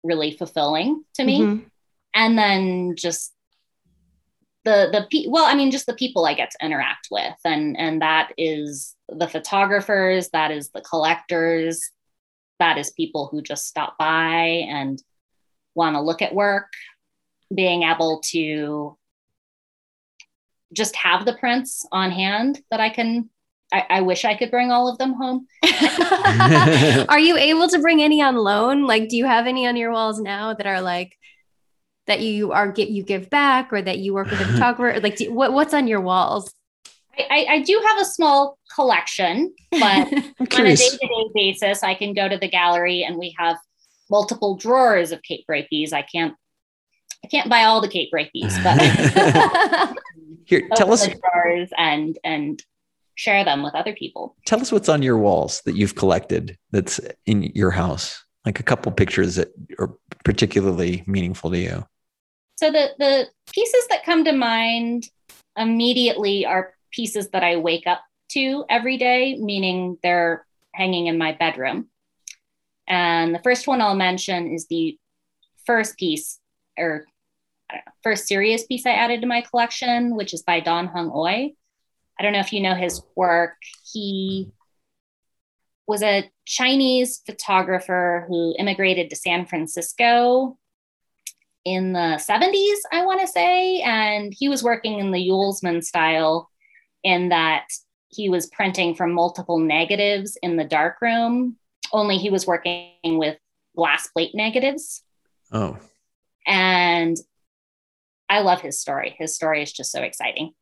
really 0.04 0.32
fulfilling 0.38 1.04
to 1.16 1.24
me. 1.26 1.42
Mhm. 1.42 1.66
and 2.16 2.38
then 2.38 2.96
just 2.96 3.33
the 4.66 4.90
the 4.92 5.08
pe- 5.12 5.30
well 5.30 5.46
i 5.46 5.54
mean 5.54 5.72
just 5.72 5.86
the 5.86 5.94
people 5.94 6.26
i 6.26 6.34
get 6.34 6.52
to 6.52 6.66
interact 6.66 7.08
with 7.12 7.36
and 7.46 7.78
and 7.78 8.02
that 8.02 8.32
is 8.38 8.96
the 9.10 9.28
photographers 9.28 10.30
that 10.30 10.52
is 10.52 10.70
the 10.70 10.82
collectors 10.82 11.92
that 12.60 12.78
is 12.78 12.92
people 12.92 13.28
who 13.32 13.42
just 13.42 13.68
stop 13.68 13.98
by 13.98 14.66
and 14.70 15.02
want 15.76 15.96
to 15.96 16.02
look 16.02 16.22
at 16.22 16.34
work 16.34 16.72
being 17.54 17.84
able 17.84 18.22
to 18.24 18.98
just 20.74 20.96
have 20.96 21.26
the 21.26 21.36
prints 21.36 21.86
on 21.92 22.12
hand 22.12 22.62
that 22.72 22.80
I 22.80 22.90
can. 22.90 23.30
I, 23.72 23.86
I 23.90 24.02
wish 24.02 24.24
I 24.24 24.36
could 24.36 24.52
bring 24.52 24.72
all 24.72 24.88
of 24.88 24.98
them 25.00 25.14
home. 25.14 25.48
are 27.10 27.20
you 27.20 27.38
able 27.38 27.68
to 27.70 27.80
bring 27.80 28.04
any 28.04 28.22
on 28.22 28.36
loan? 28.36 28.86
Like, 28.86 29.10
do 29.10 29.18
you 29.18 29.26
have 29.26 29.48
any 29.48 29.66
on 29.66 29.76
your 29.76 29.92
walls 29.92 30.20
now 30.20 30.54
that 30.54 30.68
are 30.68 30.82
like 30.82 31.18
that 32.08 32.22
you 32.22 32.52
are 32.52 32.72
get 32.72 32.90
you 32.90 33.04
give 33.04 33.30
back 33.30 33.72
or 33.72 33.82
that 33.82 34.00
you 34.00 34.14
work 34.14 34.30
with 34.30 34.42
a 34.42 34.46
photographer? 34.54 35.00
like, 35.00 35.18
do, 35.18 35.34
what 35.34 35.54
what's 35.54 35.74
on 35.74 35.88
your 35.88 36.02
walls? 36.02 36.54
I, 37.18 37.46
I, 37.48 37.62
do 37.62 37.80
have 37.86 38.02
a 38.02 38.06
small 38.06 38.58
collection, 38.74 39.54
but 39.70 39.82
on 40.12 40.66
a 40.66 40.76
day-to-day 40.76 41.30
basis, 41.36 41.84
I 41.84 41.94
can 41.94 42.16
go 42.16 42.28
to 42.28 42.38
the 42.40 42.48
gallery 42.48 43.04
and 43.04 43.18
we 43.18 43.36
have 43.38 43.58
multiple 44.10 44.56
drawers 44.56 45.12
of 45.12 45.22
Kate 45.22 45.46
Breakeys. 45.48 45.94
I 45.94 46.02
can't 46.02 46.34
I 47.24 47.28
can't 47.28 47.50
buy 47.50 47.64
all 47.64 47.82
the 47.82 47.88
Kate 47.88 48.10
Breakeys, 48.12 48.62
but 48.64 49.96
here 50.46 50.68
tell 50.76 50.92
us 50.92 51.08
drawers 51.08 51.70
and 51.78 52.18
and 52.24 52.62
share 53.16 53.46
them 53.46 53.64
with 53.64 53.76
other 53.76 53.94
people. 53.94 54.36
Tell 54.46 54.60
us 54.60 54.72
what's 54.72 54.90
on 54.90 55.04
your 55.04 55.18
walls 55.18 55.62
that 55.66 55.76
you've 55.76 55.96
collected 55.96 56.58
that's 56.72 57.00
in 57.26 57.44
your 57.56 57.72
house. 57.72 58.24
Like 58.46 58.60
a 58.60 58.64
couple 58.64 58.92
pictures 58.92 59.36
that 59.36 59.54
are 59.80 59.94
particularly 60.26 61.04
meaningful 61.08 61.52
to 61.52 61.58
you. 61.58 61.86
So 62.56 62.72
the 62.72 62.92
the 62.98 63.28
pieces 63.52 63.88
that 63.90 64.06
come 64.06 64.24
to 64.26 64.32
mind 64.32 65.10
immediately 65.58 66.46
are 66.46 66.74
pieces 66.92 67.30
that 67.30 67.44
I 67.44 67.58
wake 67.58 67.88
up 67.88 68.02
to 68.30 68.66
every 68.70 68.98
day, 68.98 69.38
meaning 69.40 69.98
they're 70.02 70.46
hanging 70.74 71.08
in 71.08 71.18
my 71.18 71.34
bedroom. 71.34 71.90
And 72.88 73.34
the 73.34 73.42
first 73.44 73.68
one 73.68 73.82
I'll 73.82 73.96
mention 73.96 74.52
is 74.52 74.68
the 74.68 74.98
first 75.66 75.98
piece 75.98 76.40
or 76.78 77.06
first 78.04 78.28
serious 78.28 78.66
piece 78.66 78.86
I 78.86 78.92
added 78.92 79.22
to 79.22 79.28
my 79.28 79.42
collection, 79.42 80.16
which 80.16 80.34
is 80.34 80.44
by 80.44 80.60
Don 80.60 80.88
Hong-Oai. 80.88 81.56
I 82.20 82.24
don't 82.24 82.34
know 82.34 82.40
if 82.40 82.54
you 82.54 82.62
know 82.62 82.76
his 82.76 83.02
work. 83.16 83.56
He 83.92 84.52
was 85.88 86.04
a 86.04 86.30
Chinese 86.46 87.22
photographer 87.26 88.26
who 88.28 88.56
immigrated 88.58 89.10
to 89.10 89.16
San 89.16 89.46
Francisco 89.46 90.58
in 91.66 91.94
the 91.94 92.20
70s, 92.20 92.78
I 92.92 93.06
want 93.06 93.22
to 93.22 93.28
say. 93.28 93.82
And 93.82 94.34
he 94.36 94.50
was 94.50 94.64
working 94.64 95.00
in 95.00 95.12
the 95.12 95.30
Uelsmann 95.30 95.84
style 95.84 96.50
in 97.04 97.30
that 97.30 97.68
he 98.10 98.30
was 98.30 98.48
printing 98.48 98.96
from 98.96 99.14
multiple 99.14 99.60
negatives 99.60 100.38
in 100.42 100.56
the 100.56 100.64
darkroom, 100.64 101.58
only 101.92 102.18
he 102.18 102.30
was 102.30 102.48
working 102.48 102.94
with 103.04 103.38
glass 103.76 104.08
plate 104.08 104.34
negatives. 104.34 105.04
Oh. 105.52 105.78
And 106.46 107.18
I 108.30 108.40
love 108.40 108.62
his 108.62 108.80
story. 108.80 109.16
His 109.18 109.36
story 109.36 109.62
is 109.62 109.72
just 109.72 109.92
so 109.92 110.02
exciting. 110.02 110.54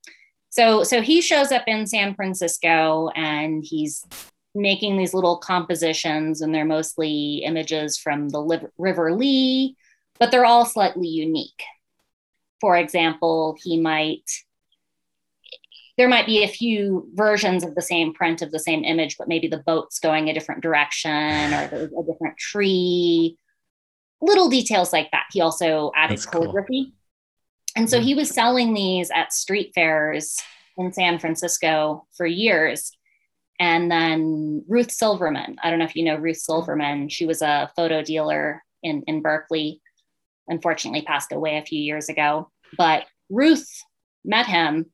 So 0.50 0.84
so 0.84 1.02
he 1.02 1.22
shows 1.22 1.52
up 1.52 1.64
in 1.68 1.88
San 1.88 2.14
Francisco 2.14 3.10
and 3.16 3.64
he's 3.66 4.06
making 4.54 4.98
these 4.98 5.14
little 5.14 5.38
compositions 5.38 6.42
and 6.42 6.54
they're 6.54 6.66
mostly 6.66 7.38
images 7.46 7.98
from 7.98 8.28
the 8.30 8.70
River 8.78 9.14
Lee, 9.16 9.78
but 10.20 10.32
they're 10.32 10.46
all 10.46 10.66
slightly 10.66 11.08
unique. 11.08 11.64
For 12.60 12.78
example, 12.78 13.58
he 13.62 13.80
might 13.80 14.30
there 15.98 16.10
might 16.10 16.26
be 16.26 16.44
a 16.44 16.48
few 16.48 17.10
versions 17.14 17.64
of 17.64 17.76
the 17.76 17.82
same 17.82 18.14
print 18.14 18.42
of 18.42 18.52
the 18.52 18.60
same 18.60 18.84
image, 18.84 19.18
but 19.18 19.28
maybe 19.28 19.48
the 19.48 19.64
boat's 19.66 20.00
going 20.00 20.30
a 20.30 20.34
different 20.34 20.62
direction 20.62 21.54
or 21.54 21.68
there's 21.68 21.92
a 21.92 22.12
different 22.12 22.38
tree. 22.38 23.38
Little 24.22 24.50
details 24.50 24.94
like 24.94 25.12
that. 25.12 25.26
He 25.32 25.42
also 25.42 25.92
added 25.96 26.18
That's 26.18 26.26
calligraphy. 26.26 26.86
Cool. 26.86 26.94
And 27.76 27.90
so 27.90 28.00
hmm. 28.00 28.06
he 28.06 28.16
was 28.16 28.30
selling 28.30 28.74
these 28.74 29.12
at 29.12 29.34
street 29.34 29.74
fairs 29.76 30.38
in 30.78 30.94
San 30.94 31.20
Francisco 31.20 32.08
for 32.16 32.26
years. 32.26 32.92
And 33.60 33.92
then 33.92 34.64
Ruth 34.68 34.92
Silverman, 34.92 35.58
I 35.62 35.70
don't 35.70 35.80
know 35.80 35.86
if 35.86 35.96
you 35.96 36.04
know 36.04 36.16
Ruth 36.16 36.38
Silverman, 36.38 37.10
she 37.10 37.28
was 37.28 37.42
a 37.42 37.70
photo 37.76 38.02
dealer 38.02 38.64
in, 38.82 39.04
in 39.06 39.22
Berkeley, 39.22 39.82
unfortunately 40.48 41.02
passed 41.02 41.32
away 41.32 41.58
a 41.58 41.66
few 41.66 41.80
years 41.80 42.10
ago. 42.10 42.50
But 42.78 43.06
Ruth 43.30 43.70
met 44.24 44.46
him 44.46 44.92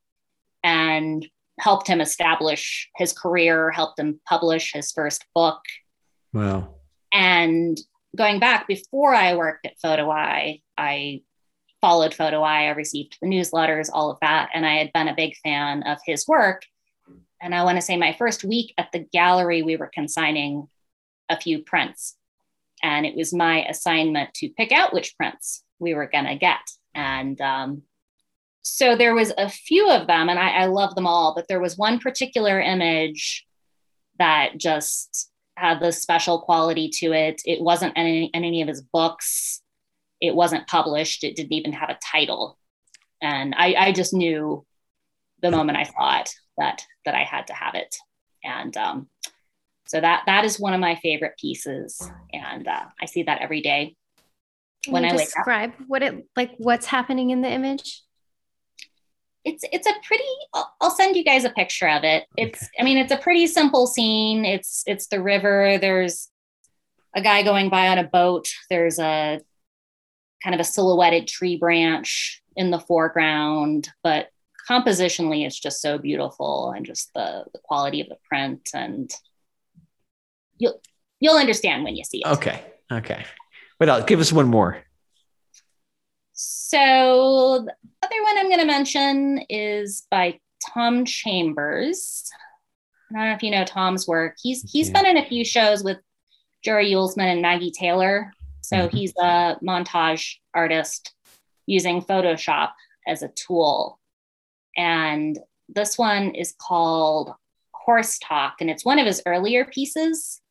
and 0.63 1.27
helped 1.59 1.87
him 1.87 2.01
establish 2.01 2.89
his 2.95 3.13
career, 3.13 3.71
helped 3.71 3.99
him 3.99 4.19
publish 4.27 4.73
his 4.73 4.91
first 4.91 5.25
book. 5.33 5.59
Wow. 6.33 6.75
And 7.13 7.77
going 8.15 8.39
back 8.39 8.67
before 8.67 9.13
I 9.13 9.35
worked 9.35 9.65
at 9.65 9.79
Photo 9.79 10.09
Eye, 10.09 10.61
I 10.77 11.21
followed 11.81 12.13
Photo 12.13 12.41
Eye, 12.41 12.65
I 12.65 12.69
received 12.69 13.17
the 13.21 13.27
newsletters, 13.27 13.89
all 13.91 14.11
of 14.11 14.19
that. 14.21 14.49
And 14.53 14.65
I 14.65 14.75
had 14.75 14.91
been 14.93 15.07
a 15.07 15.15
big 15.15 15.35
fan 15.37 15.83
of 15.83 15.97
his 16.05 16.27
work. 16.27 16.63
And 17.41 17.53
I 17.53 17.63
want 17.63 17.77
to 17.77 17.83
say 17.83 17.97
my 17.97 18.13
first 18.13 18.43
week 18.43 18.73
at 18.77 18.91
the 18.91 19.07
gallery, 19.13 19.61
we 19.61 19.77
were 19.77 19.91
consigning 19.93 20.67
a 21.29 21.39
few 21.39 21.63
prints. 21.63 22.16
And 22.83 23.05
it 23.05 23.15
was 23.15 23.33
my 23.33 23.65
assignment 23.65 24.33
to 24.35 24.49
pick 24.49 24.71
out 24.71 24.93
which 24.93 25.15
prints 25.17 25.63
we 25.79 25.93
were 25.93 26.07
going 26.07 26.25
to 26.25 26.35
get. 26.35 26.59
And 26.93 27.39
um, 27.41 27.83
so 28.63 28.95
there 28.95 29.15
was 29.15 29.33
a 29.37 29.49
few 29.49 29.89
of 29.89 30.07
them, 30.07 30.29
and 30.29 30.39
I, 30.39 30.49
I 30.49 30.65
love 30.65 30.95
them 30.95 31.07
all, 31.07 31.33
but 31.35 31.47
there 31.47 31.61
was 31.61 31.77
one 31.77 31.99
particular 31.99 32.59
image 32.59 33.45
that 34.19 34.57
just 34.57 35.29
had 35.55 35.79
this 35.79 36.01
special 36.01 36.41
quality 36.41 36.89
to 36.89 37.13
it. 37.13 37.41
It 37.45 37.61
wasn't 37.61 37.97
in 37.97 38.05
any, 38.05 38.25
in 38.33 38.43
any 38.43 38.61
of 38.61 38.67
his 38.67 38.81
books 38.81 39.61
it 40.21 40.35
wasn't 40.35 40.67
published 40.67 41.23
it 41.23 41.35
didn't 41.35 41.53
even 41.53 41.73
have 41.73 41.89
a 41.89 41.99
title 42.03 42.57
and 43.21 43.53
I, 43.57 43.75
I 43.77 43.91
just 43.91 44.13
knew 44.13 44.65
the 45.41 45.51
moment 45.51 45.77
i 45.77 45.83
saw 45.83 46.19
it 46.19 46.31
that 46.57 46.83
that 47.05 47.15
i 47.15 47.23
had 47.23 47.47
to 47.47 47.53
have 47.53 47.75
it 47.75 47.95
and 48.43 48.75
um, 48.77 49.09
so 49.87 50.01
that 50.01 50.23
that 50.25 50.45
is 50.45 50.59
one 50.59 50.73
of 50.73 50.79
my 50.79 50.95
favorite 50.95 51.37
pieces. 51.39 52.09
And 52.33 52.67
uh, 52.67 52.85
i 53.01 53.05
see 53.05 53.23
that 53.23 53.41
every 53.41 53.61
day. 53.61 53.95
Can 54.83 54.93
when 54.93 55.05
i 55.05 55.15
wake 55.15 55.25
describe 55.25 55.73
what 55.87 56.03
it 56.03 56.27
like 56.35 56.51
what's 56.57 56.85
happening 56.85 57.29
in 57.31 57.41
the 57.41 57.49
image? 57.49 58.01
It's 59.43 59.63
it's 59.71 59.87
a 59.87 59.93
pretty 60.05 60.23
I'll, 60.81 60.91
send 60.91 61.15
you 61.15 61.23
guys 61.23 61.45
a 61.45 61.49
picture 61.49 61.87
of 61.87 62.03
it. 62.03 62.25
It's 62.35 62.63
okay. 62.63 62.71
i 62.79 62.83
mean 62.83 62.97
it's 62.97 63.13
a 63.13 63.17
pretty 63.17 63.47
simple 63.47 63.87
scene. 63.87 64.45
It's 64.45 64.83
it's 64.85 65.07
the 65.07 65.21
river. 65.21 65.77
There's 65.79 66.29
a 67.15 67.21
guy 67.21 67.43
going 67.43 67.69
by 67.69 67.87
on 67.87 67.97
a 67.97 68.03
boat. 68.03 68.49
There's 68.69 68.99
a 68.99 69.39
kind 70.43 70.53
of 70.53 70.59
a 70.59 70.65
silhouetted 70.65 71.27
tree 71.27 71.57
branch 71.57 72.43
in 72.55 72.71
the 72.71 72.79
foreground, 72.79 73.89
but 74.03 74.27
compositionally 74.69 75.45
it's 75.45 75.59
just 75.59 75.81
so 75.81 75.97
beautiful 75.97 76.73
and 76.75 76.85
just 76.85 77.13
the, 77.13 77.45
the 77.53 77.59
quality 77.63 78.01
of 78.01 78.09
the 78.09 78.17
print 78.27 78.69
and 78.73 79.11
you'll 80.57 80.81
you'll 81.19 81.37
understand 81.37 81.83
when 81.83 81.95
you 81.95 82.03
see 82.03 82.19
it. 82.19 82.27
Okay. 82.27 82.63
Okay. 82.91 83.25
What 83.77 83.89
else? 83.89 84.05
Give 84.05 84.19
us 84.19 84.31
one 84.31 84.47
more. 84.47 84.83
So 86.33 87.65
the 87.65 88.05
other 88.05 88.23
one 88.23 88.37
I'm 88.37 88.47
going 88.47 88.59
to 88.59 88.65
mention 88.65 89.39
is 89.49 90.05
by 90.11 90.39
Tom 90.73 91.05
Chambers. 91.05 92.29
I 93.09 93.17
don't 93.17 93.29
know 93.29 93.35
if 93.35 93.43
you 93.43 93.51
know 93.51 93.65
Tom's 93.65 94.07
work. 94.07 94.35
He's 94.41 94.69
he's 94.69 94.89
yeah. 94.89 95.01
been 95.01 95.17
in 95.17 95.23
a 95.23 95.27
few 95.27 95.45
shows 95.45 95.83
with 95.83 95.97
Jerry 96.63 96.91
Uelsmann 96.91 97.31
and 97.31 97.41
Maggie 97.41 97.71
Taylor. 97.71 98.31
So 98.61 98.75
mm-hmm. 98.75 98.97
he's 98.97 99.13
a 99.17 99.57
montage 99.63 100.35
artist 100.53 101.13
using 101.65 102.01
Photoshop 102.01 102.71
as 103.07 103.23
a 103.23 103.29
tool. 103.29 103.99
And 104.75 105.39
this 105.69 105.97
one 105.97 106.35
is 106.35 106.53
called 106.59 107.33
Horse 107.71 108.19
Talk, 108.19 108.57
and 108.59 108.69
it's 108.69 108.85
one 108.85 108.99
of 108.99 109.05
his 109.05 109.21
earlier 109.25 109.65
pieces. 109.65 110.41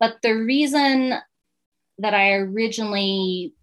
But 0.00 0.16
the 0.22 0.32
reason 0.32 1.14
that 1.98 2.14
I 2.14 2.32
originally 2.34 3.54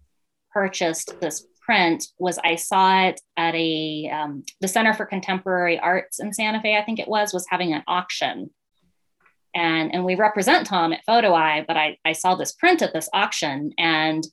purchased 0.52 1.20
this 1.20 1.46
print 1.64 2.04
was 2.18 2.38
I 2.42 2.56
saw 2.56 3.06
it 3.08 3.20
at 3.36 3.54
a 3.54 4.10
um, 4.12 4.42
the 4.60 4.68
Center 4.68 4.94
for 4.94 5.06
Contemporary 5.06 5.78
Arts 5.78 6.18
in 6.18 6.32
Santa 6.32 6.60
Fe, 6.60 6.76
I 6.76 6.84
think 6.84 6.98
it 6.98 7.08
was, 7.08 7.32
was 7.32 7.46
having 7.48 7.72
an 7.72 7.82
auction 7.86 8.50
and 9.54 9.94
and 9.94 10.04
we 10.04 10.14
represent 10.14 10.66
Tom 10.66 10.92
at 10.92 11.04
Photo 11.04 11.34
Eye, 11.34 11.64
but 11.66 11.76
I, 11.76 11.98
I 12.04 12.12
saw 12.12 12.34
this 12.34 12.52
print 12.52 12.82
at 12.82 12.92
this 12.92 13.08
auction, 13.12 13.72
and 13.78 14.26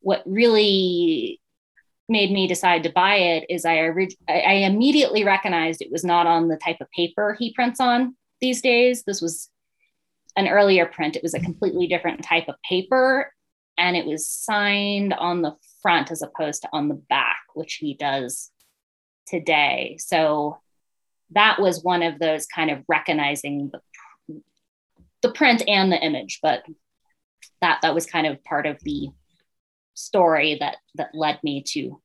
what 0.00 0.22
really 0.26 1.40
made 2.08 2.30
me 2.30 2.46
decide 2.46 2.82
to 2.84 2.92
buy 2.92 3.16
it 3.16 3.44
is 3.50 3.66
I, 3.66 3.90
I 4.28 4.52
immediately 4.64 5.24
recognized 5.24 5.82
it 5.82 5.92
was 5.92 6.04
not 6.04 6.26
on 6.26 6.48
the 6.48 6.56
type 6.56 6.78
of 6.80 6.90
paper 6.90 7.36
he 7.38 7.52
prints 7.52 7.80
on 7.80 8.16
these 8.40 8.62
days. 8.62 9.04
This 9.04 9.20
was 9.20 9.50
an 10.38 10.46
earlier 10.48 10.86
print. 10.86 11.16
It 11.16 11.22
was 11.22 11.34
a 11.34 11.40
completely 11.40 11.88
different 11.88 12.22
type 12.22 12.48
of 12.48 12.54
paper, 12.66 13.32
and 13.76 13.96
it 13.96 14.06
was 14.06 14.28
signed 14.28 15.12
on 15.12 15.42
the 15.42 15.56
front 15.82 16.12
as 16.12 16.22
opposed 16.22 16.62
to 16.62 16.68
on 16.72 16.88
the 16.88 17.02
back, 17.10 17.40
which 17.54 17.74
he 17.74 17.94
does 17.94 18.50
today. 19.26 19.96
So 19.98 20.58
that 21.32 21.60
was 21.60 21.82
one 21.82 22.04
of 22.04 22.20
those 22.20 22.46
kind 22.46 22.70
of 22.70 22.84
recognizing 22.88 23.70
the 23.72 23.80
the 25.20 25.32
print 25.32 25.64
and 25.66 25.90
the 25.90 26.00
image, 26.00 26.38
but 26.40 26.62
that 27.60 27.80
that 27.82 27.94
was 27.94 28.06
kind 28.06 28.24
of 28.26 28.42
part 28.44 28.66
of 28.66 28.78
the 28.84 29.08
story 29.94 30.58
that 30.60 30.76
that 30.94 31.10
led 31.14 31.42
me 31.42 31.64
to 31.66 32.00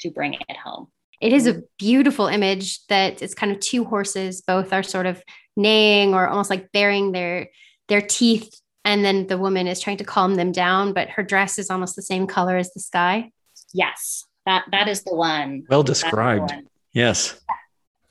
to 0.00 0.10
bring 0.10 0.34
it 0.34 0.56
home. 0.56 0.88
It 1.20 1.32
is 1.32 1.46
a 1.46 1.52
mm-hmm. 1.52 1.60
beautiful 1.78 2.26
image 2.26 2.84
that 2.86 3.22
it's 3.22 3.34
kind 3.34 3.52
of 3.52 3.60
two 3.60 3.84
horses, 3.84 4.40
both 4.40 4.72
are 4.72 4.82
sort 4.82 5.06
of 5.06 5.22
neighing 5.56 6.14
or 6.14 6.26
almost 6.26 6.50
like 6.50 6.72
baring 6.72 7.12
their 7.12 7.50
their 7.88 8.00
teeth 8.00 8.60
and 8.84 9.04
then 9.04 9.26
the 9.26 9.36
woman 9.36 9.66
is 9.66 9.80
trying 9.80 9.96
to 9.96 10.04
calm 10.04 10.36
them 10.36 10.52
down 10.52 10.92
but 10.92 11.08
her 11.10 11.22
dress 11.22 11.58
is 11.58 11.70
almost 11.70 11.96
the 11.96 12.02
same 12.02 12.26
color 12.26 12.56
as 12.56 12.72
the 12.72 12.80
sky. 12.80 13.30
Yes 13.74 14.26
that 14.46 14.64
that 14.70 14.88
is 14.88 15.02
the 15.02 15.14
one. 15.14 15.64
Well 15.68 15.82
described. 15.82 16.52
one. 16.52 16.66
yes. 16.92 17.38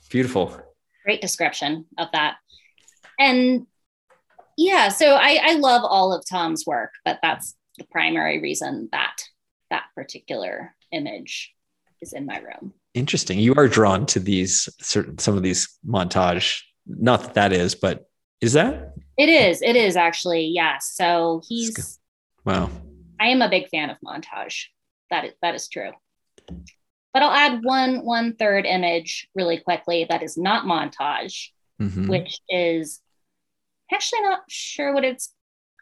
Beautiful. 0.10 0.60
Great 1.04 1.22
description 1.22 1.86
of 1.98 2.10
that. 2.14 2.36
And 3.18 3.66
yeah 4.58 4.90
so 4.90 5.16
I, 5.16 5.40
I 5.42 5.54
love 5.54 5.84
all 5.84 6.14
of 6.14 6.24
tom's 6.30 6.66
work 6.68 6.92
but 7.06 7.20
that's 7.22 7.56
the 7.78 7.86
primary 7.86 8.42
reason 8.42 8.90
that 8.92 9.16
that 9.70 9.86
particular 9.96 10.76
image 10.92 11.54
is 12.02 12.14
in 12.14 12.26
my 12.26 12.40
room 12.40 12.74
interesting. 12.94 13.40
You 13.40 13.54
are 13.56 13.68
drawn 13.68 14.06
to 14.08 14.20
these 14.20 14.70
certain 14.80 15.18
some 15.18 15.38
of 15.38 15.44
these 15.44 15.68
montage 15.88 16.62
not 16.88 17.22
that 17.22 17.34
that 17.36 17.54
is 17.54 17.76
but 17.76 18.06
is 18.42 18.54
that? 18.54 18.94
It 19.18 19.30
is. 19.30 19.62
It 19.62 19.76
is 19.76 19.96
actually. 19.96 20.46
Yes 20.46 20.92
so 20.94 21.42
he's 21.48 22.00
wow. 22.46 22.70
I 23.20 23.28
am 23.28 23.42
a 23.42 23.50
big 23.50 23.68
fan 23.70 23.90
of 23.90 23.98
montage. 24.06 24.66
That 25.12 25.26
is 25.26 25.34
that 25.42 25.56
is 25.56 25.68
true. 25.68 25.92
But 27.14 27.24
i'll 27.24 27.32
add 27.32 27.64
one 27.64 28.06
one 28.06 28.36
third 28.36 28.66
image 28.66 29.28
really 29.36 29.58
quickly 29.58 30.06
that 30.10 30.22
is 30.22 30.38
not 30.38 30.66
montage 30.66 31.48
mm-hmm. 31.82 32.08
which 32.08 32.40
is 32.50 33.02
actually 33.92 34.22
not 34.22 34.42
sure 34.48 34.94
what 34.94 35.04
it's 35.04 35.34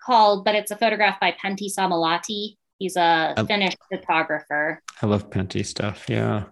called 0.05 0.45
but 0.45 0.55
it's 0.55 0.71
a 0.71 0.77
photograph 0.77 1.19
by 1.19 1.33
pentti 1.33 1.67
sammallahti 1.67 2.55
he's 2.79 2.95
a 2.95 3.33
I, 3.35 3.43
finnish 3.45 3.75
photographer. 3.91 4.81
I 5.01 5.05
love 5.05 5.29
Pentti 5.29 5.65
stuff. 5.65 6.05
Yeah 6.07 6.45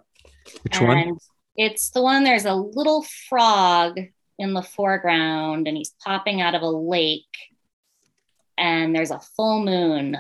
which 0.63 0.77
and 0.77 0.87
one 0.87 1.17
it's 1.55 1.89
the 1.91 2.01
one 2.01 2.23
there's 2.23 2.45
a 2.45 2.53
little 2.53 3.05
frog 3.29 3.99
in 4.37 4.53
the 4.53 4.61
foreground 4.61 5.67
and 5.67 5.77
he's 5.77 5.93
popping 6.03 6.41
out 6.41 6.55
of 6.55 6.61
a 6.61 6.69
lake 6.69 7.23
and 8.57 8.95
there's 8.95 9.11
a 9.11 9.19
full 9.19 9.63
moon 9.63 10.17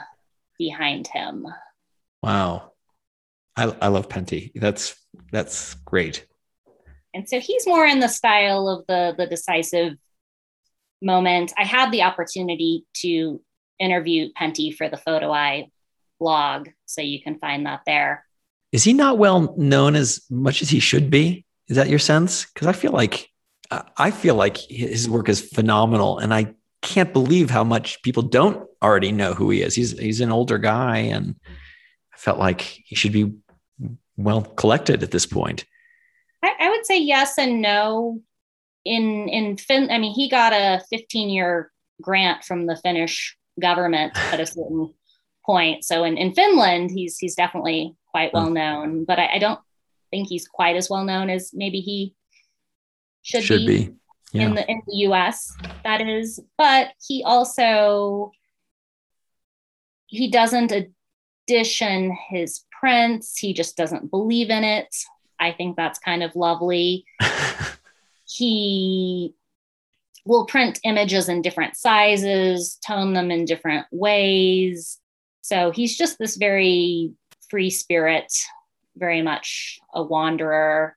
behind 0.57 1.07
him. 1.07 1.45
Wow. 2.23 2.71
I, 3.55 3.75
I 3.81 3.87
love 3.87 4.09
Pentti. 4.09 4.51
That's 4.55 4.95
that's 5.31 5.75
great. 5.85 6.25
And 7.13 7.27
so 7.27 7.39
he's 7.39 7.65
more 7.65 7.85
in 7.85 7.99
the 7.99 8.09
style 8.09 8.67
of 8.67 8.85
the 8.87 9.15
the 9.17 9.27
decisive 9.27 9.93
moment. 11.01 11.53
I 11.57 11.63
had 11.63 11.91
the 11.91 12.03
opportunity 12.03 12.85
to 12.97 13.41
interview 13.79 14.29
Pentti 14.33 14.75
for 14.75 14.89
the 14.89 14.97
Photo 14.97 15.31
Eye 15.31 15.69
blog, 16.19 16.69
so 16.85 17.01
you 17.01 17.21
can 17.21 17.39
find 17.39 17.65
that 17.65 17.81
there. 17.85 18.25
Is 18.71 18.83
he 18.83 18.93
not 18.93 19.17
well 19.17 19.55
known 19.57 19.95
as 19.95 20.21
much 20.29 20.61
as 20.61 20.69
he 20.69 20.79
should 20.79 21.09
be? 21.09 21.45
Is 21.67 21.77
that 21.77 21.89
your 21.89 21.99
sense? 21.99 22.45
Because 22.45 22.67
I 22.67 22.73
feel 22.73 22.91
like 22.91 23.29
I 23.71 24.11
feel 24.11 24.35
like 24.35 24.57
his 24.57 25.09
work 25.09 25.27
is 25.29 25.41
phenomenal, 25.41 26.19
and 26.19 26.33
I 26.33 26.53
can't 26.81 27.11
believe 27.11 27.49
how 27.49 27.63
much 27.63 28.01
people 28.03 28.21
don't 28.21 28.67
already 28.81 29.11
know 29.11 29.33
who 29.33 29.49
he 29.49 29.61
is. 29.61 29.75
He's 29.75 29.97
he's 29.97 30.21
an 30.21 30.31
older 30.31 30.57
guy, 30.57 30.97
and 30.97 31.35
I 32.13 32.17
felt 32.17 32.37
like 32.37 32.61
he 32.61 32.95
should 32.95 33.11
be 33.11 33.33
well 34.17 34.41
collected 34.41 35.03
at 35.03 35.11
this 35.11 35.25
point. 35.25 35.65
I, 36.43 36.53
I 36.59 36.69
would 36.69 36.85
say 36.85 36.99
yes 36.99 37.37
and 37.37 37.61
no. 37.61 38.21
In 38.83 39.27
in 39.29 39.57
Fin, 39.57 39.89
I 39.89 39.97
mean, 39.97 40.13
he 40.13 40.29
got 40.29 40.53
a 40.53 40.83
15 40.91 41.29
year 41.29 41.71
grant 42.01 42.43
from 42.43 42.67
the 42.67 42.75
Finnish 42.75 43.35
government 43.59 44.15
at 44.31 44.39
a 44.39 44.45
certain 44.45 44.93
point. 45.43 45.83
So 45.83 46.03
in, 46.03 46.17
in 46.17 46.33
Finland, 46.33 46.91
he's 46.91 47.17
he's 47.17 47.35
definitely 47.35 47.95
quite 48.15 48.31
hmm. 48.31 48.37
well 48.37 48.49
known, 48.49 49.03
but 49.03 49.19
I, 49.19 49.33
I 49.33 49.39
don't 49.39 49.59
think 50.09 50.29
he's 50.29 50.47
quite 50.47 50.77
as 50.77 50.89
well 50.89 51.03
known 51.03 51.29
as 51.29 51.51
maybe 51.53 51.81
he 51.81 52.15
should, 53.23 53.43
should 53.43 53.67
be, 53.67 53.87
be. 53.87 53.93
Yeah. 54.31 54.47
in 54.47 54.55
the 54.55 54.71
in 54.71 54.81
the 54.87 54.97
US 55.09 55.53
that 55.83 55.99
is. 55.99 56.39
But 56.57 56.91
he 57.05 57.23
also 57.25 58.31
he 60.07 60.31
doesn't 60.31 60.71
addition 60.71 62.17
his 62.29 62.61
prints. 62.79 63.37
He 63.37 63.53
just 63.53 63.75
doesn't 63.75 64.09
believe 64.09 64.49
in 64.49 64.63
it. 64.63 64.95
I 65.37 65.51
think 65.51 65.75
that's 65.75 65.99
kind 65.99 66.23
of 66.23 66.35
lovely. 66.35 67.05
He 68.27 69.35
will 70.25 70.47
print 70.47 70.79
images 70.83 71.29
in 71.29 71.43
different 71.43 71.77
sizes 71.77 72.79
tone 72.85 73.13
them 73.13 73.29
in 73.29 73.45
different 73.45 73.85
ways. 73.91 74.97
So 75.41 75.69
he's 75.69 75.95
just 75.95 76.17
this 76.17 76.35
very 76.35 77.13
free 77.49 77.69
spirit 77.69 78.31
very 78.97 79.21
much 79.21 79.79
a 79.93 80.01
wanderer 80.01 80.95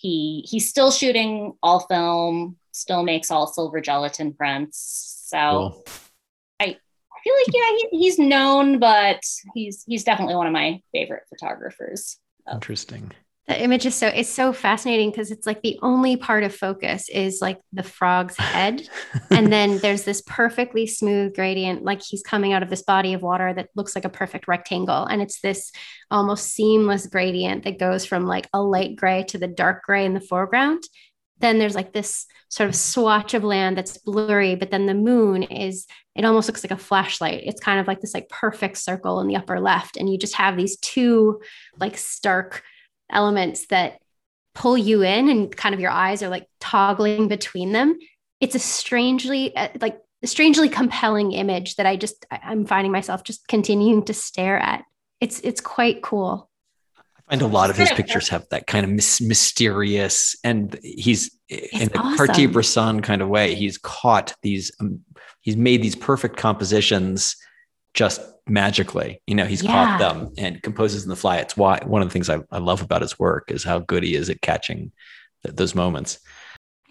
he 0.00 0.46
he's 0.48 0.68
still 0.68 0.90
shooting 0.90 1.54
all 1.62 1.80
film, 1.80 2.56
still 2.72 3.02
makes 3.02 3.30
all 3.30 3.46
silver 3.46 3.80
gelatin 3.80 4.32
prints. 4.32 5.24
So 5.26 5.38
cool. 5.38 5.84
I 6.58 6.64
I 6.64 7.18
feel 7.22 7.34
like 7.34 7.54
yeah, 7.54 7.88
he, 7.90 7.98
he's 7.98 8.18
known, 8.18 8.78
but 8.78 9.22
he's 9.54 9.84
he's 9.86 10.04
definitely 10.04 10.36
one 10.36 10.46
of 10.46 10.52
my 10.52 10.80
favorite 10.92 11.24
photographers. 11.28 12.18
Interesting 12.50 13.12
the 13.50 13.60
image 13.60 13.84
is 13.84 13.96
so 13.96 14.06
it's 14.06 14.28
so 14.28 14.52
fascinating 14.52 15.10
because 15.10 15.32
it's 15.32 15.44
like 15.44 15.60
the 15.62 15.76
only 15.82 16.16
part 16.16 16.44
of 16.44 16.54
focus 16.54 17.08
is 17.08 17.40
like 17.42 17.58
the 17.72 17.82
frog's 17.82 18.36
head. 18.36 18.88
And 19.32 19.52
then 19.52 19.78
there's 19.78 20.04
this 20.04 20.22
perfectly 20.26 20.86
smooth 20.86 21.34
gradient 21.34 21.82
like 21.82 22.00
he's 22.00 22.22
coming 22.22 22.52
out 22.52 22.62
of 22.62 22.70
this 22.70 22.82
body 22.82 23.12
of 23.12 23.22
water 23.22 23.52
that 23.52 23.68
looks 23.74 23.94
like 23.94 24.04
a 24.04 24.08
perfect 24.08 24.46
rectangle. 24.46 25.04
And 25.06 25.20
it's 25.20 25.40
this 25.40 25.72
almost 26.10 26.54
seamless 26.54 27.06
gradient 27.06 27.64
that 27.64 27.78
goes 27.78 28.04
from 28.04 28.26
like 28.26 28.48
a 28.52 28.60
light 28.60 28.94
gray 28.94 29.24
to 29.28 29.38
the 29.38 29.48
dark 29.48 29.82
gray 29.82 30.04
in 30.04 30.14
the 30.14 30.20
foreground. 30.20 30.84
Then 31.38 31.58
there's 31.58 31.74
like 31.74 31.92
this 31.92 32.26
sort 32.50 32.68
of 32.68 32.76
swatch 32.76 33.34
of 33.34 33.42
land 33.42 33.78
that's 33.78 33.98
blurry 33.98 34.56
but 34.56 34.70
then 34.70 34.86
the 34.86 34.94
moon 34.94 35.44
is 35.44 35.86
it 36.14 36.24
almost 36.24 36.48
looks 36.48 36.62
like 36.62 36.70
a 36.70 36.76
flashlight. 36.76 37.42
It's 37.44 37.60
kind 37.60 37.80
of 37.80 37.88
like 37.88 38.00
this 38.00 38.14
like 38.14 38.28
perfect 38.28 38.76
circle 38.76 39.20
in 39.20 39.26
the 39.26 39.36
upper 39.36 39.58
left. 39.58 39.96
And 39.96 40.08
you 40.08 40.18
just 40.18 40.34
have 40.34 40.56
these 40.56 40.76
two 40.78 41.40
like 41.78 41.96
stark 41.96 42.62
elements 43.12 43.66
that 43.66 44.00
pull 44.54 44.76
you 44.76 45.02
in 45.02 45.28
and 45.28 45.54
kind 45.56 45.74
of 45.74 45.80
your 45.80 45.90
eyes 45.90 46.22
are 46.22 46.28
like 46.28 46.46
toggling 46.58 47.28
between 47.28 47.72
them. 47.72 47.98
It's 48.40 48.54
a 48.54 48.58
strangely 48.58 49.54
uh, 49.56 49.68
like 49.80 50.00
strangely 50.24 50.68
compelling 50.68 51.32
image 51.32 51.76
that 51.76 51.86
i 51.86 51.96
just 51.96 52.26
i'm 52.30 52.66
finding 52.66 52.92
myself 52.92 53.24
just 53.24 53.46
continuing 53.48 54.04
to 54.04 54.14
stare 54.14 54.58
at. 54.58 54.84
It's 55.20 55.40
it's 55.40 55.60
quite 55.60 56.02
cool. 56.02 56.48
I 57.16 57.22
find 57.30 57.42
a 57.42 57.46
lot 57.46 57.70
of 57.70 57.76
his 57.76 57.90
pictures 57.92 58.28
have 58.30 58.46
that 58.50 58.66
kind 58.66 58.84
of 58.84 58.90
mis- 58.90 59.20
mysterious 59.20 60.36
and 60.42 60.78
he's 60.82 61.30
it's 61.48 61.72
in 61.72 61.90
a 61.94 62.00
awesome. 62.00 62.16
cartier-bresson 62.16 63.02
kind 63.02 63.22
of 63.22 63.28
way. 63.28 63.54
He's 63.54 63.78
caught 63.78 64.34
these 64.42 64.72
um, 64.80 65.00
he's 65.40 65.56
made 65.56 65.82
these 65.82 65.96
perfect 65.96 66.36
compositions 66.36 67.36
just 67.94 68.20
magically. 68.50 69.22
You 69.26 69.34
know, 69.34 69.46
he's 69.46 69.62
yeah. 69.62 69.72
caught 69.72 69.98
them 69.98 70.32
and 70.36 70.62
composes 70.62 71.04
in 71.04 71.08
the 71.08 71.16
fly. 71.16 71.38
It's 71.38 71.56
why 71.56 71.80
one 71.84 72.02
of 72.02 72.08
the 72.08 72.12
things 72.12 72.28
I, 72.28 72.40
I 72.50 72.58
love 72.58 72.82
about 72.82 73.02
his 73.02 73.18
work 73.18 73.50
is 73.50 73.64
how 73.64 73.78
good 73.78 74.02
he 74.02 74.14
is 74.14 74.28
at 74.28 74.42
catching 74.42 74.92
th- 75.44 75.56
those 75.56 75.74
moments. 75.74 76.18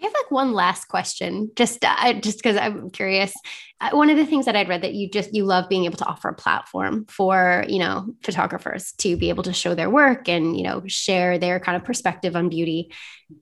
I 0.00 0.06
have 0.06 0.14
like 0.14 0.30
one 0.30 0.54
last 0.54 0.86
question, 0.86 1.50
just 1.56 1.84
uh, 1.84 2.14
just 2.14 2.38
because 2.38 2.56
I'm 2.56 2.88
curious. 2.88 3.34
Uh, 3.82 3.90
one 3.92 4.08
of 4.08 4.16
the 4.16 4.24
things 4.24 4.46
that 4.46 4.56
I'd 4.56 4.68
read 4.68 4.82
that 4.82 4.94
you 4.94 5.10
just 5.10 5.34
you 5.34 5.44
love 5.44 5.68
being 5.68 5.84
able 5.84 5.98
to 5.98 6.06
offer 6.06 6.30
a 6.30 6.34
platform 6.34 7.04
for 7.06 7.66
you 7.68 7.78
know 7.78 8.14
photographers 8.22 8.92
to 8.98 9.18
be 9.18 9.28
able 9.28 9.42
to 9.42 9.52
show 9.52 9.74
their 9.74 9.90
work 9.90 10.26
and 10.26 10.56
you 10.56 10.62
know 10.62 10.82
share 10.86 11.38
their 11.38 11.60
kind 11.60 11.76
of 11.76 11.84
perspective 11.84 12.34
on 12.34 12.48
beauty. 12.48 12.92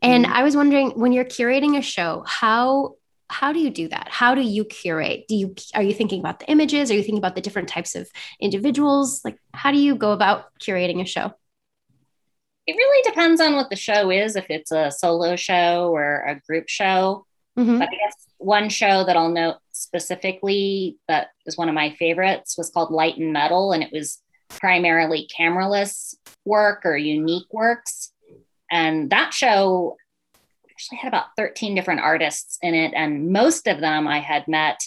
And 0.02 0.24
mm-hmm. 0.24 0.34
I 0.34 0.42
was 0.42 0.56
wondering 0.56 0.90
when 0.98 1.12
you're 1.12 1.24
curating 1.24 1.78
a 1.78 1.82
show, 1.82 2.24
how 2.26 2.96
how 3.30 3.52
do 3.52 3.58
you 3.58 3.70
do 3.70 3.88
that? 3.88 4.08
How 4.10 4.34
do 4.34 4.40
you 4.40 4.64
curate? 4.64 5.26
Do 5.28 5.34
you 5.34 5.54
are 5.74 5.82
you 5.82 5.92
thinking 5.94 6.20
about 6.20 6.40
the 6.40 6.50
images? 6.50 6.90
Are 6.90 6.94
you 6.94 7.02
thinking 7.02 7.18
about 7.18 7.34
the 7.34 7.40
different 7.40 7.68
types 7.68 7.94
of 7.94 8.08
individuals? 8.40 9.22
Like 9.24 9.38
how 9.52 9.70
do 9.70 9.78
you 9.78 9.94
go 9.94 10.12
about 10.12 10.46
curating 10.60 11.00
a 11.00 11.06
show? 11.06 11.32
It 12.66 12.72
really 12.76 13.10
depends 13.10 13.40
on 13.40 13.54
what 13.54 13.70
the 13.70 13.76
show 13.76 14.10
is 14.10 14.36
if 14.36 14.46
it's 14.50 14.72
a 14.72 14.90
solo 14.90 15.36
show 15.36 15.90
or 15.94 16.24
a 16.26 16.40
group 16.46 16.68
show. 16.68 17.24
Mm-hmm. 17.58 17.80
but 17.80 17.88
i 17.88 17.90
guess 17.90 18.14
one 18.36 18.68
show 18.68 19.02
that 19.02 19.16
i'll 19.16 19.30
note 19.32 19.56
specifically 19.72 20.96
that 21.08 21.30
is 21.44 21.58
one 21.58 21.68
of 21.68 21.74
my 21.74 21.92
favorites 21.98 22.56
was 22.56 22.70
called 22.70 22.92
light 22.92 23.16
and 23.16 23.32
metal 23.32 23.72
and 23.72 23.82
it 23.82 23.90
was 23.90 24.22
primarily 24.48 25.28
cameraless 25.36 26.14
work 26.44 26.84
or 26.84 26.96
unique 26.96 27.46
works. 27.52 28.12
And 28.70 29.10
that 29.10 29.32
show 29.32 29.96
actually 30.78 30.98
had 30.98 31.08
about 31.08 31.34
13 31.36 31.74
different 31.74 32.00
artists 32.00 32.56
in 32.62 32.72
it, 32.72 32.92
and 32.94 33.32
most 33.32 33.66
of 33.66 33.80
them 33.80 34.06
I 34.06 34.20
had 34.20 34.46
met, 34.46 34.80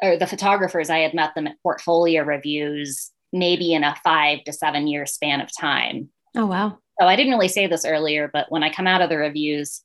or 0.00 0.16
the 0.16 0.26
photographers, 0.26 0.88
I 0.88 1.00
had 1.00 1.12
met 1.12 1.34
them 1.34 1.46
at 1.46 1.62
portfolio 1.62 2.22
reviews, 2.22 3.10
maybe 3.30 3.74
in 3.74 3.84
a 3.84 3.94
five 4.02 4.42
to 4.44 4.54
seven 4.54 4.86
year 4.86 5.04
span 5.04 5.42
of 5.42 5.50
time. 5.54 6.08
Oh, 6.34 6.46
wow. 6.46 6.78
So 6.98 7.06
I 7.06 7.14
didn't 7.14 7.32
really 7.32 7.48
say 7.48 7.66
this 7.66 7.84
earlier, 7.84 8.30
but 8.32 8.50
when 8.50 8.62
I 8.62 8.72
come 8.72 8.86
out 8.86 9.02
of 9.02 9.10
the 9.10 9.18
reviews, 9.18 9.82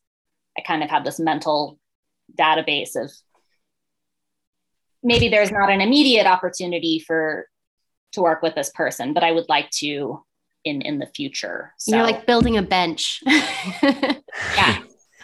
I 0.57 0.61
kind 0.61 0.81
of 0.81 0.89
have 0.89 1.03
this 1.03 1.19
mental 1.19 1.77
database 2.39 2.95
of 2.95 3.11
maybe 5.03 5.27
there's 5.27 5.51
not 5.51 5.69
an 5.69 5.81
immediate 5.81 6.25
opportunity 6.25 7.03
for 7.05 7.49
to 8.13 8.21
work 8.21 8.41
with 8.41 8.55
this 8.55 8.71
person, 8.73 9.13
but 9.13 9.25
I 9.25 9.33
would 9.33 9.49
like 9.49 9.69
to 9.71 10.23
in 10.65 10.81
in 10.81 10.99
the 10.99 11.07
future. 11.07 11.73
So 11.77 11.95
you're 11.95 12.05
like 12.05 12.25
building 12.25 12.57
a 12.57 12.61
bench. 12.61 13.21
yeah. 13.25 14.79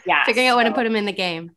Yeah. 0.06 0.24
Figuring 0.26 0.48
out 0.48 0.58
when 0.58 0.66
to 0.66 0.74
put 0.74 0.84
them 0.86 0.96
in 0.96 1.06
the 1.06 1.14
game. 1.14 1.52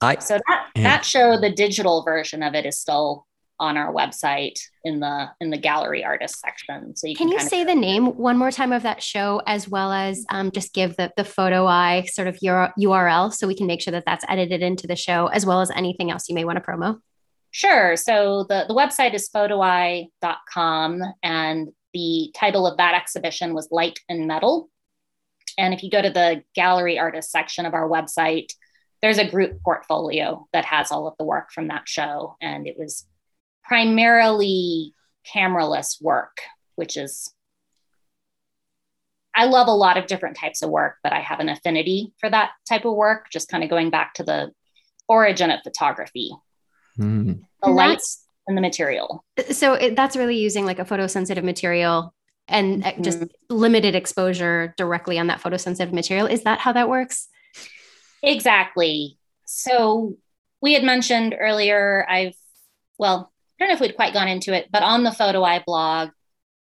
I, 0.00 0.18
so 0.18 0.38
that 0.48 0.66
yeah. 0.74 0.82
that 0.82 1.04
show, 1.04 1.40
the 1.40 1.50
digital 1.50 2.02
version 2.02 2.42
of 2.42 2.54
it 2.54 2.66
is 2.66 2.78
still 2.78 3.26
on 3.60 3.76
our 3.76 3.92
website 3.92 4.58
in 4.82 4.98
the 4.98 5.28
in 5.40 5.50
the 5.50 5.56
gallery 5.56 6.04
artist 6.04 6.40
section. 6.40 6.96
So 6.96 7.06
you 7.06 7.14
can, 7.14 7.28
can 7.28 7.38
you 7.38 7.40
say 7.48 7.62
the 7.64 7.74
name 7.74 8.06
one 8.16 8.36
more 8.36 8.50
time 8.50 8.72
of 8.72 8.82
that 8.82 9.02
show, 9.02 9.40
as 9.46 9.68
well 9.68 9.92
as 9.92 10.26
um, 10.30 10.50
just 10.50 10.74
give 10.74 10.96
the 10.96 11.12
the 11.16 11.24
photo 11.24 11.66
eye 11.66 12.02
sort 12.10 12.26
of 12.26 12.36
your 12.42 12.72
URL, 12.78 13.32
so 13.32 13.46
we 13.46 13.54
can 13.54 13.68
make 13.68 13.80
sure 13.80 13.92
that 13.92 14.04
that's 14.04 14.24
edited 14.28 14.62
into 14.62 14.88
the 14.88 14.96
show, 14.96 15.28
as 15.28 15.46
well 15.46 15.60
as 15.60 15.70
anything 15.70 16.10
else 16.10 16.28
you 16.28 16.34
may 16.34 16.44
want 16.44 16.56
to 16.56 16.64
promo. 16.64 16.98
Sure. 17.52 17.96
So 17.96 18.44
the 18.48 18.64
the 18.66 18.74
website 18.74 19.14
is 19.14 19.28
photoeye.com, 19.28 21.02
and 21.22 21.68
the 21.92 22.32
title 22.34 22.66
of 22.66 22.76
that 22.78 22.94
exhibition 22.94 23.54
was 23.54 23.68
Light 23.70 24.00
and 24.08 24.26
Metal. 24.26 24.68
And 25.58 25.74
if 25.74 25.82
you 25.82 25.90
go 25.90 26.00
to 26.00 26.10
the 26.10 26.42
gallery 26.54 26.98
artist 26.98 27.30
section 27.30 27.66
of 27.66 27.74
our 27.74 27.88
website, 27.88 28.52
there's 29.02 29.18
a 29.18 29.28
group 29.28 29.60
portfolio 29.62 30.46
that 30.52 30.64
has 30.64 30.92
all 30.92 31.06
of 31.08 31.14
the 31.18 31.24
work 31.24 31.50
from 31.52 31.68
that 31.68 31.88
show, 31.88 32.36
and 32.40 32.66
it 32.66 32.76
was 32.78 33.06
primarily 33.64 34.94
cameraless 35.34 36.00
work, 36.00 36.38
which 36.76 36.96
is, 36.96 37.32
I 39.34 39.46
love 39.46 39.66
a 39.66 39.72
lot 39.72 39.96
of 39.96 40.06
different 40.06 40.36
types 40.36 40.62
of 40.62 40.70
work, 40.70 40.96
but 41.02 41.12
I 41.12 41.20
have 41.20 41.40
an 41.40 41.48
affinity 41.48 42.12
for 42.18 42.30
that 42.30 42.50
type 42.68 42.84
of 42.84 42.94
work, 42.94 43.26
just 43.30 43.48
kind 43.48 43.64
of 43.64 43.70
going 43.70 43.90
back 43.90 44.14
to 44.14 44.24
the 44.24 44.52
origin 45.08 45.50
of 45.50 45.60
photography. 45.64 46.30
Mm. 46.98 47.42
The 47.62 47.70
lights 47.70 48.24
and 48.46 48.56
the 48.56 48.60
material. 48.60 49.24
So 49.50 49.74
it, 49.74 49.96
that's 49.96 50.16
really 50.16 50.36
using 50.36 50.66
like 50.66 50.78
a 50.78 50.84
photosensitive 50.84 51.44
material 51.44 52.14
and 52.48 52.82
mm-hmm. 52.82 53.02
just 53.02 53.22
limited 53.48 53.94
exposure 53.94 54.74
directly 54.76 55.18
on 55.18 55.28
that 55.28 55.40
photosensitive 55.40 55.92
material. 55.92 56.26
Is 56.26 56.42
that 56.42 56.58
how 56.58 56.72
that 56.72 56.88
works? 56.88 57.28
Exactly. 58.22 59.18
So 59.46 60.16
we 60.60 60.74
had 60.74 60.82
mentioned 60.82 61.36
earlier, 61.38 62.06
I've, 62.08 62.34
well, 62.98 63.32
I 63.60 63.64
don't 63.64 63.68
know 63.68 63.74
if 63.74 63.80
we'd 63.80 63.96
quite 63.96 64.12
gone 64.12 64.28
into 64.28 64.52
it, 64.54 64.68
but 64.72 64.82
on 64.82 65.02
the 65.02 65.12
Photo 65.12 65.42
Eye 65.44 65.62
blog, 65.64 66.10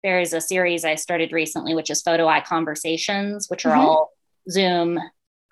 there 0.03 0.21
is 0.21 0.33
a 0.33 0.41
series 0.41 0.85
I 0.85 0.95
started 0.95 1.33
recently, 1.33 1.75
which 1.75 1.91
is 1.91 2.03
Photo 2.03 2.27
Eye 2.27 2.41
Conversations, 2.41 3.47
which 3.49 3.67
are 3.67 3.73
mm-hmm. 3.73 3.81
all 3.81 4.13
Zoom 4.51 4.99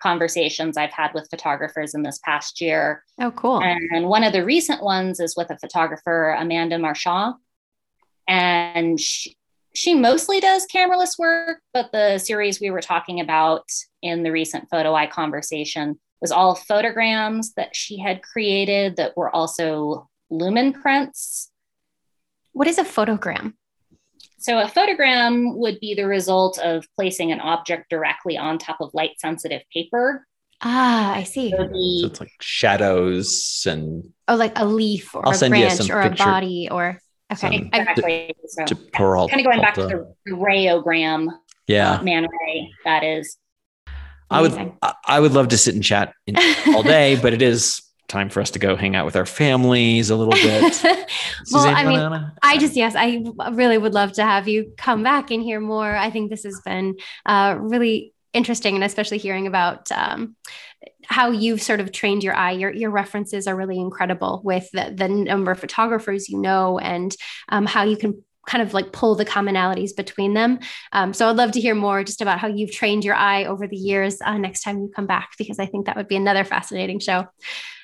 conversations 0.00 0.76
I've 0.76 0.92
had 0.92 1.12
with 1.14 1.28
photographers 1.30 1.94
in 1.94 2.02
this 2.02 2.18
past 2.24 2.60
year. 2.60 3.02
Oh, 3.18 3.30
cool. 3.30 3.62
And 3.62 4.06
one 4.06 4.24
of 4.24 4.32
the 4.32 4.44
recent 4.44 4.82
ones 4.82 5.20
is 5.20 5.36
with 5.36 5.50
a 5.50 5.58
photographer, 5.58 6.36
Amanda 6.38 6.78
Marchand. 6.78 7.34
And 8.28 9.00
she, 9.00 9.36
she 9.74 9.94
mostly 9.94 10.40
does 10.40 10.66
cameraless 10.66 11.18
work, 11.18 11.60
but 11.72 11.92
the 11.92 12.18
series 12.18 12.60
we 12.60 12.70
were 12.70 12.80
talking 12.80 13.20
about 13.20 13.64
in 14.02 14.22
the 14.22 14.32
recent 14.32 14.68
Photo 14.70 14.94
Eye 14.94 15.06
conversation 15.06 15.98
was 16.20 16.32
all 16.32 16.54
photograms 16.54 17.52
that 17.54 17.76
she 17.76 17.98
had 17.98 18.22
created 18.22 18.96
that 18.96 19.16
were 19.16 19.34
also 19.34 20.08
lumen 20.30 20.72
prints. 20.72 21.50
What 22.52 22.66
is 22.66 22.78
a 22.78 22.84
photogram? 22.84 23.54
So, 24.46 24.60
a 24.60 24.66
photogram 24.66 25.56
would 25.56 25.80
be 25.80 25.94
the 25.94 26.06
result 26.06 26.60
of 26.60 26.86
placing 26.94 27.32
an 27.32 27.40
object 27.40 27.90
directly 27.90 28.38
on 28.38 28.58
top 28.58 28.76
of 28.80 28.94
light 28.94 29.18
sensitive 29.18 29.62
paper. 29.74 30.24
Ah, 30.62 31.14
I 31.14 31.24
see. 31.24 31.50
So, 31.50 31.64
the, 31.64 31.98
so, 32.02 32.06
it's 32.06 32.20
like 32.20 32.30
shadows 32.40 33.66
and. 33.68 34.12
Oh, 34.28 34.36
like 34.36 34.56
a 34.56 34.64
leaf 34.64 35.16
or 35.16 35.26
I'll 35.26 35.34
a 35.34 35.48
branch 35.48 35.90
or 35.90 36.00
picture. 36.00 36.22
a 36.22 36.26
body 36.26 36.68
or. 36.70 37.00
Okay. 37.32 37.68
Exactly. 37.72 38.36
So, 38.46 38.66
to, 38.66 38.74
to 38.76 38.90
kind 38.92 39.40
of 39.40 39.44
going 39.44 39.60
back 39.60 39.74
to 39.74 39.82
the, 39.82 40.14
the 40.26 40.36
rayogram. 40.36 41.26
Yeah. 41.66 41.94
Uh, 41.94 42.02
man 42.04 42.28
ray, 42.46 42.70
that 42.84 43.02
is. 43.02 43.38
I 44.30 44.42
would 44.42 44.72
I 45.04 45.18
would 45.18 45.32
love 45.32 45.48
to 45.48 45.58
sit 45.58 45.74
and 45.74 45.82
chat 45.82 46.12
in, 46.28 46.36
all 46.68 46.84
day, 46.84 47.18
but 47.20 47.32
it 47.32 47.42
is 47.42 47.82
time 48.08 48.28
for 48.28 48.40
us 48.40 48.50
to 48.52 48.58
go 48.58 48.76
hang 48.76 48.94
out 48.94 49.04
with 49.04 49.16
our 49.16 49.26
families 49.26 50.10
a 50.10 50.16
little 50.16 50.32
bit. 50.32 50.82
well, 51.52 51.66
I 51.66 51.84
mean, 51.84 52.32
I 52.42 52.58
just, 52.58 52.76
yes, 52.76 52.94
I 52.96 53.24
really 53.52 53.78
would 53.78 53.94
love 53.94 54.12
to 54.12 54.22
have 54.22 54.48
you 54.48 54.72
come 54.76 55.02
back 55.02 55.30
and 55.30 55.42
hear 55.42 55.60
more. 55.60 55.94
I 55.94 56.10
think 56.10 56.30
this 56.30 56.44
has 56.44 56.60
been 56.64 56.96
uh, 57.24 57.56
really 57.58 58.12
interesting 58.32 58.74
and 58.74 58.84
especially 58.84 59.18
hearing 59.18 59.46
about 59.46 59.90
um, 59.90 60.36
how 61.04 61.30
you've 61.30 61.62
sort 61.62 61.80
of 61.80 61.90
trained 61.90 62.22
your 62.22 62.34
eye. 62.34 62.52
Your, 62.52 62.70
your 62.72 62.90
references 62.90 63.46
are 63.46 63.56
really 63.56 63.78
incredible 63.78 64.40
with 64.44 64.70
the, 64.72 64.92
the 64.94 65.08
number 65.08 65.50
of 65.50 65.58
photographers 65.58 66.28
you 66.28 66.38
know 66.38 66.78
and 66.78 67.16
um, 67.48 67.66
how 67.66 67.84
you 67.84 67.96
can 67.96 68.22
kind 68.46 68.62
of 68.62 68.72
like 68.72 68.92
pull 68.92 69.14
the 69.14 69.24
commonalities 69.24 69.94
between 69.94 70.34
them. 70.34 70.58
Um, 70.92 71.12
so 71.12 71.28
I'd 71.28 71.36
love 71.36 71.52
to 71.52 71.60
hear 71.60 71.74
more 71.74 72.04
just 72.04 72.22
about 72.22 72.38
how 72.38 72.48
you've 72.48 72.72
trained 72.72 73.04
your 73.04 73.14
eye 73.14 73.44
over 73.44 73.66
the 73.66 73.76
years 73.76 74.20
uh, 74.24 74.38
next 74.38 74.62
time 74.62 74.78
you 74.78 74.90
come 74.94 75.06
back, 75.06 75.30
because 75.38 75.58
I 75.58 75.66
think 75.66 75.86
that 75.86 75.96
would 75.96 76.08
be 76.08 76.16
another 76.16 76.44
fascinating 76.44 77.00
show. 77.00 77.26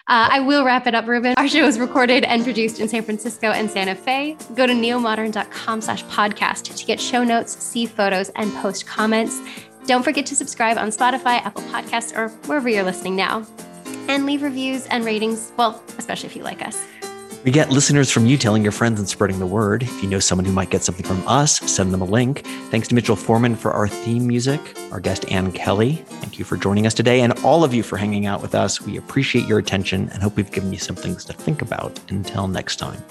Uh, 0.08 0.28
I 0.30 0.40
will 0.40 0.64
wrap 0.64 0.88
it 0.88 0.94
up, 0.96 1.06
Rubin. 1.06 1.34
Our 1.36 1.46
show 1.46 1.64
is 1.64 1.78
recorded 1.78 2.24
and 2.24 2.42
produced 2.42 2.80
in 2.80 2.88
San 2.88 3.04
Francisco 3.04 3.52
and 3.52 3.70
Santa 3.70 3.94
Fe. 3.94 4.36
Go 4.56 4.66
to 4.66 4.72
neomodern.com 4.72 5.80
slash 5.80 6.04
podcast 6.06 6.76
to 6.76 6.84
get 6.84 7.00
show 7.00 7.22
notes, 7.22 7.56
see 7.62 7.86
photos, 7.86 8.30
and 8.30 8.52
post 8.54 8.84
comments. 8.84 9.40
Don't 9.86 10.02
forget 10.02 10.26
to 10.26 10.34
subscribe 10.34 10.76
on 10.76 10.88
Spotify, 10.88 11.40
Apple 11.44 11.62
Podcasts, 11.64 12.16
or 12.16 12.28
wherever 12.46 12.68
you're 12.68 12.82
listening 12.82 13.14
now. 13.14 13.46
And 14.08 14.26
leave 14.26 14.42
reviews 14.42 14.86
and 14.86 15.04
ratings, 15.04 15.52
well, 15.56 15.82
especially 15.98 16.28
if 16.28 16.36
you 16.36 16.42
like 16.42 16.66
us. 16.66 16.84
We 17.44 17.50
get 17.50 17.70
listeners 17.70 18.08
from 18.08 18.26
you 18.26 18.38
telling 18.38 18.62
your 18.62 18.70
friends 18.70 19.00
and 19.00 19.08
spreading 19.08 19.40
the 19.40 19.46
word. 19.46 19.82
If 19.82 20.02
you 20.02 20.08
know 20.08 20.20
someone 20.20 20.44
who 20.44 20.52
might 20.52 20.70
get 20.70 20.84
something 20.84 21.04
from 21.04 21.26
us, 21.26 21.58
send 21.60 21.92
them 21.92 22.00
a 22.00 22.04
link. 22.04 22.46
Thanks 22.70 22.86
to 22.88 22.94
Mitchell 22.94 23.16
Foreman 23.16 23.56
for 23.56 23.72
our 23.72 23.88
theme 23.88 24.28
music, 24.28 24.60
our 24.92 25.00
guest 25.00 25.28
Ann 25.28 25.50
Kelly. 25.50 25.96
Thank 26.06 26.38
you 26.38 26.44
for 26.44 26.56
joining 26.56 26.86
us 26.86 26.94
today, 26.94 27.20
and 27.20 27.32
all 27.40 27.64
of 27.64 27.74
you 27.74 27.82
for 27.82 27.96
hanging 27.96 28.26
out 28.26 28.42
with 28.42 28.54
us. 28.54 28.80
We 28.80 28.96
appreciate 28.96 29.48
your 29.48 29.58
attention 29.58 30.08
and 30.10 30.22
hope 30.22 30.36
we've 30.36 30.52
given 30.52 30.72
you 30.72 30.78
some 30.78 30.94
things 30.94 31.24
to 31.24 31.32
think 31.32 31.62
about. 31.62 31.98
Until 32.10 32.46
next 32.46 32.76
time. 32.76 33.02